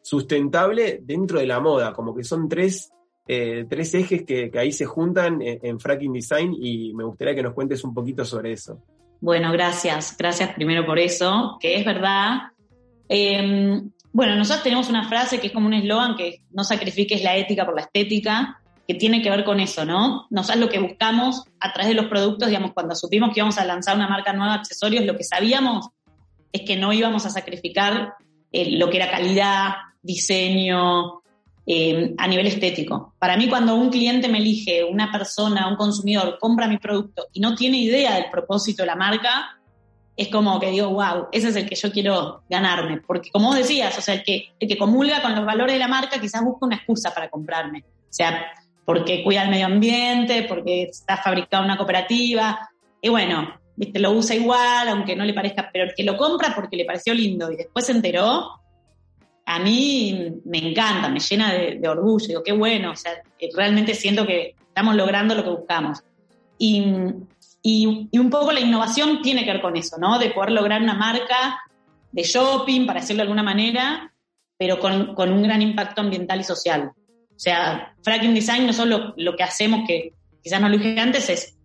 sustentable 0.00 1.00
dentro 1.02 1.38
de 1.38 1.46
la 1.46 1.60
moda, 1.60 1.92
como 1.92 2.14
que 2.14 2.24
son 2.24 2.48
tres, 2.48 2.90
eh, 3.28 3.66
tres 3.68 3.92
ejes 3.92 4.24
que, 4.24 4.50
ahí 4.54 4.72
se 4.72 4.86
juntan 4.86 5.42
en, 5.42 5.60
en, 5.62 5.78
Fracking 5.78 6.14
Design 6.14 6.56
y 6.58 6.94
me 6.94 7.04
gustaría 7.04 7.34
que 7.34 7.42
nos 7.42 7.52
cuentes 7.52 7.84
un 7.84 7.92
poquito 7.92 8.24
sobre 8.24 8.52
eso. 8.52 8.82
Bueno, 9.20 9.52
gracias, 9.52 10.16
gracias 10.18 10.54
primero 10.54 10.86
por 10.86 10.98
eso, 10.98 11.58
que 11.60 11.76
es 11.76 11.84
verdad. 11.84 12.52
Em, 13.08 13.90
bueno, 14.16 14.34
nosotros 14.34 14.62
tenemos 14.62 14.88
una 14.88 15.06
frase 15.10 15.38
que 15.38 15.48
es 15.48 15.52
como 15.52 15.66
un 15.66 15.74
eslogan 15.74 16.16
que 16.16 16.40
no 16.50 16.64
sacrifiques 16.64 17.22
la 17.22 17.36
ética 17.36 17.66
por 17.66 17.74
la 17.74 17.82
estética, 17.82 18.62
que 18.88 18.94
tiene 18.94 19.20
que 19.20 19.28
ver 19.28 19.44
con 19.44 19.60
eso, 19.60 19.84
¿no? 19.84 20.26
Nosotros 20.30 20.58
lo 20.58 20.68
que 20.70 20.78
buscamos 20.78 21.44
a 21.60 21.74
través 21.74 21.88
de 21.88 22.00
los 22.00 22.06
productos, 22.06 22.48
digamos, 22.48 22.72
cuando 22.72 22.94
supimos 22.94 23.28
que 23.34 23.40
íbamos 23.40 23.58
a 23.58 23.66
lanzar 23.66 23.94
una 23.94 24.08
marca 24.08 24.32
nueva 24.32 24.54
de 24.54 24.60
accesorios, 24.60 25.04
lo 25.04 25.18
que 25.18 25.24
sabíamos 25.24 25.90
es 26.50 26.62
que 26.62 26.76
no 26.76 26.94
íbamos 26.94 27.26
a 27.26 27.30
sacrificar 27.30 28.14
eh, 28.52 28.78
lo 28.78 28.88
que 28.88 28.96
era 28.96 29.10
calidad, 29.10 29.74
diseño, 30.00 31.20
eh, 31.66 32.14
a 32.16 32.26
nivel 32.26 32.46
estético. 32.46 33.12
Para 33.18 33.36
mí, 33.36 33.50
cuando 33.50 33.74
un 33.74 33.90
cliente 33.90 34.28
me 34.28 34.38
elige, 34.38 34.82
una 34.82 35.12
persona, 35.12 35.68
un 35.68 35.76
consumidor, 35.76 36.38
compra 36.40 36.68
mi 36.68 36.78
producto 36.78 37.26
y 37.34 37.40
no 37.40 37.54
tiene 37.54 37.76
idea 37.76 38.14
del 38.14 38.30
propósito 38.30 38.82
de 38.82 38.86
la 38.86 38.96
marca, 38.96 39.55
es 40.16 40.28
como 40.28 40.58
que 40.58 40.70
digo, 40.70 40.88
wow, 40.90 41.28
ese 41.30 41.48
es 41.48 41.56
el 41.56 41.68
que 41.68 41.74
yo 41.74 41.92
quiero 41.92 42.42
ganarme. 42.48 43.00
Porque 43.06 43.30
como 43.30 43.54
decías, 43.54 43.96
o 43.98 44.00
sea, 44.00 44.14
el 44.14 44.24
que, 44.24 44.54
el 44.58 44.68
que 44.68 44.78
comulga 44.78 45.20
con 45.20 45.34
los 45.34 45.44
valores 45.44 45.74
de 45.74 45.78
la 45.78 45.88
marca 45.88 46.20
quizás 46.20 46.42
busca 46.42 46.66
una 46.66 46.76
excusa 46.76 47.12
para 47.12 47.28
comprarme. 47.28 47.80
O 47.80 48.12
sea, 48.12 48.46
porque 48.84 49.22
cuida 49.22 49.42
el 49.42 49.50
medio 49.50 49.66
ambiente, 49.66 50.46
porque 50.48 50.84
está 50.84 51.18
fabricado 51.18 51.64
una 51.64 51.76
cooperativa. 51.76 52.70
Y 53.02 53.10
bueno, 53.10 53.60
¿viste? 53.76 53.98
lo 53.98 54.12
usa 54.12 54.34
igual, 54.34 54.88
aunque 54.88 55.14
no 55.14 55.24
le 55.24 55.34
parezca, 55.34 55.68
pero 55.70 55.84
el 55.84 55.94
que 55.94 56.02
lo 56.02 56.16
compra 56.16 56.54
porque 56.54 56.76
le 56.76 56.86
pareció 56.86 57.12
lindo 57.12 57.52
y 57.52 57.56
después 57.56 57.84
se 57.84 57.92
enteró, 57.92 58.60
a 59.44 59.58
mí 59.58 60.40
me 60.44 60.58
encanta, 60.58 61.08
me 61.08 61.20
llena 61.20 61.52
de, 61.52 61.88
orgullo. 61.88 62.26
Digo, 62.26 62.42
qué 62.42 62.52
bueno, 62.52 62.92
o 62.92 62.96
sea, 62.96 63.12
realmente 63.54 63.94
siento 63.94 64.26
que 64.26 64.54
estamos 64.66 64.96
logrando 64.96 65.34
lo 65.34 65.44
que 65.44 65.50
buscamos. 65.50 66.02
Y, 66.58 66.84
y, 67.68 68.18
un 68.18 68.30
poco 68.30 68.52
la 68.52 68.60
innovación 68.60 69.22
tiene 69.22 69.44
que 69.44 69.52
ver 69.52 69.60
con 69.60 69.76
eso, 69.76 69.96
¿no? 69.98 70.18
De 70.18 70.30
poder 70.30 70.52
lograr 70.52 70.80
una 70.80 70.94
marca 70.94 71.60
de 72.12 72.22
shopping, 72.22 72.86
para 72.86 73.00
decirlo 73.00 73.18
de 73.18 73.22
alguna 73.22 73.42
manera, 73.42 74.14
pero 74.56 74.78
con, 74.78 75.14
con 75.14 75.32
un 75.32 75.42
gran 75.42 75.60
impacto 75.60 76.00
ambiental 76.00 76.40
y 76.40 76.44
social. 76.44 76.92
O 76.94 77.38
sea, 77.38 77.94
Fracking 78.02 78.34
Design 78.34 78.66
no 78.66 78.72
solo 78.72 79.14
lo 79.16 79.34
que 79.34 79.42
hacemos, 79.42 79.80
que 79.86 80.14
quizás 80.42 80.60
no 80.60 80.68
lo 80.68 80.78
dije 80.78 80.98
antes, 81.00 81.28
es 81.28 81.58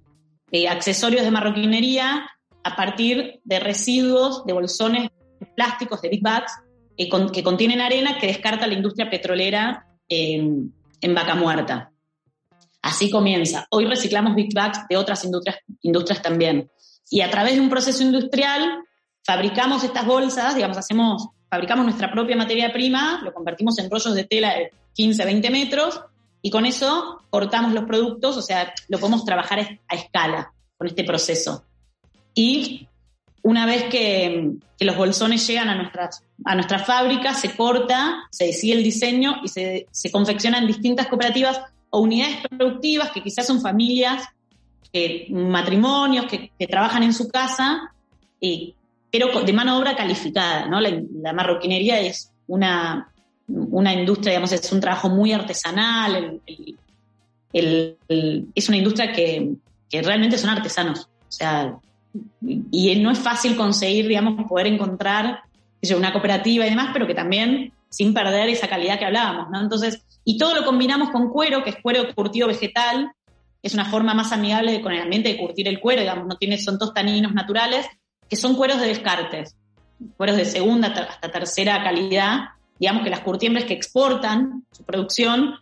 eh, 0.51 0.67
accesorios 0.67 1.23
de 1.23 1.29
marroquinería 1.29 2.29
a 2.63 2.75
partir 2.75 3.39
de 3.43 3.59
residuos 3.59 4.43
de 4.45 4.53
bolsones 4.53 5.09
plásticos 5.55 6.01
de 6.01 6.09
big 6.09 6.23
bags 6.23 6.51
eh, 6.97 7.09
que 7.31 7.43
contienen 7.43 7.79
arena 7.79 8.17
que 8.17 8.27
descarta 8.27 8.65
la 8.65 8.73
industria 8.73 9.07
petrolera 9.07 9.85
en, 10.09 10.73
vaca 11.13 11.35
muerta. 11.35 11.91
Así 12.81 13.11
comienza. 13.11 13.67
Hoy 13.69 13.85
reciclamos 13.85 14.35
big 14.35 14.53
bags 14.53 14.79
de 14.89 14.97
otras 14.97 15.23
industrias, 15.23 15.57
industrias 15.81 16.21
también. 16.21 16.71
Y 17.09 17.21
a 17.21 17.29
través 17.29 17.55
de 17.55 17.61
un 17.61 17.69
proceso 17.69 18.03
industrial 18.03 18.83
fabricamos 19.23 19.83
estas 19.83 20.05
bolsas, 20.05 20.55
digamos, 20.55 20.77
hacemos, 20.77 21.27
fabricamos 21.49 21.85
nuestra 21.85 22.11
propia 22.11 22.35
materia 22.35 22.73
prima, 22.73 23.21
lo 23.23 23.33
convertimos 23.33 23.77
en 23.79 23.89
rollos 23.89 24.15
de 24.15 24.23
tela 24.23 24.55
de 24.55 24.71
15, 24.93 25.25
20 25.25 25.49
metros, 25.51 26.01
y 26.41 26.49
con 26.49 26.65
eso 26.65 27.21
cortamos 27.29 27.73
los 27.73 27.83
productos, 27.83 28.35
o 28.37 28.41
sea, 28.41 28.73
lo 28.87 28.97
podemos 28.97 29.25
trabajar 29.25 29.79
a 29.87 29.95
escala 29.95 30.53
con 30.75 30.87
este 30.87 31.03
proceso. 31.03 31.63
Y 32.33 32.87
una 33.43 33.65
vez 33.65 33.83
que, 33.85 34.53
los 34.79 34.97
bolsones 34.97 35.45
llegan 35.45 35.69
a 35.69 35.75
nuestras, 35.75 36.23
a 36.43 36.55
nuestras 36.55 36.87
fábricas, 36.87 37.39
se 37.39 37.55
corta, 37.55 38.23
se 38.31 38.45
decide 38.45 38.73
el 38.73 38.83
diseño 38.83 39.35
y 39.43 39.47
se, 39.47 39.85
se 39.91 40.09
confeccionan 40.09 40.65
distintas 40.65 41.05
cooperativas 41.05 41.61
o 41.91 41.99
unidades 41.99 42.37
productivas 42.47 43.11
que 43.11 43.21
quizás 43.21 43.45
son 43.45 43.61
familias, 43.61 44.23
matrimonios 45.29 46.25
que, 46.25 46.67
trabajan 46.67 47.03
en 47.03 47.13
su 47.13 47.29
casa, 47.29 47.93
pero 49.11 49.43
de 49.43 49.53
mano 49.53 49.75
de 49.75 49.81
obra 49.81 49.95
calificada. 49.95 50.65
¿no? 50.67 50.79
la 50.81 51.33
marroquinería 51.33 51.99
es 51.99 52.31
una, 52.47 53.11
una 53.47 53.93
industria, 53.93 54.31
digamos, 54.31 54.51
es 54.51 54.71
un 54.71 54.79
trabajo 54.79 55.09
muy 55.09 55.31
artesanal, 55.33 56.41
es 57.53 58.69
una 58.69 58.77
industria 58.77 59.13
que, 59.13 59.53
realmente 59.91 60.37
son 60.37 60.49
artesanos. 60.49 61.09
O 61.27 61.31
sea, 61.31 61.77
y 62.41 62.95
no 62.95 63.11
es 63.11 63.19
fácil 63.19 63.55
conseguir, 63.55 64.07
digamos, 64.07 64.47
poder 64.47 64.67
encontrar 64.67 65.43
una 65.95 66.13
cooperativa 66.13 66.65
y 66.65 66.69
demás, 66.69 66.91
pero 66.93 67.07
que 67.07 67.15
también 67.15 67.73
sin 67.91 68.13
perder 68.13 68.49
esa 68.49 68.67
calidad 68.67 68.97
que 68.97 69.05
hablábamos, 69.05 69.49
¿no? 69.51 69.59
Entonces, 69.59 70.03
y 70.23 70.37
todo 70.37 70.55
lo 70.55 70.65
combinamos 70.65 71.11
con 71.11 71.29
cuero, 71.29 71.63
que 71.63 71.71
es 71.71 71.75
cuero 71.81 72.03
curtido 72.15 72.47
vegetal, 72.47 73.11
es 73.61 73.73
una 73.73 73.85
forma 73.85 74.13
más 74.13 74.31
amigable 74.31 74.81
con 74.81 74.93
el 74.93 75.01
ambiente 75.01 75.29
de 75.29 75.37
curtir 75.37 75.67
el 75.67 75.79
cuero, 75.79 76.03
no 76.25 76.37
tiene, 76.37 76.57
son 76.57 76.79
todos 76.79 76.93
taninos 76.93 77.33
naturales, 77.33 77.85
que 78.29 78.35
son 78.35 78.55
cueros 78.55 78.79
de 78.79 78.87
descartes, 78.87 79.55
cueros 80.17 80.37
de 80.37 80.45
segunda 80.45 80.87
hasta 80.87 81.31
tercera 81.31 81.83
calidad, 81.83 82.39
digamos 82.79 83.03
que 83.03 83.09
las 83.09 83.19
curtiembres 83.19 83.65
que 83.65 83.73
exportan 83.73 84.65
su 84.71 84.83
producción, 84.83 85.55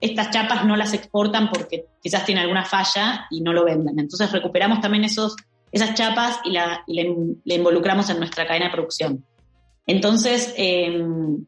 estas 0.00 0.30
chapas 0.30 0.64
no 0.64 0.76
las 0.76 0.94
exportan 0.94 1.50
porque 1.50 1.84
quizás 2.02 2.24
tiene 2.24 2.40
alguna 2.40 2.64
falla 2.64 3.26
y 3.30 3.42
no 3.42 3.52
lo 3.52 3.64
venden. 3.64 3.98
Entonces 3.98 4.32
recuperamos 4.32 4.80
también 4.80 5.04
esos, 5.04 5.36
esas 5.70 5.94
chapas 5.94 6.40
y, 6.44 6.50
la, 6.52 6.82
le, 6.86 7.14
involucramos 7.54 8.08
en 8.10 8.18
nuestra 8.18 8.46
cadena 8.46 8.66
de 8.66 8.72
producción. 8.72 9.24
Entonces, 9.86 10.54
em, 10.56 11.46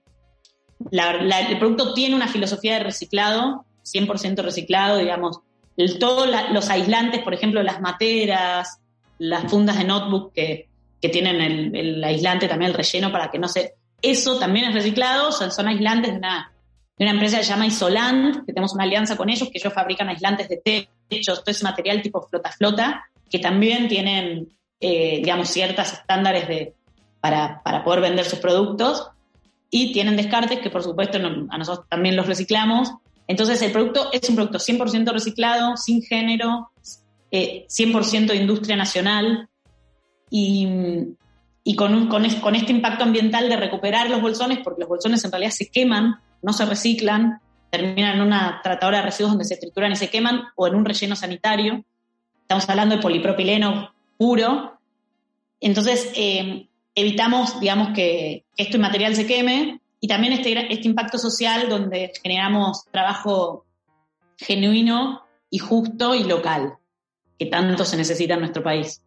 el 0.90 1.58
producto 1.58 1.94
tiene 1.94 2.14
una 2.14 2.28
filosofía 2.28 2.74
de 2.74 2.84
reciclado, 2.84 3.64
100% 3.82 4.42
reciclado, 4.42 4.98
digamos, 4.98 5.40
todos 5.98 6.28
los 6.52 6.70
aislantes, 6.70 7.22
por 7.22 7.34
ejemplo, 7.34 7.62
las 7.62 7.80
materas, 7.80 8.80
las 9.18 9.50
fundas 9.50 9.78
de 9.78 9.84
notebook 9.84 10.32
que, 10.32 10.68
tienen 11.12 11.40
el, 11.72 12.02
aislante, 12.02 12.48
también 12.48 12.72
el 12.72 12.76
relleno 12.76 13.12
para 13.12 13.30
que 13.30 13.38
no 13.38 13.46
se 13.46 13.74
eso 14.02 14.38
también 14.38 14.66
es 14.66 14.74
reciclado, 14.74 15.32
son, 15.32 15.68
aislantes 15.68 16.12
de 16.12 16.18
una, 16.18 16.52
empresa 16.98 17.38
que 17.38 17.44
se 17.44 17.50
llama 17.50 17.66
Isoland, 17.66 18.44
que 18.44 18.52
tenemos 18.52 18.74
una 18.74 18.84
alianza 18.84 19.16
con 19.16 19.30
ellos, 19.30 19.48
que 19.50 19.58
ellos 19.58 19.72
fabrican 19.72 20.08
aislantes 20.08 20.48
de 20.48 20.88
techos, 21.08 21.44
todo 21.44 21.50
ese 21.50 21.64
material 21.64 22.02
tipo 22.02 22.22
flota-flota, 22.22 23.04
que 23.30 23.38
también 23.38 23.88
tienen, 23.88 24.48
eh, 24.80 25.20
digamos, 25.22 25.48
ciertos 25.48 25.92
estándares 25.92 26.48
de, 26.48 26.74
para, 27.62 27.84
poder 27.84 28.00
vender 28.00 28.24
sus 28.24 28.38
productos. 28.38 29.10
Y 29.70 29.92
tienen 29.92 30.16
descartes 30.16 30.60
que, 30.60 30.70
por 30.70 30.82
supuesto, 30.82 31.18
a 31.18 31.58
nosotros 31.58 31.86
también 31.88 32.16
los 32.16 32.26
reciclamos. 32.26 32.92
Entonces, 33.26 33.60
el 33.62 33.72
producto 33.72 34.10
es 34.12 34.28
un 34.28 34.36
producto 34.36 34.58
100% 34.58 35.12
reciclado, 35.12 35.76
sin 35.76 36.02
género, 36.02 36.70
100% 37.32 38.14
eh, 38.22 38.26
de 38.26 38.36
industria 38.36 38.76
nacional. 38.76 39.48
Y, 40.30 40.68
y 41.64 41.74
con, 41.74 42.08
con, 42.08 42.24
este 42.24 42.72
impacto 42.72 43.04
ambiental 43.04 43.48
de 43.48 43.56
recuperar 43.56 44.08
los 44.08 44.22
bolsones, 44.22 44.60
porque 44.62 44.80
los 44.80 44.88
bolsones 44.88 45.24
en 45.24 45.32
realidad 45.32 45.50
se 45.50 45.68
queman, 45.68 46.20
no 46.42 46.52
se 46.52 46.64
reciclan, 46.64 47.40
terminan 47.70 48.16
en 48.16 48.22
una 48.22 48.60
tratadora 48.62 48.98
de 48.98 49.04
residuos 49.06 49.32
donde 49.32 49.44
se 49.44 49.56
trituran 49.56 49.92
y 49.92 49.96
se 49.96 50.10
queman, 50.10 50.44
o 50.54 50.68
en 50.68 50.76
un 50.76 50.84
relleno 50.84 51.16
sanitario. 51.16 51.84
Estamos 52.42 52.68
hablando 52.68 52.96
de 52.96 53.02
polipropileno 53.02 53.92
puro. 54.16 54.78
Entonces, 55.60 56.12
eh, 56.14 56.68
evitamos, 56.96 57.60
digamos, 57.60 57.90
que, 57.94 58.44
este 58.56 58.78
material 58.78 59.14
se 59.14 59.26
queme 59.26 59.80
y 60.00 60.08
también 60.08 60.32
este, 60.32 60.72
este 60.72 60.88
impacto 60.88 61.18
social 61.18 61.68
donde 61.68 62.10
generamos 62.22 62.86
trabajo 62.90 63.66
genuino 64.38 65.22
y 65.50 65.58
justo 65.58 66.14
y 66.14 66.24
local, 66.24 66.78
que 67.38 67.46
tanto 67.46 67.84
se 67.84 67.98
necesita 67.98 68.34
en 68.34 68.40
nuestro 68.40 68.62
país. 68.62 69.02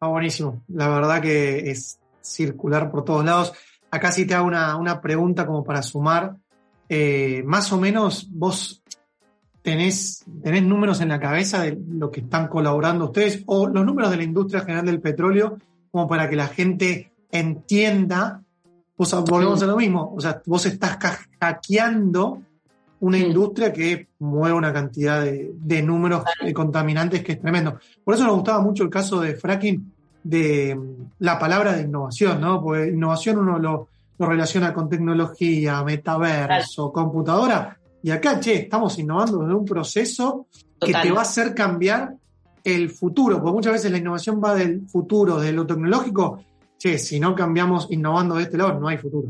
Ah, 0.00 0.08
buenísimo. 0.08 0.64
La 0.66 0.88
verdad 0.88 1.20
que 1.22 1.70
es 1.70 2.00
circular 2.20 2.90
por 2.90 3.04
todos 3.04 3.24
lados. 3.24 3.52
Acá 3.88 4.10
sí 4.10 4.26
te 4.26 4.34
hago 4.34 4.48
una, 4.48 5.00
pregunta 5.00 5.46
como 5.46 5.62
para 5.62 5.80
sumar. 5.80 6.34
Eh, 6.88 7.42
más 7.44 7.72
o 7.72 7.78
menos 7.78 8.26
vos 8.28 8.82
tenés, 9.62 10.24
tenés 10.42 10.64
números 10.64 11.00
en 11.02 11.10
la 11.10 11.20
cabeza 11.20 11.62
de 11.62 11.78
lo 11.88 12.10
que 12.10 12.20
están 12.20 12.48
colaborando 12.48 13.04
ustedes 13.04 13.44
o 13.46 13.68
los 13.68 13.84
números 13.84 14.10
de 14.10 14.16
la 14.16 14.24
industria 14.24 14.62
general 14.62 14.86
del 14.86 15.00
petróleo 15.00 15.58
como 15.92 16.08
para 16.08 16.28
que 16.28 16.34
la 16.34 16.48
gente 16.48 17.12
entienda. 17.30 18.42
Vos 18.96 19.24
volvemos 19.24 19.62
a 19.62 19.66
lo 19.66 19.76
mismo. 19.76 20.12
O 20.16 20.20
sea, 20.20 20.42
vos 20.46 20.66
estás 20.66 20.98
hackeando 21.38 22.42
una 23.00 23.18
industria 23.18 23.72
que 23.72 24.08
mueve 24.20 24.56
una 24.56 24.72
cantidad 24.72 25.22
de, 25.24 25.82
números 25.82 26.24
de 26.42 26.52
contaminantes 26.52 27.22
que 27.22 27.32
es 27.32 27.40
tremendo. 27.40 27.78
Por 28.02 28.14
eso 28.14 28.24
nos 28.24 28.36
gustaba 28.36 28.60
mucho 28.60 28.84
el 28.84 28.90
caso 28.90 29.20
de 29.20 29.34
fracking, 29.34 29.92
de 30.22 30.78
la 31.18 31.38
palabra 31.38 31.74
de 31.74 31.82
innovación, 31.82 32.40
¿no? 32.40 32.62
Porque 32.62 32.88
innovación 32.88 33.38
uno 33.38 33.58
lo, 33.58 33.88
relaciona 34.18 34.72
con 34.72 34.88
tecnología, 34.88 35.82
metaverso, 35.82 36.92
computadora, 36.92 37.76
y 38.04 38.10
acá, 38.10 38.38
che, 38.38 38.54
estamos 38.54 38.96
innovando 39.00 39.38
desde 39.38 39.54
un 39.54 39.64
proceso 39.64 40.46
que 40.80 40.92
te 40.92 41.10
va 41.10 41.20
a 41.20 41.22
hacer 41.22 41.54
cambiar 41.54 42.14
el 42.64 42.90
futuro, 42.90 43.40
porque 43.40 43.54
muchas 43.54 43.72
veces 43.72 43.90
la 43.90 43.98
innovación 43.98 44.40
va 44.42 44.54
del 44.54 44.86
futuro, 44.88 45.38
de 45.38 45.52
lo 45.52 45.66
tecnológico, 45.66 46.44
che, 46.78 46.98
si 46.98 47.20
no 47.20 47.34
cambiamos 47.34 47.88
innovando 47.90 48.36
de 48.36 48.44
este 48.44 48.56
lado, 48.56 48.78
no 48.78 48.88
hay 48.88 48.98
futuro. 48.98 49.28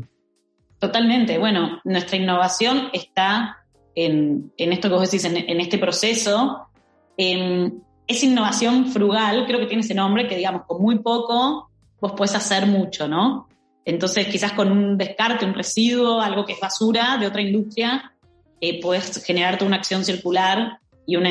Totalmente, 0.79 1.37
bueno, 1.37 1.79
nuestra 1.83 2.17
innovación 2.17 2.89
está 2.93 3.57
en, 3.95 4.51
esto 4.57 4.89
que 4.89 4.95
vos 4.95 5.09
decís, 5.09 5.25
en, 5.25 5.61
este 5.61 5.77
proceso. 5.77 6.67
es 7.15 8.23
innovación 8.23 8.87
frugal, 8.87 9.45
creo 9.45 9.59
que 9.59 9.67
tiene 9.67 9.81
ese 9.81 9.93
nombre, 9.93 10.27
que 10.27 10.35
digamos, 10.35 10.63
con 10.65 10.81
muy 10.81 10.99
poco 10.99 11.69
vos 12.01 12.13
puedes 12.17 12.35
hacer 12.35 12.65
mucho, 12.65 13.07
¿no? 13.07 13.47
Entonces, 13.85 14.27
quizás 14.27 14.51
con 14.51 14.69
un 14.69 14.97
descarte, 14.97 15.45
un 15.45 15.53
residuo, 15.53 16.19
algo 16.19 16.43
que 16.43 16.51
es 16.51 16.59
basura 16.59 17.17
de 17.17 17.27
otra 17.27 17.41
industria, 17.41 18.13
eh, 18.59 18.81
puedes 18.81 19.23
generarte 19.23 19.63
una 19.63 19.77
acción 19.77 20.03
circular 20.03 20.79
y 21.05 21.15
una, 21.15 21.29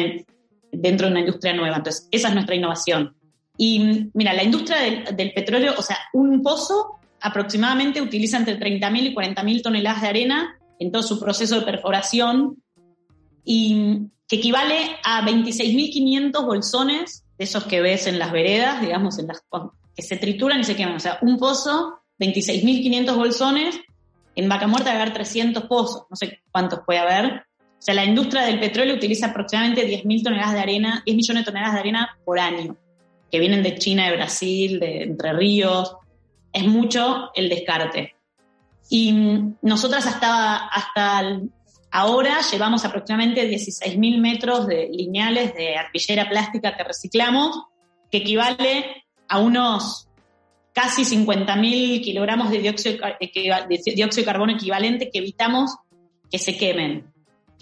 dentro 0.72 1.06
de 1.06 1.12
una 1.12 1.20
industria 1.20 1.52
nueva. 1.52 1.76
Entonces, 1.76 2.08
esa 2.10 2.28
es 2.28 2.34
nuestra 2.34 2.56
innovación. 2.56 3.14
Y 3.56 4.10
mira, 4.14 4.32
la 4.32 4.42
industria 4.42 4.78
del, 4.80 5.16
del 5.16 5.32
petróleo, 5.32 5.74
o 5.76 5.82
sea, 5.82 5.98
un 6.14 6.42
pozo 6.42 6.98
aproximadamente 7.20 8.00
utiliza 8.00 8.38
entre 8.38 8.58
30.000 8.58 9.10
y 9.10 9.14
40.000 9.14 9.62
toneladas 9.62 10.02
de 10.02 10.08
arena 10.08 10.58
en 10.78 10.90
todo 10.90 11.02
su 11.02 11.20
proceso 11.20 11.60
de 11.60 11.66
perforación 11.66 12.62
y 13.44 14.08
que 14.26 14.36
equivale 14.36 14.96
a 15.04 15.24
26.500 15.24 16.44
bolsones 16.44 17.24
de 17.38 17.44
esos 17.44 17.64
que 17.64 17.80
ves 17.80 18.06
en 18.06 18.18
las 18.18 18.32
veredas, 18.32 18.80
digamos, 18.80 19.18
en 19.18 19.28
las 19.28 19.44
que 19.94 20.02
se 20.02 20.16
trituran 20.16 20.60
y 20.60 20.64
se 20.64 20.74
queman. 20.74 20.96
O 20.96 21.00
sea, 21.00 21.18
un 21.22 21.38
pozo, 21.38 22.00
26.500 22.18 23.14
bolsones, 23.14 23.78
en 24.34 24.48
Vaca 24.48 24.66
Muerta 24.66 24.90
debe 24.90 25.02
haber 25.02 25.14
300 25.14 25.64
pozos, 25.64 26.06
no 26.08 26.16
sé 26.16 26.42
cuántos 26.50 26.80
puede 26.86 27.00
haber. 27.00 27.44
O 27.82 27.84
sea, 27.84 27.96
la 27.96 28.04
industria 28.04 28.42
del 28.42 28.60
petróleo 28.60 28.94
utiliza 28.94 29.26
aproximadamente 29.26 29.84
10.000 29.84 30.22
toneladas 30.22 30.52
de 30.52 30.60
arena, 30.60 31.02
10 31.04 31.16
millones 31.16 31.42
de 31.42 31.44
toneladas 31.46 31.74
de 31.74 31.80
arena 31.80 32.16
por 32.24 32.38
año, 32.38 32.76
que 33.28 33.40
vienen 33.40 33.64
de 33.64 33.74
China, 33.74 34.08
de 34.08 34.14
Brasil, 34.14 34.78
de 34.78 35.02
Entre 35.02 35.32
Ríos. 35.32 35.96
Es 36.52 36.64
mucho 36.64 37.32
el 37.34 37.48
descarte. 37.48 38.14
Y 38.88 39.12
nosotras 39.62 40.06
hasta, 40.06 40.68
hasta 40.68 41.40
ahora 41.90 42.38
llevamos 42.52 42.84
aproximadamente 42.84 43.50
16.000 43.50 44.20
metros 44.20 44.68
de 44.68 44.88
lineales 44.88 45.52
de 45.54 45.74
arpillera 45.74 46.28
plástica 46.28 46.76
que 46.76 46.84
reciclamos, 46.84 47.64
que 48.12 48.18
equivale 48.18 49.06
a 49.28 49.40
unos 49.40 50.06
casi 50.72 51.02
50.000 51.02 52.00
kilogramos 52.00 52.48
de 52.48 52.58
dióxido, 52.60 52.98
de 53.18 53.92
dióxido 53.92 54.22
de 54.22 54.24
carbono 54.24 54.52
equivalente 54.52 55.10
que 55.10 55.18
evitamos 55.18 55.74
que 56.30 56.38
se 56.38 56.56
quemen. 56.56 57.11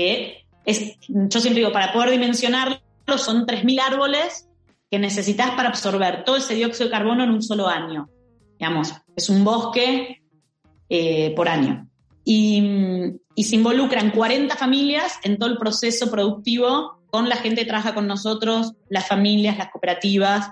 Que 0.00 0.46
es, 0.64 0.96
yo 1.08 1.40
siempre 1.40 1.60
digo, 1.60 1.72
para 1.72 1.92
poder 1.92 2.10
dimensionarlo, 2.10 2.80
son 3.18 3.46
3.000 3.46 3.80
árboles 3.80 4.48
que 4.90 4.98
necesitas 4.98 5.50
para 5.50 5.68
absorber 5.68 6.24
todo 6.24 6.36
ese 6.36 6.54
dióxido 6.54 6.86
de 6.86 6.92
carbono 6.92 7.22
en 7.22 7.30
un 7.30 7.42
solo 7.42 7.68
año. 7.68 8.08
Digamos, 8.58 8.94
es 9.14 9.28
un 9.28 9.44
bosque 9.44 10.22
eh, 10.88 11.34
por 11.36 11.50
año. 11.50 11.86
Y, 12.24 13.18
se 13.36 13.56
involucran 13.56 14.10
40 14.10 14.54
familias 14.56 15.18
en 15.22 15.38
todo 15.38 15.50
el 15.50 15.58
proceso 15.58 16.10
productivo 16.10 17.00
con 17.06 17.28
la 17.28 17.36
gente 17.36 17.62
que 17.62 17.68
trabaja 17.68 17.94
con 17.94 18.06
nosotros, 18.06 18.74
las 18.88 19.06
familias, 19.06 19.58
las 19.58 19.70
cooperativas, 19.70 20.50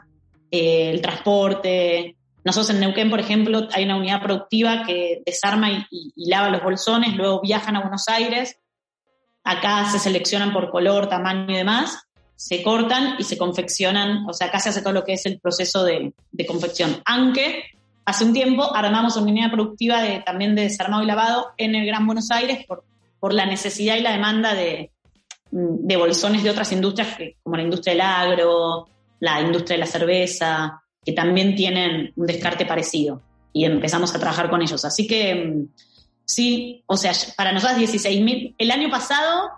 eh, 0.51 0.91
el 0.91 1.01
transporte, 1.01 2.17
nosotros 2.45 2.71
en 2.71 2.81
Neuquén, 2.81 3.11
por 3.11 3.21
ejemplo, 3.21 3.69
hay 3.73 3.85
una 3.85 3.97
unidad 3.97 4.23
productiva 4.23 4.85
que 4.87 5.23
desarma 5.27 5.87
y, 5.91 6.13
lava 6.17 6.49
los 6.49 6.63
bolsones, 6.63 7.15
luego 7.15 7.43
viajan 7.43 7.77
a 7.77 7.81
Buenos 7.81 8.09
Aires, 8.09 8.59
acá 9.49 9.91
se 9.91 9.99
seleccionan 9.99 10.53
por 10.53 10.71
color, 10.71 11.09
tamaño 11.09 11.55
y 11.55 11.57
demás, 11.57 12.03
se 12.37 12.63
cortan 12.63 13.17
y 13.19 13.25
se 13.25 13.39
confeccionan, 13.39 14.29
o 14.29 14.35
sea, 14.35 14.49
acá 14.49 14.61
se 14.61 14.69
hace 14.69 14.83
todo 14.83 14.93
lo 14.93 15.05
que 15.05 15.15
es 15.15 15.25
el 15.25 15.41
proceso 15.41 15.85
de, 15.85 16.13
confección. 16.47 17.01
Aunque 17.07 17.65
hace 18.05 18.25
un 18.25 18.35
tiempo 18.35 18.75
armamos 18.77 19.17
una 19.17 19.31
unidad 19.31 19.51
productiva 19.51 20.03
de, 20.03 20.21
también 20.21 20.55
de 20.55 20.63
desarmado 20.63 21.03
y 21.03 21.07
lavado 21.07 21.49
en 21.57 21.75
el 21.75 21.87
Gran 21.87 22.07
Buenos 22.07 22.31
Aires 22.31 22.67
por, 22.67 22.85
la 23.35 23.47
necesidad 23.47 23.97
y 23.97 24.01
la 24.01 24.13
demanda 24.13 24.55
de, 24.55 24.93
de 25.51 25.97
bolsones 25.97 26.45
de 26.45 26.51
otras 26.51 26.71
industrias, 26.71 27.17
como 27.43 27.57
la 27.57 27.63
industria 27.63 27.95
del 27.95 28.03
agro, 28.03 28.87
la 29.19 29.41
industria 29.41 29.77
de 29.77 29.81
la 29.81 29.87
cerveza, 29.87 30.83
que 31.05 31.13
también 31.13 31.57
tienen 31.57 32.13
un 32.15 32.27
descarte 32.27 32.67
parecido 32.67 33.23
y 33.53 33.65
empezamos 33.65 34.15
a 34.15 34.21
trabajar 34.21 34.51
con 34.51 34.63
ellos. 34.63 34.85
Así 34.85 35.07
que 35.07 35.35
mm, 35.35 35.69
sí, 36.29 36.85
o 36.87 36.97
sea, 36.97 37.13
para 37.37 37.53
nosotros 37.53 37.81
16.000, 37.81 38.55
el 38.59 38.71
año 38.71 38.91
pasado, 38.91 39.51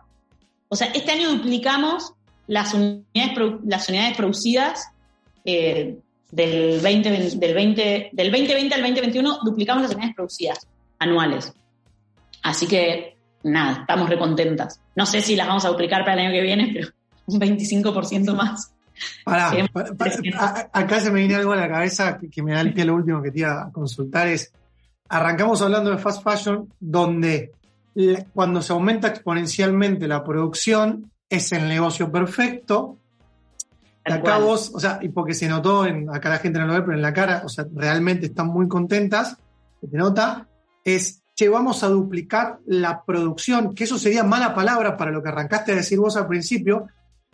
o 0.69 0.77
sea, 0.77 0.87
este 0.95 1.11
año 1.11 1.31
duplicamos 1.31 2.13
las 2.47 2.73
unidades, 2.73 3.61
las 3.65 3.89
unidades 3.89 4.17
producidas 4.17 4.89
eh, 5.45 5.99
del, 6.31 6.81
20, 6.81 7.11
del, 7.37 7.55
20, 7.55 8.11
del 8.13 8.31
2020 8.31 8.75
al 8.75 8.81
2021, 8.83 9.39
duplicamos 9.45 9.83
las 9.83 9.93
unidades 9.93 10.15
producidas 10.15 10.67
anuales. 10.99 11.53
Así 12.43 12.67
que 12.67 13.17
nada, 13.43 13.81
estamos 13.81 14.09
recontentas. 14.09 14.81
No 14.95 15.07
sé 15.07 15.21
si 15.21 15.37
las 15.37 15.49
vamos 15.49 15.65
a 15.65 15.69
duplicar 15.69 16.03
para 16.03 16.15
el 16.15 16.21
año 16.21 16.33
que 16.33 16.43
viene, 16.43 16.71
pero 16.73 16.89
un 17.27 17.41
25% 17.41 18.35
más 18.35 18.73
acá 20.73 21.01
se 21.01 21.11
me 21.11 21.21
viene 21.21 21.37
algo 21.37 21.53
a 21.53 21.57
la 21.57 21.69
cabeza 21.69 22.19
que, 22.19 22.43
me 22.43 22.53
da 22.53 22.61
el 22.61 22.73
pie 22.73 22.85
lo 22.85 22.95
último 22.95 23.23
que 23.23 23.31
te 23.31 23.41
iba 23.41 23.63
a 23.63 23.73
consultar 23.73 24.29
es, 24.29 24.53
arrancamos 25.11 25.61
hablando 25.61 25.91
de 25.91 25.99
fast 25.99 26.23
fashion, 26.23 26.73
donde 26.79 27.53
cuando 28.33 28.63
se 28.63 28.73
aumenta 28.73 29.09
exponencialmente 29.09 30.07
la 30.07 30.25
producción 30.25 31.11
es 31.29 31.53
el 31.53 31.69
negocio 31.69 32.11
perfecto. 32.11 32.97
acá 34.05 34.39
vos, 34.39 34.71
o 34.73 34.81
sea, 34.81 35.01
y 35.03 35.09
porque 35.09 35.35
se 35.35 35.49
notó, 35.49 35.85
en, 35.85 36.09
acá 36.09 36.31
la 36.31 36.39
gente 36.39 36.61
no 36.61 36.67
lo 36.67 36.75
ve, 36.75 36.83
pero 36.83 36.95
en 36.95 37.03
la 37.03 37.13
cara, 37.13 37.43
o 37.45 37.49
sea, 37.49 37.67
realmente 37.75 38.27
están 38.27 38.47
muy 38.47 38.69
contentas, 38.69 39.37
se 39.81 39.89
te 39.89 39.97
nota, 39.99 40.49
es, 40.85 41.23
che, 41.35 41.49
vamos 41.49 41.83
a 41.83 41.89
duplicar 41.89 42.61
la 42.67 43.03
producción, 43.05 43.75
que 43.75 43.85
eso 43.85 43.99
sería 43.99 44.23
mala 44.23 44.55
palabra 44.55 44.97
para 44.97 45.11
lo 45.11 45.23
que 45.23 45.29
arrancaste 45.29 45.73
a 45.73 45.77
decir 45.77 45.99
vos 45.99 46.17
al 46.17 46.29
principio, 46.29 46.87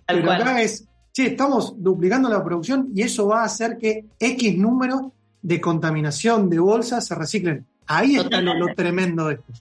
pero 0.07 0.33
acá 0.33 0.63
es, 0.63 0.89
che, 1.13 1.27
estamos 1.27 1.75
duplicando 1.77 2.31
la 2.31 2.43
producción 2.43 2.89
y 2.95 3.03
eso 3.03 3.29
va 3.29 3.43
a 3.43 3.45
hacer 3.45 3.77
que 3.77 4.07
X 4.19 4.57
número 4.57 5.13
de 5.47 5.61
contaminación 5.61 6.51
de 6.51 6.59
bolsas 6.59 7.07
se 7.07 7.15
reciclen. 7.15 7.65
Ahí 7.87 8.17
está 8.17 8.41
lo, 8.41 8.75
tremendo 8.75 9.29
de 9.29 9.35
esto. 9.35 9.53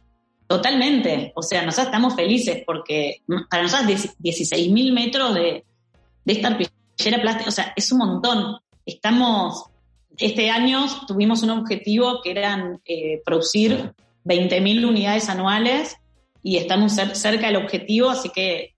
Totalmente. 0.47 1.31
O 1.35 1.43
sea, 1.43 1.63
nosotros 1.63 1.87
estamos 1.87 2.15
felices 2.15 2.63
porque 2.65 3.21
para 3.49 3.63
nosotros 3.63 4.15
16.000 4.19 4.93
metros 4.93 5.35
de, 5.35 5.63
de 6.23 6.33
esta 6.33 6.47
arpillera 6.47 7.21
plástica, 7.21 7.49
o 7.49 7.51
sea, 7.51 7.73
es 7.75 7.91
un 7.91 7.99
montón. 7.99 8.57
Estamos, 8.85 9.65
este 10.17 10.49
año 10.49 10.85
tuvimos 11.07 11.43
un 11.43 11.51
objetivo 11.51 12.21
que 12.23 12.31
eran 12.31 12.81
eh, 12.85 13.21
producir 13.23 13.93
20.000 14.25 14.87
unidades 14.87 15.29
anuales 15.29 15.97
y 16.41 16.57
estamos 16.57 16.93
cerca 16.93 17.47
del 17.47 17.57
objetivo, 17.57 18.09
así 18.09 18.29
que 18.29 18.75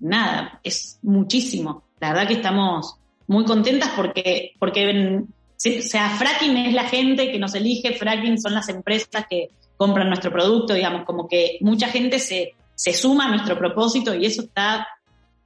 nada, 0.00 0.60
es 0.62 0.98
muchísimo 1.02 1.84
la 2.02 2.08
verdad 2.08 2.26
que 2.26 2.34
estamos 2.34 2.96
muy 3.28 3.44
contentas 3.44 3.92
porque, 3.94 4.54
porque 4.58 5.22
sea, 5.62 6.10
fracking 6.10 6.56
es 6.56 6.74
la 6.74 6.84
gente 6.84 7.30
que 7.30 7.38
nos 7.38 7.54
elige, 7.54 7.94
fracking 7.94 8.40
son 8.40 8.54
las 8.54 8.68
empresas 8.68 9.26
que 9.28 9.50
compran 9.76 10.08
nuestro 10.08 10.32
producto, 10.32 10.74
digamos, 10.74 11.04
como 11.04 11.28
que 11.28 11.58
mucha 11.60 11.88
gente 11.88 12.18
se, 12.18 12.54
se 12.74 12.92
suma 12.92 13.26
a 13.26 13.30
nuestro 13.30 13.58
propósito 13.58 14.14
y 14.14 14.26
eso 14.26 14.42
está 14.42 14.86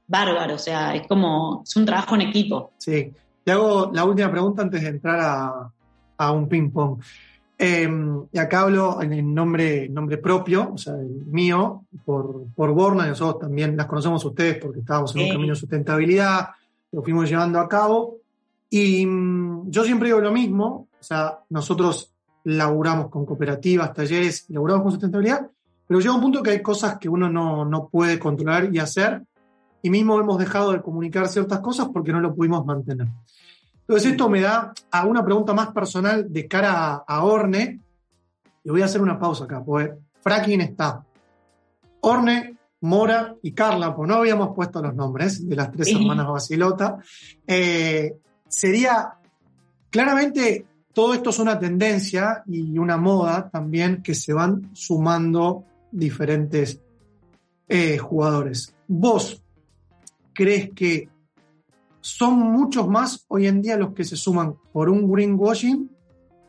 bárbaro, 0.07 0.55
o 0.55 0.59
sea, 0.59 0.95
es 0.95 1.07
como, 1.07 1.63
es 1.65 1.75
un 1.77 1.85
trabajo 1.85 2.15
en 2.15 2.23
equipo. 2.23 2.73
Sí, 2.79 3.11
te 3.45 3.53
hago 3.53 3.91
la 3.93 4.05
última 4.05 4.31
pregunta 4.31 4.63
antes 4.63 4.83
de 4.83 4.89
entrar 4.89 5.21
a, 5.21 5.73
a 6.19 6.33
un 6.33 6.49
ping-pong. 6.49 7.01
Em, 7.59 8.27
y 8.31 8.39
acá 8.39 8.61
hablo 8.61 9.01
en 9.01 9.35
nombre, 9.35 9.89
nombre 9.89 10.19
propio, 10.19 10.73
o 10.75 10.79
sea, 10.79 10.95
mío, 11.27 11.85
por, 12.05 12.45
por 12.55 12.73
Borna, 12.73 13.07
y 13.07 13.09
nosotros 13.09 13.41
también 13.41 13.77
las 13.77 13.87
conocemos 13.87 14.25
ustedes 14.25 14.59
porque 14.59 14.81
estábamos 14.81 15.15
en 15.17 15.23
un 15.23 15.29
camino 15.29 15.55
de 15.55 15.61
sustentabilidad, 15.61 16.49
lo 16.93 17.03
fuimos 17.03 17.29
llevando 17.29 17.59
a 17.59 17.69
cabo. 17.69 18.19
Y 18.69 19.07
mm, 19.07 19.46
yo 19.67 19.85
siempre 19.85 20.09
digo 20.09 20.21
lo 20.21 20.33
mismo, 20.33 20.89
o 20.99 21.03
sea, 21.03 21.41
nosotros 21.51 22.13
laburamos 22.45 23.11
con 23.11 23.27
cooperativas, 23.27 23.93
talleres, 23.93 24.47
laburamos 24.49 24.83
con 24.83 24.93
sustentabilidad, 24.93 25.51
pero 25.87 26.01
llega 26.01 26.15
un 26.15 26.21
punto 26.21 26.43
que 26.43 26.51
hay 26.51 26.63
cosas 26.63 26.99
que 26.99 27.09
uno 27.09 27.29
no, 27.29 27.65
no 27.65 27.89
puede 27.89 28.19
controlar 28.19 28.75
y 28.75 28.79
hacer, 28.79 29.23
y 29.83 29.91
mismo 29.91 30.19
hemos 30.19 30.39
dejado 30.39 30.73
de 30.73 30.83
comunicar 30.83 31.29
ciertas 31.29 31.61
cosas 31.61 31.89
porque 31.93 32.13
no 32.13 32.21
lo 32.21 32.35
pudimos 32.35 32.65
mantener. 32.67 33.09
Entonces 33.89 34.11
esto 34.11 34.29
me 34.29 34.41
da 34.41 34.73
a 34.91 35.07
una 35.07 35.25
pregunta 35.25 35.55
más 35.55 35.69
personal 35.69 36.33
de 36.33 36.49
cara 36.49 37.05
a, 37.07 37.25
Orne. 37.25 37.81
Y 38.65 38.71
voy 38.71 38.83
a 38.83 38.87
hacer 38.87 39.01
una 39.01 39.17
pausa 39.17 39.45
acá, 39.45 39.63
pues 39.65 39.91
fracking 40.23 40.61
está. 40.61 41.05
Orne, 42.01 42.57
Mora 42.81 43.37
y 43.43 43.53
Carla, 43.53 43.95
pues 43.95 44.09
no 44.09 44.17
habíamos 44.17 44.57
puesto 44.57 44.83
los 44.83 44.93
nombres 44.93 45.49
de 45.49 45.55
las 45.55 45.71
tres 45.71 45.95
hermanas 45.95 46.27
Basilota. 46.27 46.99
Eh, 47.47 48.17
sería, 48.49 49.16
claramente, 49.97 50.67
todo 50.93 51.15
esto 51.15 51.31
es 51.31 51.39
una 51.39 51.59
tendencia 51.59 52.43
y 52.47 52.77
una 52.77 52.99
moda 52.99 53.49
también 53.49 54.03
que 54.03 54.15
se 54.15 54.35
van 54.35 54.69
sumando 54.75 55.65
diferentes 55.91 56.83
eh, 57.67 57.97
jugadores. 57.97 58.75
¿Vos 58.87 59.43
crees 60.35 60.69
que 60.75 61.09
son 62.03 62.39
muchos 62.39 62.87
más 62.87 63.25
hoy 63.29 63.47
en 63.47 63.63
día 63.63 63.79
los 63.79 63.95
que 63.95 64.05
se 64.05 64.17
suman 64.17 64.57
por 64.71 64.91
un 64.91 65.11
greenwashing, 65.11 65.91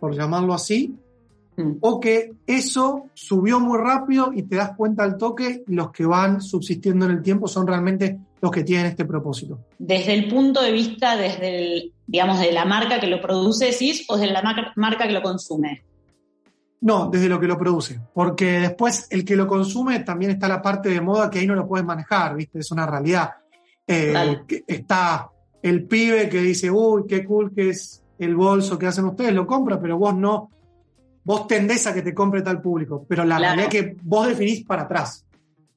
por 0.01 0.13
llamarlo 0.13 0.53
así, 0.53 0.93
mm. 1.55 1.77
o 1.79 2.01
que 2.01 2.33
eso 2.45 3.05
subió 3.13 3.61
muy 3.61 3.77
rápido 3.77 4.33
y 4.33 4.43
te 4.43 4.57
das 4.57 4.75
cuenta 4.75 5.05
al 5.05 5.15
toque, 5.15 5.63
los 5.67 5.91
que 5.91 6.05
van 6.05 6.41
subsistiendo 6.41 7.05
en 7.05 7.11
el 7.11 7.21
tiempo 7.21 7.47
son 7.47 7.65
realmente 7.65 8.19
los 8.41 8.51
que 8.51 8.63
tienen 8.63 8.87
este 8.87 9.05
propósito. 9.05 9.59
Desde 9.79 10.13
el 10.13 10.27
punto 10.27 10.61
de 10.61 10.71
vista, 10.71 11.15
desde 11.17 11.57
el, 11.57 11.93
digamos, 12.05 12.39
de 12.39 12.51
la 12.51 12.65
marca 12.65 12.99
que 12.99 13.07
lo 13.07 13.21
produce, 13.21 13.71
¿sí? 13.71 14.05
o 14.09 14.17
desde 14.17 14.31
la 14.33 14.73
marca 14.75 15.07
que 15.07 15.13
lo 15.13 15.21
consume. 15.21 15.83
No, 16.79 17.09
desde 17.09 17.27
lo 17.27 17.39
que 17.39 17.47
lo 17.47 17.57
produce, 17.57 17.99
porque 18.13 18.59
después 18.59 19.07
el 19.09 19.25
que 19.25 19.35
lo 19.35 19.47
consume 19.47 20.01
también 20.01 20.31
está 20.31 20.47
la 20.47 20.61
parte 20.61 20.89
de 20.89 21.01
moda 21.01 21.29
que 21.29 21.39
ahí 21.39 21.47
no 21.47 21.55
lo 21.55 21.67
puedes 21.67 21.85
manejar, 21.85 22.35
¿viste? 22.35 22.59
Es 22.59 22.71
una 22.71 22.85
realidad. 22.85 23.31
Eh, 23.87 24.13
está 24.67 25.27
el 25.63 25.85
pibe 25.87 26.29
que 26.29 26.39
dice, 26.39 26.69
uy, 26.69 27.05
qué 27.07 27.25
cool 27.25 27.51
que 27.53 27.69
es 27.69 28.03
el 28.19 28.35
bolso 28.35 28.77
que 28.77 28.85
hacen 28.85 29.05
ustedes, 29.05 29.33
lo 29.33 29.47
compra, 29.47 29.81
pero 29.81 29.97
vos 29.97 30.15
no, 30.15 30.51
vos 31.23 31.47
tendés 31.47 31.87
a 31.87 31.93
que 31.95 32.03
te 32.03 32.13
compre 32.13 32.43
tal 32.43 32.61
público, 32.61 33.03
pero 33.09 33.25
la 33.25 33.37
Claro. 33.37 33.55
realidad 33.55 33.75
es 33.75 33.81
que 33.83 33.97
vos 34.03 34.27
definís 34.27 34.63
para 34.63 34.83
atrás. 34.83 35.25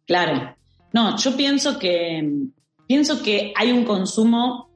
Claro. 0.07 0.55
No, 0.93 1.17
yo 1.17 1.37
pienso 1.37 1.79
que 1.79 2.29
pienso 2.87 3.23
que 3.23 3.53
hay 3.57 3.71
un 3.71 3.85
consumo, 3.85 4.69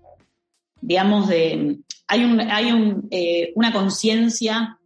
digamos, 0.81 1.29
de 1.29 1.81
hay 2.07 2.25
un, 2.25 2.41
hay 2.41 2.71
un, 2.71 3.09
eh, 3.11 3.53
una 3.57 3.73
conciencia 3.73 4.79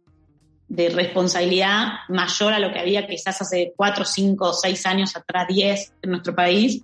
de 0.67 0.89
responsabilidad 0.89 1.89
mayor 2.07 2.53
a 2.53 2.59
lo 2.59 2.71
que 2.71 2.79
había 2.79 3.05
quizás 3.05 3.41
hace 3.41 3.73
cuatro, 3.75 4.05
cinco, 4.05 4.53
seis 4.53 4.85
años 4.85 5.15
atrás, 5.15 5.47
diez 5.47 5.93
en 6.01 6.11
nuestro 6.11 6.33
país, 6.33 6.81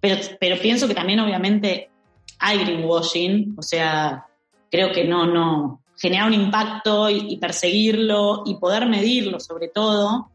pero, 0.00 0.20
pero 0.40 0.60
pienso 0.60 0.88
que 0.88 0.94
también 0.94 1.20
obviamente 1.20 1.90
hay 2.38 2.58
greenwashing, 2.58 3.54
o 3.56 3.62
sea, 3.62 4.26
creo 4.70 4.92
que 4.92 5.04
no, 5.04 5.26
no, 5.26 5.82
generar 5.96 6.26
un 6.26 6.34
impacto 6.34 7.10
y, 7.10 7.34
y 7.34 7.36
perseguirlo 7.38 8.42
y 8.46 8.56
poder 8.56 8.86
medirlo 8.86 9.38
sobre 9.40 9.68
todo, 9.68 10.30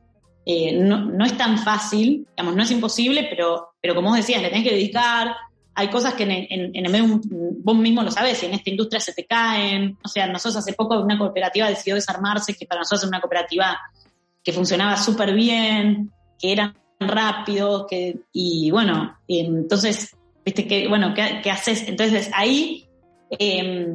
eh, 0.46 0.74
no, 0.74 1.06
no 1.06 1.26
es 1.26 1.38
tan 1.38 1.58
fácil, 1.58 2.26
digamos, 2.36 2.56
no 2.56 2.64
es 2.64 2.72
imposible, 2.72 3.28
pero, 3.30 3.74
pero 3.82 3.96
como 3.96 4.10
vos 4.10 4.18
decías, 4.18 4.42
le 4.42 4.50
tenés 4.50 4.68
que 4.68 4.76
dedicar, 4.76 5.36
hay 5.76 5.88
cosas 5.90 6.14
que 6.16 6.24
en, 6.24 6.32
en, 6.32 6.76
en 6.76 6.86
el 6.86 6.92
medio, 6.92 7.22
vos 7.24 7.78
mismo 7.78 8.04
lo 8.04 8.12
sabés, 8.12 8.42
y 8.44 8.48
en 8.48 8.54
esta 8.54 8.70
industria 8.70 9.00
se 9.00 9.14
te 9.14 9.26
caen, 9.26 9.98
o 10.04 10.08
sea, 10.08 10.28
nosotros 10.28 10.58
hace 10.58 10.74
poco 10.74 11.00
una 11.00 11.18
cooperativa 11.18 11.70
decidió 11.70 11.96
desarmarse, 11.96 12.54
que 12.54 12.66
para 12.66 12.80
nosotros 12.80 13.04
es 13.04 13.08
una 13.08 13.22
cooperativa 13.22 13.80
que 14.44 14.52
funcionaba 14.52 14.98
súper 14.98 15.34
bien, 15.34 16.12
que 16.40 16.52
era 16.52 16.76
rápido, 17.00 17.86
que, 17.88 18.20
y 18.34 18.72
bueno, 18.72 19.18
y 19.28 19.40
entonces, 19.40 20.16
viste 20.44 20.68
que, 20.68 20.88
bueno, 20.88 21.14
¿qué, 21.14 21.40
qué 21.44 21.52
haces? 21.52 21.88
Entonces 21.88 22.30
ahí, 22.34 22.88
eh, 23.38 23.94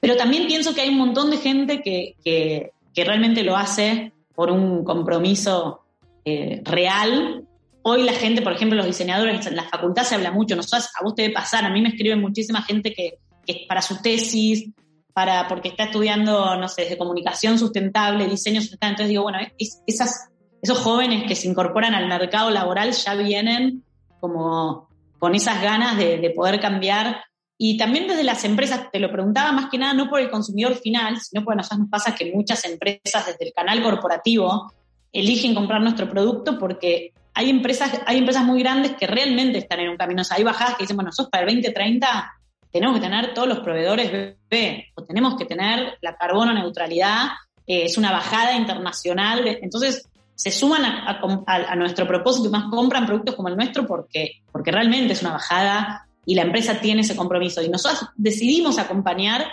pero 0.00 0.16
también 0.16 0.46
pienso 0.46 0.74
que 0.74 0.80
hay 0.80 0.88
un 0.88 0.98
montón 0.98 1.30
de 1.30 1.36
gente 1.36 1.82
que, 1.82 2.16
que, 2.24 2.72
que 2.94 3.04
realmente 3.04 3.44
lo 3.44 3.56
hace 3.56 4.12
por 4.34 4.50
un 4.50 4.84
compromiso 4.84 5.82
eh, 6.24 6.60
real. 6.64 7.44
Hoy 7.82 8.02
la 8.02 8.12
gente, 8.12 8.42
por 8.42 8.52
ejemplo, 8.52 8.76
los 8.76 8.86
diseñadores 8.86 9.46
en 9.46 9.56
la 9.56 9.68
facultad 9.68 10.04
se 10.04 10.14
habla 10.14 10.30
mucho, 10.30 10.56
nosotros, 10.56 10.90
a 10.98 11.04
vos 11.04 11.14
te 11.14 11.22
debe 11.22 11.34
pasar, 11.34 11.64
a 11.64 11.70
mí 11.70 11.80
me 11.80 11.90
escribe 11.90 12.16
muchísima 12.16 12.62
gente 12.62 12.92
que, 12.92 13.18
que 13.46 13.64
para 13.68 13.80
su 13.82 14.02
tesis, 14.02 14.70
para, 15.12 15.48
porque 15.48 15.68
está 15.68 15.84
estudiando, 15.84 16.56
no 16.56 16.68
sé, 16.68 16.84
de 16.84 16.98
comunicación 16.98 17.58
sustentable, 17.58 18.26
diseño 18.26 18.60
sustentable, 18.60 18.92
entonces 18.92 19.08
digo, 19.10 19.22
bueno, 19.22 19.38
es, 19.58 19.82
esas, 19.86 20.28
esos 20.62 20.78
jóvenes 20.78 21.24
que 21.26 21.34
se 21.34 21.48
incorporan 21.48 21.94
al 21.94 22.06
mercado 22.06 22.50
laboral 22.50 22.92
ya 22.92 23.14
vienen 23.14 23.82
como 24.20 24.88
con 25.18 25.34
esas 25.34 25.62
ganas 25.62 25.96
de, 25.96 26.18
de 26.18 26.30
poder 26.30 26.60
cambiar 26.60 27.22
y 27.62 27.76
también 27.76 28.08
desde 28.08 28.24
las 28.24 28.42
empresas, 28.44 28.90
te 28.90 28.98
lo 28.98 29.12
preguntaba 29.12 29.52
más 29.52 29.68
que 29.68 29.76
nada 29.76 29.92
no 29.92 30.08
por 30.08 30.18
el 30.18 30.30
consumidor 30.30 30.76
final, 30.76 31.20
sino 31.20 31.44
porque 31.44 31.58
nos 31.58 31.68
pasa 31.90 32.14
que 32.14 32.32
muchas 32.32 32.64
empresas 32.64 33.26
desde 33.26 33.44
el 33.44 33.52
canal 33.52 33.82
corporativo 33.82 34.72
eligen 35.12 35.54
comprar 35.54 35.82
nuestro 35.82 36.08
producto 36.08 36.58
porque 36.58 37.12
hay 37.34 37.50
empresas, 37.50 38.00
hay 38.06 38.16
empresas 38.16 38.44
muy 38.44 38.60
grandes 38.62 38.92
que 38.92 39.06
realmente 39.06 39.58
están 39.58 39.80
en 39.80 39.90
un 39.90 39.98
camino. 39.98 40.22
O 40.22 40.34
hay 40.34 40.42
bajadas 40.42 40.76
que 40.76 40.84
dicen, 40.84 40.96
bueno, 40.96 41.08
nosotros 41.08 41.28
para 41.30 41.42
el 41.42 41.50
2030 41.50 42.32
tenemos 42.72 42.94
que 42.94 43.02
tener 43.02 43.34
todos 43.34 43.46
los 43.48 43.60
proveedores 43.60 44.36
B, 44.48 44.86
o 44.94 45.02
tenemos 45.02 45.36
que 45.36 45.44
tener 45.44 45.98
la 46.00 46.16
carbono 46.16 46.54
neutralidad, 46.54 47.26
eh, 47.66 47.84
es 47.84 47.98
una 47.98 48.10
bajada 48.10 48.56
internacional. 48.56 49.46
Entonces, 49.60 50.08
se 50.34 50.50
suman 50.50 50.86
a, 50.86 51.20
a, 51.46 51.76
nuestro 51.76 52.06
propósito 52.06 52.48
y 52.48 52.52
más 52.52 52.70
compran 52.70 53.04
productos 53.04 53.34
como 53.34 53.48
el 53.48 53.56
nuestro 53.56 53.86
porque, 53.86 54.40
porque 54.50 54.72
realmente 54.72 55.12
es 55.12 55.20
una 55.20 55.32
bajada 55.32 56.06
y 56.30 56.36
la 56.36 56.42
empresa 56.42 56.80
tiene 56.80 57.00
ese 57.00 57.16
compromiso. 57.16 57.60
Y 57.60 57.68
nosotros 57.68 58.08
decidimos 58.14 58.78
acompañar 58.78 59.48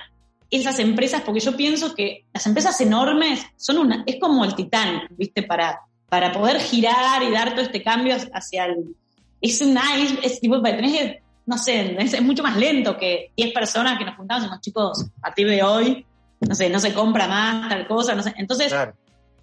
esas 0.51 0.77
empresas 0.77 1.23
porque 1.25 1.39
yo 1.39 1.57
pienso 1.57 1.95
que 1.95 2.25
las 2.31 2.45
empresas 2.45 2.79
enormes 2.81 3.43
son 3.55 3.79
una, 3.79 4.03
es 4.05 4.17
como 4.21 4.45
el 4.45 4.53
Titanic, 4.53 5.07
¿viste? 5.17 5.41
Para, 5.41 5.81
para 6.07 6.31
poder 6.31 6.59
girar 6.59 7.23
y 7.23 7.31
dar 7.31 7.55
todo 7.55 7.61
este 7.61 7.81
cambio 7.81 8.15
hacia 8.31 8.65
el... 8.65 8.95
Es 9.41 9.59
una 9.61 9.81
es 10.21 10.39
tipo, 10.39 10.61
tenés 10.61 10.91
que, 10.91 11.23
no 11.47 11.57
sé, 11.57 11.95
es, 11.99 12.13
es, 12.13 12.21
mucho 12.21 12.43
más 12.43 12.55
lento 12.55 12.95
que 12.95 13.31
10 13.35 13.53
personas 13.53 13.97
que 13.97 14.05
nos 14.05 14.15
juntamos 14.15 14.43
y 14.43 14.45
decimos, 14.45 14.61
chicos, 14.61 15.05
a 15.17 15.21
partir 15.21 15.47
de 15.47 15.63
hoy, 15.63 16.05
no 16.41 16.53
sé, 16.53 16.69
no 16.69 16.79
se 16.79 16.93
compra 16.93 17.27
más 17.27 17.69
tal 17.69 17.87
cosa, 17.87 18.13
no 18.13 18.21
sé. 18.21 18.35
Entonces, 18.37 18.67
claro. 18.67 18.93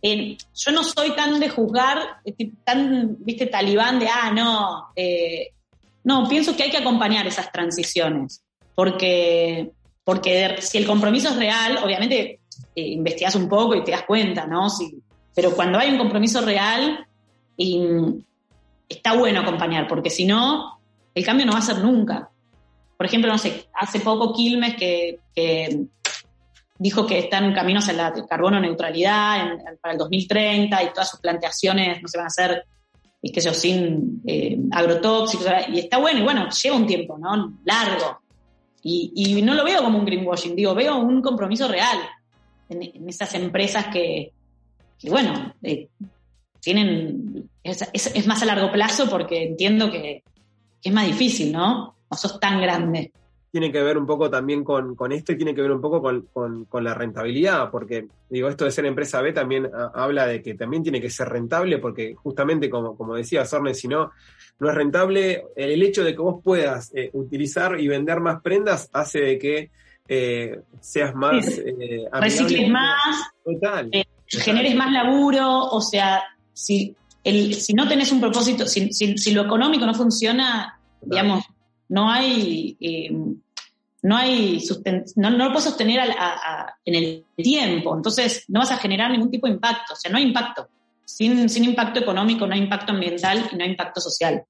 eh, 0.03 0.37
yo 0.55 0.71
no 0.71 0.85
soy 0.85 1.17
tan 1.17 1.41
de 1.41 1.49
juzgar, 1.49 1.99
tan, 2.63 3.17
viste, 3.19 3.47
talibán 3.47 3.99
de, 3.99 4.07
ah, 4.07 4.31
no, 4.33 4.93
eh, 4.95 5.54
no, 6.05 6.29
pienso 6.29 6.57
que 6.57 6.65
hay 6.65 6.71
que 6.71 6.79
acompañar 6.79 7.27
esas 7.27 7.51
transiciones, 7.51 8.45
porque, 8.75 9.73
porque 10.05 10.57
si 10.61 10.79
el 10.79 10.87
compromiso 10.87 11.31
es 11.31 11.37
real, 11.37 11.79
obviamente 11.83 12.41
eh, 12.77 12.83
investigas 12.89 13.35
un 13.35 13.49
poco 13.49 13.75
y 13.75 13.83
te 13.83 13.91
das 13.91 14.03
cuenta, 14.03 14.47
¿no? 14.47 14.69
Si, 14.69 15.03
pero 15.35 15.55
cuando 15.55 15.79
hay 15.79 15.91
un 15.91 15.99
compromiso 15.99 16.43
real, 16.43 17.07
está 18.89 19.17
bueno 19.17 19.41
acompañar, 19.41 19.89
porque 19.89 20.11
si 20.11 20.27
no, 20.27 20.79
el 21.15 21.25
cambio 21.25 21.47
no 21.47 21.53
va 21.53 21.59
a 21.59 21.63
ser 21.63 21.79
nunca. 21.79 22.29
Por 22.97 23.07
ejemplo, 23.07 23.31
no 23.33 23.39
sé, 23.39 23.67
hace 23.75 24.01
poco 24.01 24.33
Quilmes 24.33 24.77
que, 24.77 25.19
dijo 26.79 27.07
que 27.07 27.19
está 27.19 27.39
en 27.39 27.55
camino 27.55 27.79
hacia 27.79 27.95
la 27.95 28.13
carbono 28.29 28.61
neutralidad 28.61 29.59
para 29.81 29.93
el 29.93 29.99
2030 29.99 30.83
y 30.83 30.89
todas 30.89 31.11
sus 31.11 31.21
planteaciones 31.21 32.03
no 32.03 32.09
se 32.09 32.19
van 32.19 32.27
a 32.27 32.29
hacer 32.29 32.67
y 33.27 33.33
que 33.33 33.41
yo 33.41 33.55
sin 33.55 34.21
eh, 34.27 34.59
agrotóxicos, 34.71 35.47
y 35.73 35.79
está 35.79 35.97
bueno, 35.97 36.21
y 36.21 36.23
bueno, 36.23 36.47
lleva 36.51 36.77
un 36.77 36.87
tiempo, 36.87 37.17
¿no? 37.17 37.55
Largo. 37.65 38.21
Y, 38.83 39.13
y, 39.17 39.41
no 39.41 39.55
lo 39.55 39.65
veo 39.65 39.83
como 39.83 39.99
un 39.99 40.05
greenwashing, 40.05 40.55
digo, 40.55 40.75
veo 40.75 40.99
un 40.99 41.23
compromiso 41.23 41.67
real 41.67 42.01
en, 42.69 43.09
esas 43.09 43.35
empresas 43.35 43.87
que, 43.87 44.31
bueno, 45.09 45.55
eh, 45.63 45.89
tienen, 46.61 47.49
es, 47.63 48.27
más 48.27 48.43
a 48.43 48.45
largo 48.45 48.71
plazo 48.71 49.09
porque 49.09 49.45
entiendo 49.45 49.91
que, 49.91 50.23
que, 50.83 50.91
es 50.91 50.93
más 50.93 51.07
difícil, 51.07 51.51
¿no? 51.51 51.97
No 52.11 52.17
sos 52.19 52.39
tan 52.39 52.61
grande. 52.61 53.11
Tiene 53.55 53.71
que 53.71 53.85
ver 53.85 53.97
un 53.97 54.05
poco 54.05 54.29
también 54.29 54.65
con, 54.65 54.97
con 54.97 55.13
esto 55.13 55.31
y 55.31 55.37
tiene 55.37 55.55
que 55.55 55.63
ver 55.63 55.71
un 55.71 55.81
poco 55.81 56.03
con, 56.03 56.23
con, 56.33 56.65
con, 56.65 56.83
la 56.83 56.93
rentabilidad, 56.93 57.71
porque 57.71 58.09
digo, 58.29 58.49
esto 58.49 58.65
de 58.65 58.73
ser 58.73 58.85
empresa 58.85 59.23
B 59.23 59.33
también 59.33 59.67
a, 59.67 59.93
habla 59.95 60.27
de 60.27 60.43
que 60.43 60.55
también 60.55 60.83
tiene 60.83 61.01
que 61.01 61.09
ser 61.09 61.29
rentable, 61.29 61.79
porque 61.79 62.17
justamente 62.17 62.69
como, 62.69 62.97
como 62.97 63.15
decía 63.15 63.45
Sorne, 63.45 63.73
si 63.73 63.87
no, 63.87 64.11
no 64.59 64.69
es 64.69 64.75
rentable, 64.75 65.45
el 65.55 65.81
hecho 65.85 66.03
de 66.03 66.17
que 66.17 66.21
vos 66.21 66.43
puedas 66.43 66.91
eh, 66.97 67.11
utilizar 67.13 67.79
y 67.79 67.87
vender 67.87 68.19
más 68.19 68.43
prendas 68.43 68.91
hace 68.93 69.21
de 69.21 69.39
que 69.39 69.71
eh, 70.09 70.59
seas 70.81 71.15
más... 71.15 71.47
Eh, 71.47 72.07
Recicles 72.11 72.69
más, 72.69 72.97
Total. 73.45 73.89
Eh, 73.93 74.05
generes 74.27 74.75
más 74.75 74.91
laburo, 74.91 75.67
o 75.67 75.81
sea, 75.81 76.25
si, 76.53 76.93
el, 77.23 77.55
si 77.55 77.73
no 77.73 77.87
tenés 77.87 78.11
un 78.11 78.21
propósito, 78.21 78.67
si, 78.67 78.93
si, 78.93 79.17
si 79.17 79.33
lo 79.33 79.43
económico 79.43 79.87
no 79.87 79.95
funciona, 79.95 80.81
digamos, 81.01 81.45
no 81.89 82.11
hay, 82.11 82.77
no 84.05 84.19
hay 84.19 84.63
no, 85.17 85.31
no, 85.31 85.47
lo 85.47 85.51
puedes 85.51 85.65
sostener 85.65 85.99
a, 85.99 86.05
a, 86.05 86.79
en 86.85 86.95
el 86.95 87.25
tiempo, 87.37 87.97
entonces 87.97 88.45
no 88.49 88.61
vas 88.61 88.71
a 88.71 88.77
generar 88.77 89.11
ningún 89.11 89.31
tipo 89.31 89.47
de 89.47 89.55
impacto, 89.55 89.95
o 89.95 89.97
sea, 89.97 90.11
no 90.11 90.19
hay 90.19 90.25
impacto. 90.25 90.69
Sin, 91.07 91.49
sin 91.49 91.65
impacto 91.65 92.01
económico 92.01 92.47
no 92.47 92.55
hay 92.55 92.61
impacto 92.61 92.93
ambiental 92.93 93.49
y 93.51 93.57
no 93.57 93.65
hay 93.65 93.71
impacto 93.71 94.03
social. 94.03 94.45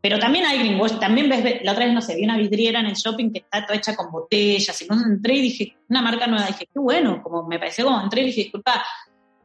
Pero 0.00 0.20
también 0.20 0.46
hay 0.46 0.60
greenwash, 0.60 1.00
también 1.00 1.28
ves, 1.28 1.64
la 1.64 1.72
otra 1.72 1.84
vez, 1.84 1.94
no 1.94 2.00
sé, 2.00 2.14
vi 2.14 2.22
una 2.22 2.36
vidriera 2.36 2.78
en 2.78 2.86
el 2.86 2.94
shopping 2.94 3.32
que 3.32 3.40
está 3.40 3.66
toda 3.66 3.76
hecha 3.76 3.96
con 3.96 4.12
botellas, 4.12 4.80
y 4.80 4.86
cuando 4.86 5.04
entré 5.08 5.34
y 5.34 5.42
dije, 5.42 5.76
una 5.88 6.02
marca 6.02 6.28
nueva, 6.28 6.46
dije, 6.46 6.68
qué 6.72 6.78
bueno, 6.78 7.20
como 7.24 7.42
me 7.44 7.58
pareció 7.58 7.86
como 7.86 8.00
entré 8.00 8.22
y 8.22 8.26
dije, 8.26 8.42
disculpa, 8.42 8.84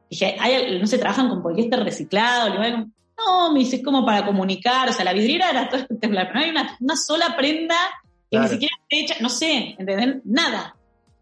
dije, 0.07 0.37
no 0.79 0.85
se 0.85 0.99
trabajan 0.99 1.29
con 1.29 1.41
poliéster 1.41 1.83
reciclado, 1.83 2.53
no, 2.53 3.51
me 3.53 3.59
dice, 3.59 3.81
como 3.81 4.05
para 4.05 4.23
comunicar, 4.23 4.89
o 4.89 4.93
sea, 4.93 5.03
la 5.03 5.13
vidriera 5.13 5.49
era 5.49 5.67
todo 5.69 5.79
espectacular, 5.79 6.27
pero 6.27 6.39
no 6.39 6.45
hay 6.45 6.51
una, 6.51 6.77
una 6.79 6.95
sola 6.95 7.35
prenda 7.35 7.75
claro. 8.31 8.47
ni 8.47 8.53
siquiera 8.53 8.75
hecha, 8.89 9.15
no 9.19 9.29
sé, 9.29 9.75
¿entendés? 9.77 10.21
Nada. 10.25 10.75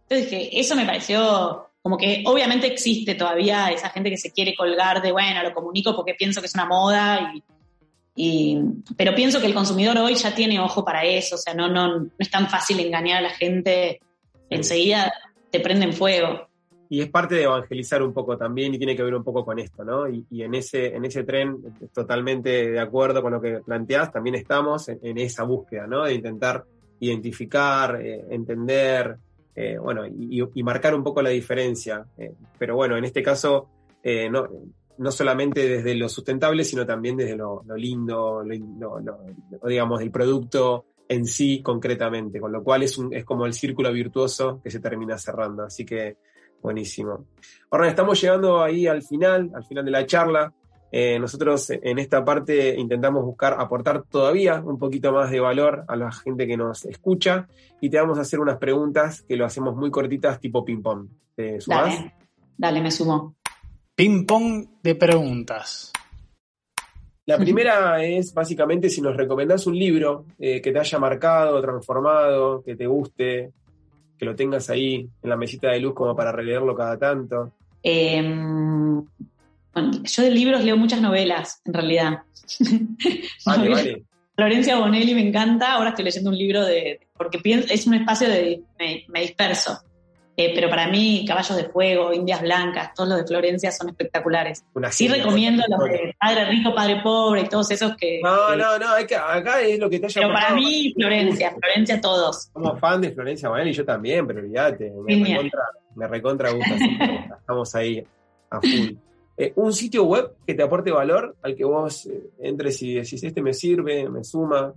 Entonces 0.04 0.32
dije, 0.32 0.60
eso 0.60 0.76
me 0.76 0.86
pareció 0.86 1.66
como 1.82 1.98
que 1.98 2.24
obviamente 2.26 2.68
existe 2.68 3.16
todavía 3.16 3.72
esa 3.72 3.90
gente 3.90 4.10
que 4.10 4.18
se 4.18 4.32
quiere 4.32 4.56
colgar 4.56 5.02
de, 5.02 5.12
bueno, 5.12 5.44
lo 5.44 5.54
comunico 5.54 5.96
porque 5.96 6.14
pienso 6.14 6.40
que 6.42 6.48
es 6.48 6.54
una 6.54 6.66
moda, 6.66 7.34
y, 7.34 7.44
y, 8.16 8.62
pero 8.96 9.16
pienso 9.16 9.40
que 9.40 9.48
el 9.48 9.54
consumidor 9.54 9.98
hoy 9.98 10.16
ya 10.16 10.34
tiene 10.34 10.60
ojo 10.60 10.86
para 10.86 11.04
eso, 11.04 11.36
o 11.36 11.38
sea, 11.38 11.54
no, 11.54 11.68
no, 11.68 12.00
no 12.00 12.10
es 12.18 12.30
tan 12.30 12.50
fácil 12.50 12.80
engañar 12.80 13.20
a 13.20 13.22
la 13.22 13.30
gente, 13.30 14.02
enseguida 14.50 15.12
te 15.50 15.60
prenden 15.60 15.94
fuego 15.94 16.50
y 16.90 17.02
es 17.02 17.10
parte 17.10 17.36
de 17.36 17.44
evangelizar 17.44 18.02
un 18.02 18.14
poco 18.14 18.36
también 18.36 18.74
y 18.74 18.80
tiene 18.80 18.96
que 18.96 19.04
ver 19.04 19.14
un 19.14 19.24
poco 19.24 19.46
con 19.46 19.60
esto, 19.60 19.86
¿no? 19.86 20.10
Y, 20.10 20.26
y 20.32 20.42
en, 20.42 20.56
ese, 20.56 20.96
en 20.96 21.06
ese 21.06 21.24
tren, 21.24 21.58
totalmente 21.94 22.72
de 22.72 22.80
acuerdo 22.80 23.22
con 23.22 23.32
lo 23.32 23.40
que 23.40 23.60
planteás, 23.60 24.12
también 24.12 24.36
estamos 24.36 24.90
en, 24.90 25.00
en 25.04 25.20
esa 25.20 25.44
búsqueda, 25.44 25.86
¿no? 25.86 26.06
De 26.06 26.16
intentar 26.16 26.66
identificar, 27.00 28.02
eh, 28.02 28.26
entender, 28.30 29.18
eh, 29.56 29.78
bueno, 29.78 30.06
y, 30.06 30.64
marcar 30.64 30.96
un 30.96 31.04
poco 31.04 31.22
la 31.22 31.30
diferencia. 31.30 32.06
Eh, 32.18 32.34
pero 32.58 32.76
bueno, 32.76 32.98
en 32.98 33.06
este 33.06 33.22
caso, 33.24 33.70
no, 34.04 34.48
no 34.98 35.12
solamente 35.12 35.68
desde 35.68 35.96
lo 35.96 36.08
sustentable, 36.10 36.64
sino 36.64 36.86
también 36.86 37.18
desde 37.18 37.36
lo, 37.36 37.64
lindo, 37.76 38.44
digamos, 39.66 40.00
del 40.00 40.12
producto 40.12 40.86
en 41.08 41.26
sí 41.26 41.62
concretamente, 41.62 42.40
con 42.40 42.52
lo 42.52 42.64
cual 42.64 42.84
es, 42.84 42.98
un, 42.98 43.14
es 43.14 43.26
como 43.26 43.46
el 43.46 43.54
círculo 43.54 43.92
virtuoso 43.92 44.62
que 44.64 44.72
se 44.72 44.80
termina 44.80 45.18
cerrando. 45.18 45.64
Así 45.64 45.86
que 45.86 46.18
Buenísimo. 46.62 47.28
Ahora 47.72 47.88
estamos 47.88 48.20
llegando 48.22 48.62
ahí 48.62 48.86
al 48.86 49.02
final, 49.02 49.50
al 49.54 49.64
final 49.64 49.86
de 49.86 49.92
la 49.92 50.06
charla. 50.06 50.54
Eh, 50.92 51.20
nosotros 51.20 51.70
en 51.70 52.00
esta 52.00 52.26
parte 52.26 52.76
intentamos 52.76 53.24
buscar 53.24 53.56
aportar 53.60 54.04
todavía 54.04 54.60
un 54.60 54.80
poquito 54.80 55.12
más 55.12 55.30
de 55.30 55.40
valor 55.40 55.86
a 55.88 55.96
la 55.96 56.12
gente 56.12 56.48
que 56.48 56.58
nos 56.58 56.86
escucha 56.86 57.48
y 57.80 57.90
te 57.90 57.98
vamos 57.98 58.18
a 58.18 58.22
hacer 58.22 58.40
unas 58.40 58.58
preguntas 58.58 59.22
que 59.22 59.36
lo 59.36 59.46
hacemos 59.46 59.76
muy 59.76 59.92
cortitas 59.92 60.40
tipo 60.40 60.66
ping-pong. 60.66 61.08
¿Te 61.36 61.62
sumás? 61.62 61.96
Dale, 61.96 62.14
dale, 62.58 62.82
me 62.82 62.92
sumo. 62.92 63.36
Ping-pong 63.96 64.68
de 64.82 64.96
preguntas. 64.96 65.92
La 67.26 67.38
primera 67.38 68.04
es 68.04 68.34
básicamente 68.34 68.90
si 68.90 69.02
nos 69.02 69.16
recomendás 69.16 69.68
un 69.68 69.78
libro 69.78 70.26
eh, 70.40 70.60
que 70.60 70.72
te 70.72 70.80
haya 70.80 70.98
marcado, 70.98 71.62
transformado, 71.62 72.64
que 72.64 72.76
te 72.76 72.88
guste, 72.88 73.52
que 74.18 74.26
lo 74.26 74.36
tengas 74.36 74.70
ahí 74.72 75.08
en 75.22 75.30
la 75.30 75.38
mesita 75.38 75.70
de 75.70 75.80
luz 75.80 75.94
como 75.94 76.16
para 76.16 76.32
releerlo 76.32 76.76
cada 76.76 76.98
tanto. 76.98 77.52
Eh, 77.84 78.22
bueno, 79.82 80.04
yo 80.04 80.24
de 80.24 80.32
libros 80.32 80.64
leo 80.64 80.78
muchas 80.78 81.02
novelas, 81.02 81.62
en 81.66 81.74
realidad. 81.74 82.20
Vale, 83.46 83.70
vale. 83.70 84.04
Florencia 84.36 84.78
Bonelli 84.78 85.14
me 85.14 85.28
encanta, 85.28 85.74
ahora 85.74 85.90
estoy 85.90 86.06
leyendo 86.06 86.30
un 86.30 86.38
libro 86.38 86.64
de, 86.66 87.02
porque 87.18 87.40
es 87.44 87.86
un 87.88 87.94
espacio 87.96 88.30
de, 88.30 88.62
me, 88.80 89.04
me 89.10 89.22
disperso. 89.22 89.80
Eh, 90.38 90.54
pero 90.56 90.70
para 90.70 90.88
mí, 90.88 91.26
Caballos 91.28 91.58
de 91.58 91.66
Fuego, 91.66 92.14
Indias 92.14 92.42
Blancas, 92.42 92.94
todos 92.96 93.10
los 93.10 93.18
de 93.18 93.28
Florencia 93.28 93.74
son 93.74 93.90
espectaculares. 93.90 94.64
Una 94.74 94.90
Sí 94.90 95.10
recomiendo 95.10 95.62
los 95.68 95.84
de 95.84 96.16
Padre 96.18 96.46
Rico, 96.46 96.74
Padre 96.74 97.02
Pobre 97.04 97.42
y 97.42 97.50
todos 97.50 97.70
esos 97.72 97.98
que... 97.98 98.22
No, 98.24 98.48
que- 98.52 98.56
no, 98.56 98.80
no, 98.80 98.94
hay 98.94 99.06
que- 99.06 99.18
acá 99.18 99.60
es 99.62 99.78
lo 99.78 99.90
que 99.90 100.00
te 100.00 100.06
haya 100.06 100.22
Pero 100.22 100.34
para 100.34 100.56
mí, 100.56 100.94
Florencia, 100.96 101.54
Florencia 101.60 102.00
todos. 102.00 102.50
Somos 102.54 102.80
fan 102.80 103.02
de 103.02 103.12
Florencia 103.12 103.50
Bonelli, 103.50 103.74
yo 103.74 103.84
también, 103.84 104.26
pero 104.26 104.40
olvídate, 104.40 104.90
me 105.06 105.26
recontra, 105.26 105.62
me 105.96 106.08
recontra 106.08 106.52
gusta. 106.52 106.76
Estamos 107.38 107.76
ahí 107.76 108.02
a 108.50 108.62
full. 108.62 108.92
Eh, 109.42 109.54
un 109.56 109.72
sitio 109.72 110.04
web 110.04 110.36
que 110.46 110.54
te 110.54 110.62
aporte 110.62 110.92
valor, 110.92 111.38
al 111.42 111.56
que 111.56 111.64
vos 111.64 112.06
eh, 112.08 112.30
entres 112.40 112.82
y 112.82 112.96
decís, 112.96 113.24
este 113.24 113.42
me 113.42 113.54
sirve, 113.54 114.10
me 114.10 114.22
suma. 114.22 114.74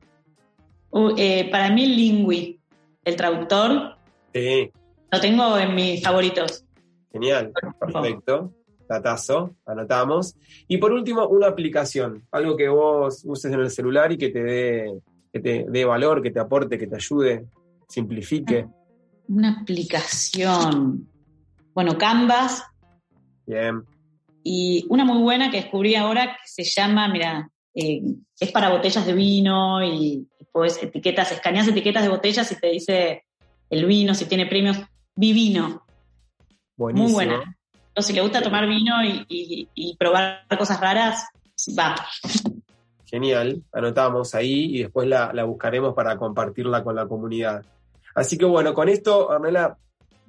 Uh, 0.91 1.15
eh, 1.17 1.49
para 1.51 1.69
mí, 1.71 1.85
Lingui, 1.85 2.61
el 3.05 3.17
traductor, 3.17 3.97
Sí, 4.33 4.71
lo 5.11 5.21
tengo 5.21 5.59
en 5.59 5.75
mis 5.75 6.01
favoritos. 6.01 6.65
genial, 7.11 7.53
perfecto. 7.79 8.53
Datazo, 8.89 9.57
anotamos. 9.67 10.37
Y 10.69 10.79
por 10.79 10.93
último, 10.93 11.27
una 11.27 11.49
aplicación, 11.49 12.23
algo 12.31 12.57
que 12.57 12.69
vos 12.69 13.23
uses 13.25 13.53
en 13.53 13.61
el 13.61 13.71
celular 13.71 14.13
y 14.13 14.17
que 14.17 14.29
te 14.29 14.45
dé, 14.45 15.01
que 15.33 15.41
te 15.41 15.67
dé 15.69 15.85
valor, 15.85 16.23
que 16.23 16.31
te 16.31 16.39
aporte, 16.39 16.79
que 16.79 16.87
te 16.87 16.95
ayude, 16.95 17.47
simplifique. 17.89 18.69
Una 19.27 19.61
aplicación. 19.61 21.09
Bueno, 21.75 21.99
Canvas 21.99 22.65
Bien, 23.47 23.83
y 24.45 24.87
una 24.89 25.05
muy 25.05 25.19
buena 25.23 25.51
que 25.51 25.59
descubrí 25.59 25.95
ahora 25.95 26.37
que 26.37 26.47
se 26.47 26.65
llama, 26.65 27.09
mira, 27.09 27.49
eh, 27.75 28.03
es 28.39 28.51
para 28.53 28.71
botellas 28.71 29.07
de 29.07 29.13
vino 29.13 29.83
y, 29.85 30.27
pues 30.53 30.83
etiquetas, 30.83 31.33
escaneas 31.33 31.69
etiquetas 31.69 32.03
de 32.03 32.09
botellas 32.11 32.51
y 32.53 32.61
te 32.61 32.69
dice 32.69 33.25
el 33.71 33.87
vino, 33.87 34.15
si 34.15 34.27
tiene 34.27 34.47
premios. 34.47 34.79
Vivino, 35.15 35.85
buenísimo. 36.77 37.05
muy 37.09 37.13
buena. 37.15 37.57
O 37.95 38.01
si 38.03 38.13
le 38.15 38.23
gusta 38.23 38.41
tomar 38.43 38.67
vino 38.67 39.05
y, 39.05 39.25
y- 39.29 39.69
y 39.75 39.97
probar 39.97 40.47
cosas 40.59 40.81
raras, 40.81 41.27
va. 41.79 41.95
Genial, 43.05 43.63
anotamos 43.73 44.35
ahí 44.35 44.77
y 44.77 44.83
después 44.85 45.07
la, 45.07 45.33
la 45.35 45.45
buscaremos 45.45 45.95
para 45.95 46.17
compartirla 46.17 46.83
con 46.83 46.95
la 46.97 47.07
comunidad. 47.07 47.63
Así 48.15 48.39
que 48.39 48.47
bueno, 48.47 48.73
con 48.73 48.89
esto, 48.89 49.29
Ornella, 49.29 49.77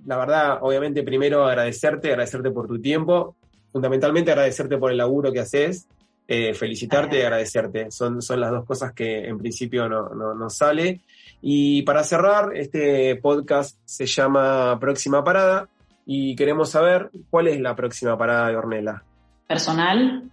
la 0.06 0.18
verdad, 0.18 0.58
obviamente 0.62 1.04
primero 1.04 1.46
agradecerte, 1.46 2.10
agradecerte 2.10 2.52
por 2.52 2.68
tu 2.68 2.82
tiempo, 2.82 3.38
fundamentalmente 3.74 4.32
agradecerte 4.32 4.78
por 4.78 4.92
el 4.92 4.98
laburo 4.98 5.34
que 5.34 5.42
haces, 5.42 5.88
eh, 6.28 6.54
felicitarte 6.54 7.18
y 7.18 7.22
agradecerte. 7.24 7.92
Son, 7.92 8.22
son 8.22 8.40
las 8.40 8.52
dos 8.52 8.66
cosas 8.66 8.94
que 8.94 9.28
en 9.28 9.38
principio 9.40 9.90
no, 9.90 10.10
no, 10.10 10.34
no 10.34 10.50
sale. 10.50 11.02
Y 11.42 11.82
para 11.82 12.04
cerrar, 12.04 12.56
este 12.56 13.18
podcast 13.18 13.78
se 13.84 14.06
llama 14.06 14.80
Próxima 14.80 15.24
Parada 15.24 15.68
y 16.06 16.36
queremos 16.36 16.70
saber 16.70 17.10
cuál 17.30 17.48
es 17.48 17.60
la 17.60 17.76
próxima 17.76 18.18
parada 18.18 18.48
de 18.50 18.56
Ornella. 18.56 19.04
Personal, 19.48 20.24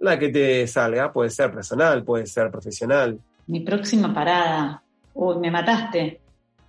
La 0.00 0.18
que 0.18 0.28
te 0.28 0.66
salga, 0.66 1.10
puede 1.12 1.30
ser 1.30 1.52
personal, 1.52 2.02
puede 2.04 2.26
ser 2.26 2.50
profesional. 2.50 3.18
mi 3.46 3.60
próxima 3.60 4.12
parada. 4.12 4.82
Uy, 5.14 5.38
me 5.38 5.50
mataste. 5.50 6.20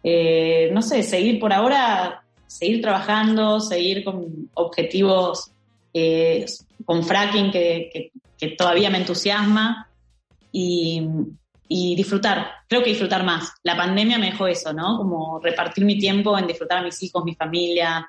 Eh, 0.04 0.70
no 0.72 0.82
sé, 0.82 1.04
seguir 1.04 1.38
por 1.40 1.52
ahora, 1.52 2.24
seguir 2.46 2.82
trabajando, 2.82 3.60
seguir 3.60 4.06
con 4.06 4.50
objetivos 4.54 5.52
eh, 6.00 6.46
con 6.86 7.04
fracking 7.04 7.52
que, 7.52 8.12
todavía 8.56 8.90
me 8.90 9.00
entusiasma 9.00 9.90
y, 10.52 11.36
disfrutar. 11.70 12.52
Creo 12.70 12.84
que 12.84 12.92
disfrutar 12.92 13.24
más. 13.24 13.54
La 13.64 13.76
pandemia 13.76 14.18
me 14.18 14.28
dejó 14.28 14.48
eso, 14.48 14.72
¿no? 14.74 14.98
Como 14.98 15.40
repartir 15.40 15.84
mi 15.86 15.98
tiempo 15.98 16.38
en 16.38 16.48
disfrutar 16.48 16.78
a 16.78 16.84
mis 16.84 17.02
hijos, 17.02 17.24
mi 17.26 17.36
familia, 17.36 18.08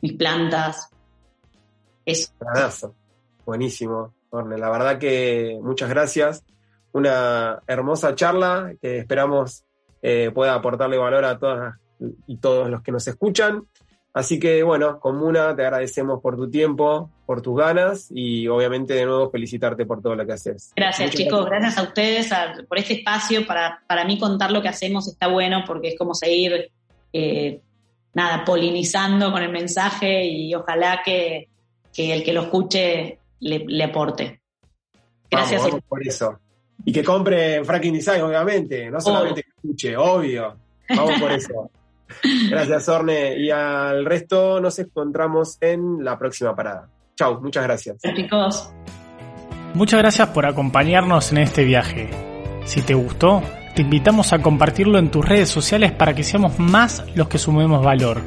mis 0.00 0.14
plantas. 0.14 0.88
Eso. 2.04 2.94
Buenísimo, 3.44 4.14
Orne. 4.30 4.58
La 4.58 4.70
verdad 4.70 4.98
que 4.98 5.58
muchas 5.62 5.90
gracias. 5.90 6.42
Una 6.92 7.60
hermosa 7.66 8.14
charla 8.14 8.72
que 8.80 8.98
esperamos 8.98 9.64
eh, 10.02 10.30
pueda 10.34 10.54
aportarle 10.54 10.96
valor 10.96 11.24
a 11.24 11.38
todas 11.38 11.74
y 12.26 12.38
todos 12.38 12.70
los 12.70 12.82
que 12.82 12.92
nos 12.92 13.06
escuchan. 13.06 13.64
Así 14.12 14.40
que 14.40 14.62
bueno, 14.64 14.98
Comuna, 14.98 15.54
te 15.54 15.62
agradecemos 15.62 16.20
por 16.20 16.36
tu 16.36 16.50
tiempo, 16.50 17.10
por 17.26 17.42
tus 17.42 17.56
ganas 17.56 18.08
y 18.10 18.48
obviamente 18.48 18.94
de 18.94 19.04
nuevo 19.06 19.30
felicitarte 19.30 19.86
por 19.86 20.02
todo 20.02 20.16
lo 20.16 20.26
que 20.26 20.32
haces. 20.32 20.72
Gracias, 20.74 21.08
Muchas 21.12 21.20
chicos. 21.24 21.46
Gracias 21.46 21.78
a 21.78 21.82
ustedes 21.84 22.32
a- 22.32 22.54
por 22.68 22.78
este 22.78 22.94
espacio. 22.94 23.46
Para, 23.46 23.80
para 23.86 24.04
mí 24.04 24.18
contar 24.18 24.50
lo 24.50 24.60
que 24.62 24.68
hacemos 24.68 25.06
está 25.06 25.28
bueno 25.28 25.62
porque 25.64 25.88
es 25.90 25.98
como 25.98 26.14
seguir, 26.14 26.70
eh, 27.12 27.60
nada, 28.14 28.44
polinizando 28.44 29.30
con 29.30 29.42
el 29.42 29.52
mensaje 29.52 30.24
y 30.24 30.52
ojalá 30.56 31.02
que, 31.04 31.48
que 31.94 32.12
el 32.12 32.24
que 32.24 32.32
lo 32.32 32.42
escuche 32.42 33.18
le, 33.38 33.64
le 33.64 33.84
aporte. 33.84 34.40
Gracias. 35.30 35.60
Vamos, 35.60 35.72
vamos 35.74 35.84
por 35.88 36.04
eso. 36.06 36.38
Y 36.84 36.92
que 36.92 37.04
compre 37.04 37.62
Fracking 37.64 37.92
Design, 37.94 38.22
obviamente, 38.22 38.90
no 38.90 39.00
solamente 39.00 39.42
que 39.44 39.50
escuche, 39.50 39.96
obvio. 39.96 40.56
Vamos 40.88 41.20
por 41.20 41.30
eso. 41.30 41.70
Gracias, 42.50 42.88
Orne. 42.88 43.38
Y 43.38 43.50
al 43.50 44.04
resto 44.04 44.60
nos 44.60 44.78
encontramos 44.78 45.56
en 45.60 46.04
la 46.04 46.18
próxima 46.18 46.54
parada. 46.54 46.88
Chau, 47.16 47.40
muchas 47.40 47.64
gracias. 47.64 47.96
chicos. 48.14 48.72
Muchas 49.74 50.00
gracias 50.00 50.28
por 50.28 50.46
acompañarnos 50.46 51.32
en 51.32 51.38
este 51.38 51.64
viaje. 51.64 52.10
Si 52.64 52.82
te 52.82 52.94
gustó, 52.94 53.42
te 53.74 53.82
invitamos 53.82 54.32
a 54.32 54.38
compartirlo 54.40 54.98
en 54.98 55.10
tus 55.10 55.24
redes 55.24 55.48
sociales 55.48 55.90
para 55.92 56.14
que 56.14 56.22
seamos 56.24 56.58
más 56.58 57.04
los 57.14 57.28
que 57.28 57.38
sumemos 57.38 57.84
valor. 57.84 58.20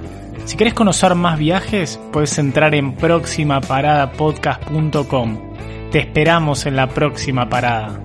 Si 0.46 0.56
querés 0.58 0.74
conocer 0.74 1.14
más 1.16 1.40
viajes, 1.40 2.00
puedes 2.12 2.38
entrar 2.38 2.76
en 2.76 2.96
proximaparadapodcast.com. 2.96 5.54
Te 5.92 6.00
esperamos 6.00 6.66
en 6.66 6.76
la 6.76 6.90
próxima 6.90 7.48
parada. 7.50 8.02